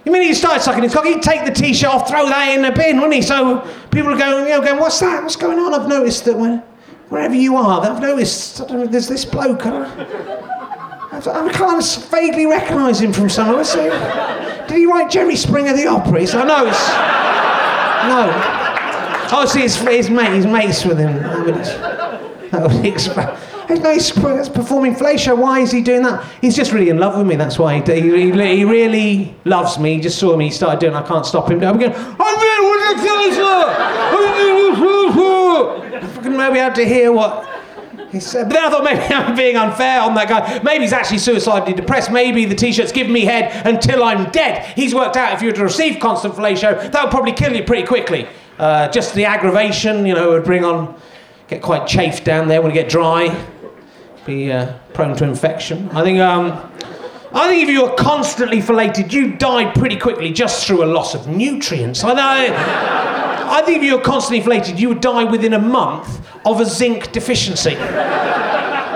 the 0.02 0.10
minute 0.10 0.26
you 0.26 0.34
started 0.34 0.60
sucking 0.60 0.82
his 0.82 0.92
cock, 0.92 1.04
he'd 1.04 1.22
take 1.22 1.44
the 1.44 1.52
t-shirt 1.52 1.88
off, 1.88 2.08
throw 2.08 2.26
that 2.26 2.48
in 2.48 2.62
the 2.62 2.72
bin, 2.72 2.96
wouldn't 2.96 3.14
he? 3.14 3.22
So 3.22 3.60
people 3.92 4.12
are 4.12 4.18
going, 4.18 4.46
you 4.46 4.50
know, 4.50 4.60
going, 4.60 4.80
what's 4.80 4.98
that? 4.98 5.22
What's 5.22 5.36
going 5.36 5.60
on? 5.60 5.72
I've 5.72 5.86
noticed 5.86 6.24
that 6.24 6.36
when, 6.36 6.64
wherever 7.10 7.36
you 7.36 7.54
are, 7.54 7.80
I've 7.80 8.02
noticed 8.02 8.68
know, 8.68 8.84
there's 8.84 9.06
this 9.06 9.24
bloke. 9.24 9.64
I, 9.64 9.84
I 11.12 11.52
can't 11.52 12.06
vaguely 12.10 12.46
recognise 12.46 13.00
him 13.00 13.12
from 13.12 13.28
somewhere. 13.28 13.62
Did 14.66 14.76
he 14.76 14.86
write 14.86 15.12
Jerry 15.12 15.36
Springer 15.36 15.74
the 15.74 15.86
Opera? 15.86 16.26
So 16.26 16.40
I 16.40 16.44
know 16.44 16.66
it's 16.66 16.88
no. 18.08 18.67
Oh, 19.30 19.46
see, 19.46 19.60
his, 19.60 19.76
his 19.76 20.10
mate, 20.10 20.32
his 20.32 20.46
mates 20.46 20.84
with 20.84 20.98
him. 20.98 21.14
That 21.16 21.44
would, 21.44 21.54
that 22.50 22.62
would 22.62 22.84
explain. 22.84 23.36
He's 23.68 24.10
performing 24.48 24.94
Fleischer. 24.94 25.36
Why 25.36 25.60
is 25.60 25.70
he 25.70 25.82
doing 25.82 26.02
that? 26.02 26.24
He's 26.40 26.56
just 26.56 26.72
really 26.72 26.88
in 26.88 26.98
love 26.98 27.18
with 27.18 27.26
me. 27.26 27.36
That's 27.36 27.58
why 27.58 27.80
he, 27.80 28.00
he, 28.00 28.30
he 28.30 28.64
really 28.64 29.34
loves 29.44 29.78
me. 29.78 29.96
He 29.96 30.00
just 30.00 30.18
saw 30.18 30.34
me. 30.36 30.46
He 30.46 30.50
started 30.50 30.80
doing. 30.80 30.94
I 30.94 31.06
can't 31.06 31.26
stop 31.26 31.50
him. 31.50 31.62
I'm 31.62 31.78
going. 31.78 31.92
I'm 31.92 32.16
doing 32.16 32.62
what 32.62 32.78
I'm 35.94 36.08
fucking 36.08 36.36
maybe 36.36 36.58
had 36.58 36.74
to 36.76 36.84
hear 36.86 37.12
what 37.12 37.46
he 38.10 38.20
said. 38.20 38.48
But 38.48 38.54
then 38.54 38.64
I 38.64 38.70
thought 38.70 38.84
maybe 38.84 39.00
I'm 39.14 39.36
being 39.36 39.56
unfair 39.56 40.00
on 40.00 40.14
that 40.14 40.28
guy. 40.28 40.62
Maybe 40.62 40.84
he's 40.84 40.92
actually 40.92 41.18
suicidally 41.18 41.74
depressed. 41.74 42.10
Maybe 42.10 42.44
the 42.44 42.54
t-shirt's 42.54 42.92
giving 42.92 43.12
me 43.12 43.26
head 43.26 43.66
until 43.66 44.02
I'm 44.02 44.30
dead. 44.30 44.64
He's 44.74 44.94
worked 44.94 45.16
out 45.16 45.34
if 45.34 45.42
you 45.42 45.48
were 45.48 45.56
to 45.56 45.64
receive 45.64 46.00
constant 46.00 46.34
fellatio, 46.34 46.90
that 46.90 47.04
would 47.04 47.10
probably 47.10 47.32
kill 47.32 47.54
you 47.54 47.64
pretty 47.64 47.86
quickly. 47.86 48.26
Uh, 48.58 48.88
just 48.88 49.14
the 49.14 49.24
aggravation, 49.24 50.04
you 50.04 50.14
know, 50.14 50.30
would 50.30 50.44
bring 50.44 50.64
on, 50.64 51.00
get 51.46 51.62
quite 51.62 51.86
chafed 51.86 52.24
down 52.24 52.48
there 52.48 52.60
when 52.60 52.72
it 52.72 52.74
get 52.74 52.88
dry, 52.88 53.46
be 54.26 54.50
uh, 54.50 54.76
prone 54.94 55.16
to 55.16 55.24
infection. 55.24 55.88
I 55.90 56.02
think, 56.02 56.18
um, 56.18 56.52
I 57.32 57.48
think 57.48 57.62
if 57.62 57.68
you 57.68 57.84
were 57.84 57.94
constantly 57.94 58.60
fellated, 58.60 59.12
you 59.12 59.36
died 59.36 59.76
pretty 59.76 59.96
quickly 59.96 60.32
just 60.32 60.66
through 60.66 60.82
a 60.82 60.86
loss 60.86 61.14
of 61.14 61.28
nutrients. 61.28 62.02
I, 62.02 62.48
I 63.60 63.62
think 63.62 63.78
if 63.78 63.84
you 63.84 63.96
were 63.96 64.02
constantly 64.02 64.40
fellated, 64.40 64.80
you 64.80 64.88
would 64.88 65.00
die 65.00 65.24
within 65.24 65.54
a 65.54 65.58
month 65.60 66.20
of 66.44 66.60
a 66.60 66.64
zinc 66.64 67.12
deficiency. 67.12 67.76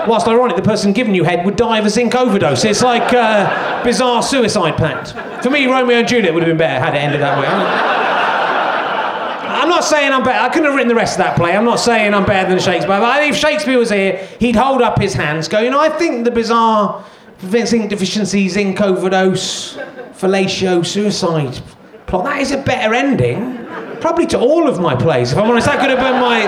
Whilst 0.05 0.27
ironic, 0.27 0.57
the 0.57 0.61
person 0.61 0.91
giving 0.91 1.15
you 1.15 1.23
head 1.23 1.45
would 1.45 1.55
die 1.55 1.77
of 1.77 1.85
a 1.85 1.89
zinc 1.89 2.15
overdose. 2.15 2.65
It's 2.65 2.83
like 2.83 3.13
a 3.13 3.19
uh, 3.19 3.83
bizarre 3.85 4.21
suicide 4.21 4.75
pact. 4.75 5.13
For 5.41 5.49
me, 5.49 5.67
Romeo 5.67 5.99
and 5.99 6.07
Juliet 6.07 6.33
would 6.33 6.43
have 6.43 6.49
been 6.49 6.57
better 6.57 6.83
had 6.83 6.93
it 6.93 6.97
ended 6.97 7.21
that 7.21 7.39
way. 7.39 8.02
I'm 9.73 9.79
not 9.79 9.85
saying 9.85 10.13
I'm 10.13 10.23
better. 10.23 10.39
I 10.39 10.49
couldn't 10.49 10.65
have 10.65 10.75
written 10.75 10.87
the 10.87 10.93
rest 10.93 11.13
of 11.13 11.25
that 11.25 11.35
play. 11.35 11.57
I'm 11.57 11.65
not 11.65 11.79
saying 11.79 12.13
I'm 12.13 12.25
better 12.25 12.47
than 12.47 12.59
Shakespeare. 12.59 12.89
But 12.89 13.23
if 13.23 13.35
Shakespeare 13.35 13.79
was 13.79 13.89
here, 13.89 14.17
he'd 14.39 14.55
hold 14.55 14.83
up 14.83 14.99
his 15.01 15.15
hands, 15.15 15.47
go, 15.47 15.61
you 15.61 15.71
know, 15.71 15.79
I 15.79 15.89
think 15.89 16.25
the 16.25 16.31
bizarre 16.31 17.03
zinc 17.41 17.89
deficiency, 17.89 18.49
zinc 18.49 18.79
overdose, 18.79 19.75
fellatio, 20.13 20.85
suicide 20.85 21.59
plot, 22.05 22.25
that 22.25 22.39
is 22.41 22.51
a 22.51 22.61
better 22.61 22.93
ending. 22.93 23.65
Probably 23.99 24.27
to 24.27 24.39
all 24.39 24.67
of 24.67 24.79
my 24.79 24.95
plays, 24.95 25.31
if 25.31 25.39
I'm 25.39 25.49
honest. 25.49 25.65
That 25.65 25.79
could 25.79 25.89
have 25.89 25.97
been 25.97 26.21
my 26.21 26.45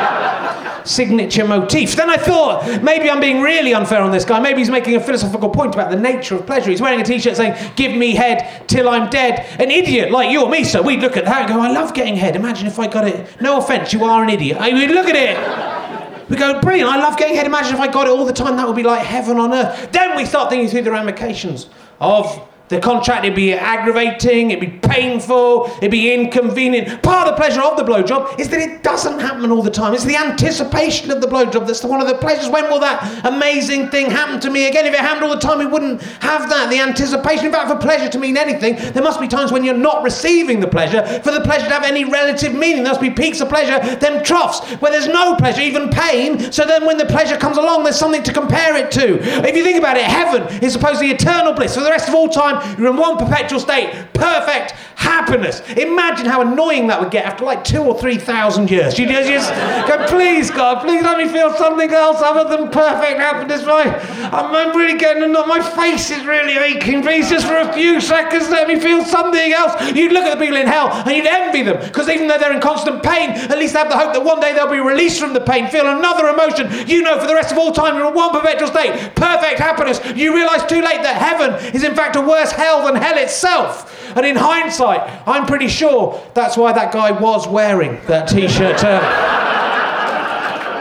signature 0.86 1.46
motif. 1.46 1.96
Then 1.96 2.10
I 2.10 2.18
thought, 2.18 2.82
maybe 2.84 3.10
I'm 3.10 3.20
being 3.20 3.42
really 3.42 3.74
unfair 3.74 4.02
on 4.02 4.12
this 4.12 4.26
guy. 4.26 4.40
Maybe 4.40 4.60
he's 4.60 4.70
making 4.70 4.96
a 4.96 5.00
philosophical 5.00 5.50
point 5.50 5.74
about 5.74 5.92
the 5.92 6.00
nature 6.00 6.36
of 6.36 6.46
pleasure. 6.46 6.70
He's 6.70 6.82
wearing 6.82 7.02
a 7.02 7.04
t 7.04 7.20
shirt 7.20 7.36
saying, 7.36 7.74
Give 7.76 7.96
me 7.96 8.16
head 8.16 8.68
till 8.68 8.88
I'm 8.88 9.10
dead. 9.10 9.46
An 9.60 9.72
idiot 9.72 10.12
like 10.12 10.32
you 10.32 10.44
or 10.44 10.50
me, 10.50 10.64
so 10.64 10.82
we'd 10.82 11.02
look 11.02 11.18
at 11.18 11.26
that 11.26 11.42
and 11.42 11.50
go, 11.50 11.60
I 11.60 11.72
love 11.72 11.94
getting 11.94 12.16
head. 12.16 12.36
Imagine 12.36 12.68
if 12.68 12.80
I 12.80 12.88
got 12.88 13.08
it. 13.08 13.42
No 13.42 13.58
offense, 13.58 13.94
you 13.94 14.04
are 14.04 14.24
an 14.24 14.30
idiot. 14.30 14.58
I 14.60 14.72
mean, 14.72 14.92
look 14.92 15.08
at 15.08 15.16
it. 15.16 16.30
We 16.30 16.38
go, 16.38 16.60
brilliant, 16.60 16.90
I 16.90 16.98
love 16.98 17.18
getting 17.18 17.36
head. 17.36 17.46
Imagine 17.46 17.76
if 17.76 17.80
I 17.80 17.88
got 17.88 18.08
it 18.08 18.12
all 18.12 18.26
the 18.26 18.34
time, 18.34 18.56
that 18.58 18.66
would 18.68 18.76
be 18.76 18.84
like 18.84 19.06
heaven 19.06 19.38
on 19.38 19.54
earth. 19.54 19.92
Then 19.92 20.16
we 20.16 20.26
start 20.26 20.50
thinking 20.50 20.70
through 20.70 20.84
the 20.84 20.92
ramifications 20.92 21.70
of 22.00 22.48
the 22.68 22.80
contract, 22.80 23.24
it'd 23.26 23.36
be 23.36 23.53
aggravating, 23.53 24.51
it'd 24.51 24.59
be 24.59 24.88
painful, 24.88 25.72
it'd 25.78 25.91
be 25.91 26.13
inconvenient. 26.13 27.03
Part 27.03 27.28
of 27.28 27.36
the 27.36 27.38
pleasure 27.39 27.61
of 27.61 27.78
the 27.78 27.84
blowjob 27.84 28.39
is 28.39 28.49
that 28.49 28.59
it 28.59 28.82
doesn't 28.82 29.20
happen 29.20 29.51
all 29.51 29.61
the 29.61 29.70
time. 29.70 29.93
It's 29.93 30.03
the 30.03 30.16
anticipation 30.16 31.11
of 31.11 31.22
the 31.22 31.28
blowjob 31.28 31.68
that's 31.68 31.84
one 31.84 32.01
of 32.01 32.07
the 32.07 32.16
pleasures. 32.16 32.49
When 32.49 32.70
will 32.70 32.80
that 32.80 33.26
amazing 33.26 33.89
thing 33.89 34.09
happen 34.09 34.39
to 34.39 34.49
me 34.49 34.68
again? 34.68 34.86
If 34.88 34.93
it 34.93 34.99
happened 34.99 35.26
all 35.26 35.36
the 35.36 35.41
time, 35.41 35.59
we 35.59 35.68
wouldn't 35.68 36.01
have 36.22 36.49
that. 36.49 36.70
The 36.70 36.80
anticipation. 36.80 37.45
In 37.45 37.51
fact, 37.51 37.70
for 37.70 37.78
pleasure 37.78 38.09
to 38.09 38.18
mean 38.18 38.36
anything, 38.36 38.76
there 38.93 39.03
must 39.03 39.20
be 39.20 39.28
times 39.28 39.51
when 39.51 39.63
you're 39.63 39.78
not 39.78 40.03
receiving 40.03 40.59
the 40.59 40.68
pleasure 40.68 41.05
for 41.24 41.32
the 41.32 41.41
pleasure 41.41 41.66
to 41.66 41.74
have 41.74 41.84
any 41.84 42.03
relative 42.03 42.53
meaning. 42.55 42.84
There 42.84 42.93
must 42.93 43.01
be 43.01 43.11
peaks 43.11 43.41
of 43.41 43.49
pleasure, 43.49 43.80
then 43.97 44.24
troughs 44.24 44.61
where 44.82 44.91
there's 44.91 45.07
no 45.07 45.36
pleasure, 45.36 45.61
even 45.61 45.89
pain. 45.89 46.51
So 46.51 46.66
then 46.66 46.86
when 46.86 46.97
the 46.97 47.05
pleasure 47.05 47.38
comes 47.38 47.57
along, 47.57 47.84
there's 47.84 47.99
something 47.99 48.24
to 48.24 48.34
compare 48.34 48.76
it 48.76 48.91
to. 48.91 49.20
If 49.47 49.55
you 49.55 49.63
think 49.63 49.78
about 49.78 49.97
it, 49.97 50.03
heaven 50.03 50.43
is 50.63 50.74
supposedly 50.74 51.11
eternal 51.11 51.53
bliss 51.53 51.76
for 51.76 51.82
the 51.82 51.91
rest 51.91 52.09
of 52.09 52.16
all 52.16 52.28
time 52.28 52.55
time. 52.60 52.80
You're 52.80 52.91
in 52.91 52.97
one 52.97 53.18
perpetual 53.18 53.60
state. 53.60 54.08
Perfect 54.14 54.72
happiness. 54.95 55.62
Imagine 55.78 56.26
how 56.26 56.41
annoying 56.41 56.88
that 56.88 56.99
would 56.99 57.12
get 57.12 57.26
after 57.26 57.45
like 57.45 57.64
two 57.64 57.82
or 57.82 57.99
three 57.99 58.18
thousand 58.18 58.72
years. 58.72 58.97
You 58.97 59.08
just, 59.08 59.51
go, 59.88 60.06
please, 60.08 60.49
God, 60.49 60.82
please 60.82 61.03
let 61.03 61.18
me 61.18 61.28
feel 61.28 61.53
something 61.53 61.91
else 61.91 62.22
other 62.22 62.49
than 62.49 62.72
perfect 62.72 63.20
happiness. 63.20 63.66
My, 63.66 63.84
I'm, 64.32 64.56
I'm 64.56 64.76
really 64.76 64.97
getting 64.97 65.24
annoyed. 65.24 65.47
My 65.47 65.62
face 65.62 66.12
is 66.12 66.26
really 66.26 66.58
aching. 66.58 67.01
Please, 67.01 67.30
just 67.30 67.45
for 67.45 67.58
a 67.58 67.72
few 67.74 68.01
seconds, 68.01 68.49
let 68.49 68.68
me 68.68 68.80
feel 68.80 69.03
something 69.03 69.53
else. 69.53 69.74
You'd 69.93 70.12
look 70.12 70.24
at 70.24 70.38
the 70.38 70.43
people 70.43 70.58
in 70.58 70.68
hell 70.68 70.89
and 70.91 71.16
you'd 71.16 71.28
envy 71.28 71.62
them 71.62 71.80
because 71.86 72.10
even 72.10 72.28
though 72.28 72.38
they're 72.38 72.53
in 72.53 72.62
constant 72.62 73.03
pain, 73.03 73.32
at 73.32 73.58
least 73.58 73.74
they 73.74 73.80
have 73.80 73.89
the 73.89 73.97
hope 73.97 74.14
that 74.14 74.24
one 74.24 74.39
day 74.39 74.53
they'll 74.53 74.72
be 74.72 74.80
released 74.80 75.20
from 75.20 75.34
the 75.34 75.41
pain, 75.41 75.68
feel 75.68 75.88
another 75.88 76.28
emotion. 76.28 76.72
You 76.88 77.01
know, 77.01 77.20
for 77.20 77.28
the 77.28 77.36
rest 77.36 77.51
of 77.51 77.58
all 77.58 77.72
time, 77.72 77.95
you're 77.95 78.08
in 78.08 78.14
one 78.14 78.32
perpetual 78.32 78.70
state, 78.70 79.16
perfect 79.16 79.60
happiness. 79.60 79.99
You 80.16 80.34
realise 80.34 80.64
too 80.66 80.82
late 80.82 81.03
that 81.03 81.18
heaven 81.22 81.53
is 81.76 81.84
in 81.84 81.95
fact 81.95 82.16
a 82.16 82.22
worse 82.22 82.45
hell 82.52 82.86
than 82.86 82.96
hell 82.96 83.18
itself. 83.18 83.91
And 84.16 84.26
in 84.26 84.36
hindsight, 84.36 85.02
I'm 85.28 85.46
pretty 85.46 85.68
sure 85.68 86.22
that's 86.34 86.58
why 86.58 86.72
that 86.74 86.91
guy 86.91 87.12
was 87.12 87.48
wearing 87.48 88.00
that 88.08 88.28
t 88.28 88.48
shirt 88.48 88.84
uh, 88.84 89.00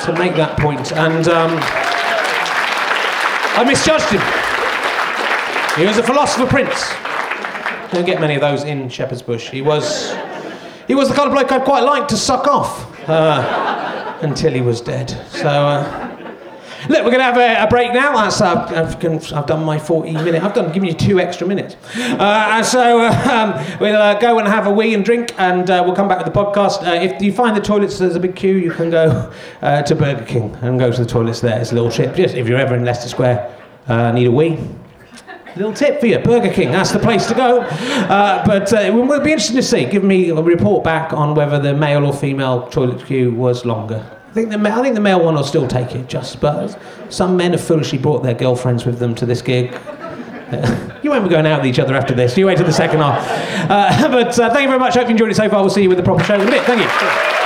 to 0.00 0.12
make 0.14 0.34
that 0.36 0.58
point. 0.58 0.92
And 0.92 1.28
um, 1.28 1.58
I 3.56 3.64
misjudged 3.64 4.10
him. 4.10 4.22
He 5.78 5.86
was 5.86 5.98
a 5.98 6.02
philosopher 6.02 6.46
prince. 6.46 6.92
Don't 7.92 8.06
get 8.06 8.20
many 8.20 8.34
of 8.34 8.40
those 8.40 8.64
in 8.64 8.88
Shepherd's 8.88 9.22
Bush. 9.22 9.50
He 9.50 9.62
was, 9.62 10.14
he 10.86 10.94
was 10.94 11.08
the 11.08 11.14
kind 11.14 11.28
of 11.28 11.34
bloke 11.34 11.50
I'd 11.52 11.64
quite 11.64 11.84
like 11.84 12.08
to 12.08 12.16
suck 12.16 12.46
off 12.46 13.08
uh, 13.08 14.18
until 14.22 14.52
he 14.52 14.60
was 14.60 14.80
dead. 14.80 15.10
So. 15.30 15.48
Uh, 15.48 16.03
Look, 16.88 17.04
we're 17.04 17.10
going 17.10 17.18
to 17.18 17.24
have 17.24 17.36
a, 17.38 17.64
a 17.64 17.66
break 17.68 17.92
now. 17.92 18.14
Uh, 18.14 18.30
I've, 18.40 18.74
I've, 18.74 19.46
done 19.46 19.64
my 19.64 19.78
40 19.78 20.12
minutes. 20.12 20.44
I've 20.44 20.54
done 20.54 20.72
given 20.72 20.88
you 20.88 20.94
two 20.94 21.18
extra 21.18 21.46
minutes. 21.46 21.76
Uh, 21.96 22.62
so 22.62 23.00
uh, 23.00 23.10
um, 23.30 23.78
we'll 23.80 23.96
uh, 23.96 24.18
go 24.18 24.38
and 24.38 24.46
have 24.46 24.66
a 24.66 24.70
wee 24.70 24.94
and 24.94 25.04
drink, 25.04 25.34
and 25.38 25.70
uh, 25.70 25.82
we'll 25.84 25.94
come 25.94 26.08
back 26.08 26.22
with 26.22 26.32
the 26.32 26.38
podcast. 26.38 26.86
Uh, 26.86 27.00
if 27.00 27.22
you 27.22 27.32
find 27.32 27.56
the 27.56 27.60
toilets, 27.60 27.98
there's 27.98 28.16
a 28.16 28.20
big 28.20 28.36
queue. 28.36 28.56
You 28.56 28.70
can 28.70 28.90
go 28.90 29.32
to 29.60 29.94
Burger 29.94 30.24
King 30.24 30.54
and 30.60 30.78
go 30.78 30.90
to 30.90 31.04
the 31.04 31.08
toilets 31.08 31.40
there. 31.40 31.58
It's 31.60 31.72
a 31.72 31.74
little 31.74 31.90
trip. 31.90 32.14
Just 32.14 32.34
if 32.34 32.48
you're 32.48 32.58
ever 32.58 32.74
in 32.74 32.84
Leicester 32.84 33.08
Square, 33.08 33.54
need 34.14 34.26
a 34.26 34.30
wee. 34.30 34.58
Little 35.56 35.72
tip 35.72 36.00
for 36.00 36.06
you, 36.06 36.18
Burger 36.18 36.52
King, 36.52 36.72
that's 36.72 36.90
the 36.90 36.98
place 36.98 37.26
to 37.26 37.34
go. 37.34 37.60
Uh, 37.60 38.44
but 38.44 38.72
uh, 38.72 38.78
it 38.78 38.92
will 38.92 39.06
be 39.20 39.30
interesting 39.30 39.54
to 39.56 39.62
see. 39.62 39.84
Give 39.84 40.02
me 40.02 40.30
a 40.30 40.42
report 40.42 40.82
back 40.82 41.12
on 41.12 41.36
whether 41.36 41.60
the 41.60 41.74
male 41.74 42.04
or 42.04 42.12
female 42.12 42.66
toilet 42.68 43.06
queue 43.06 43.32
was 43.32 43.64
longer. 43.64 44.13
I 44.34 44.38
think 44.38 44.50
the, 44.50 44.58
I 44.58 44.82
think 44.82 44.96
the 44.96 45.00
male 45.00 45.24
one 45.24 45.36
will 45.36 45.44
still 45.44 45.68
take 45.68 45.94
it, 45.94 46.08
just 46.08 46.40
but 46.40 46.76
some 47.08 47.36
men 47.36 47.52
have 47.52 47.62
foolishly 47.62 47.98
brought 47.98 48.24
their 48.24 48.34
girlfriends 48.34 48.84
with 48.84 48.98
them 48.98 49.14
to 49.14 49.26
this 49.26 49.40
gig. 49.40 49.70
you 51.04 51.10
won't 51.10 51.22
be 51.22 51.30
going 51.30 51.46
out 51.46 51.60
with 51.60 51.70
each 51.70 51.78
other 51.78 51.94
after 51.94 52.16
this. 52.16 52.36
You 52.36 52.46
wait 52.46 52.56
till 52.56 52.66
the 52.66 52.72
second 52.72 52.98
half. 52.98 53.70
Uh, 53.70 54.08
but 54.10 54.36
uh, 54.36 54.50
thank 54.50 54.62
you 54.62 54.68
very 54.68 54.80
much. 54.80 54.94
Hope 54.94 55.04
you 55.04 55.12
enjoyed 55.12 55.30
it 55.30 55.36
so 55.36 55.48
far. 55.48 55.60
We'll 55.60 55.70
see 55.70 55.82
you 55.82 55.88
with 55.88 55.98
the 55.98 56.04
proper 56.04 56.24
show 56.24 56.34
in 56.34 56.48
a 56.48 56.50
bit. 56.50 56.64
Thank 56.64 56.80
you. 56.80 57.43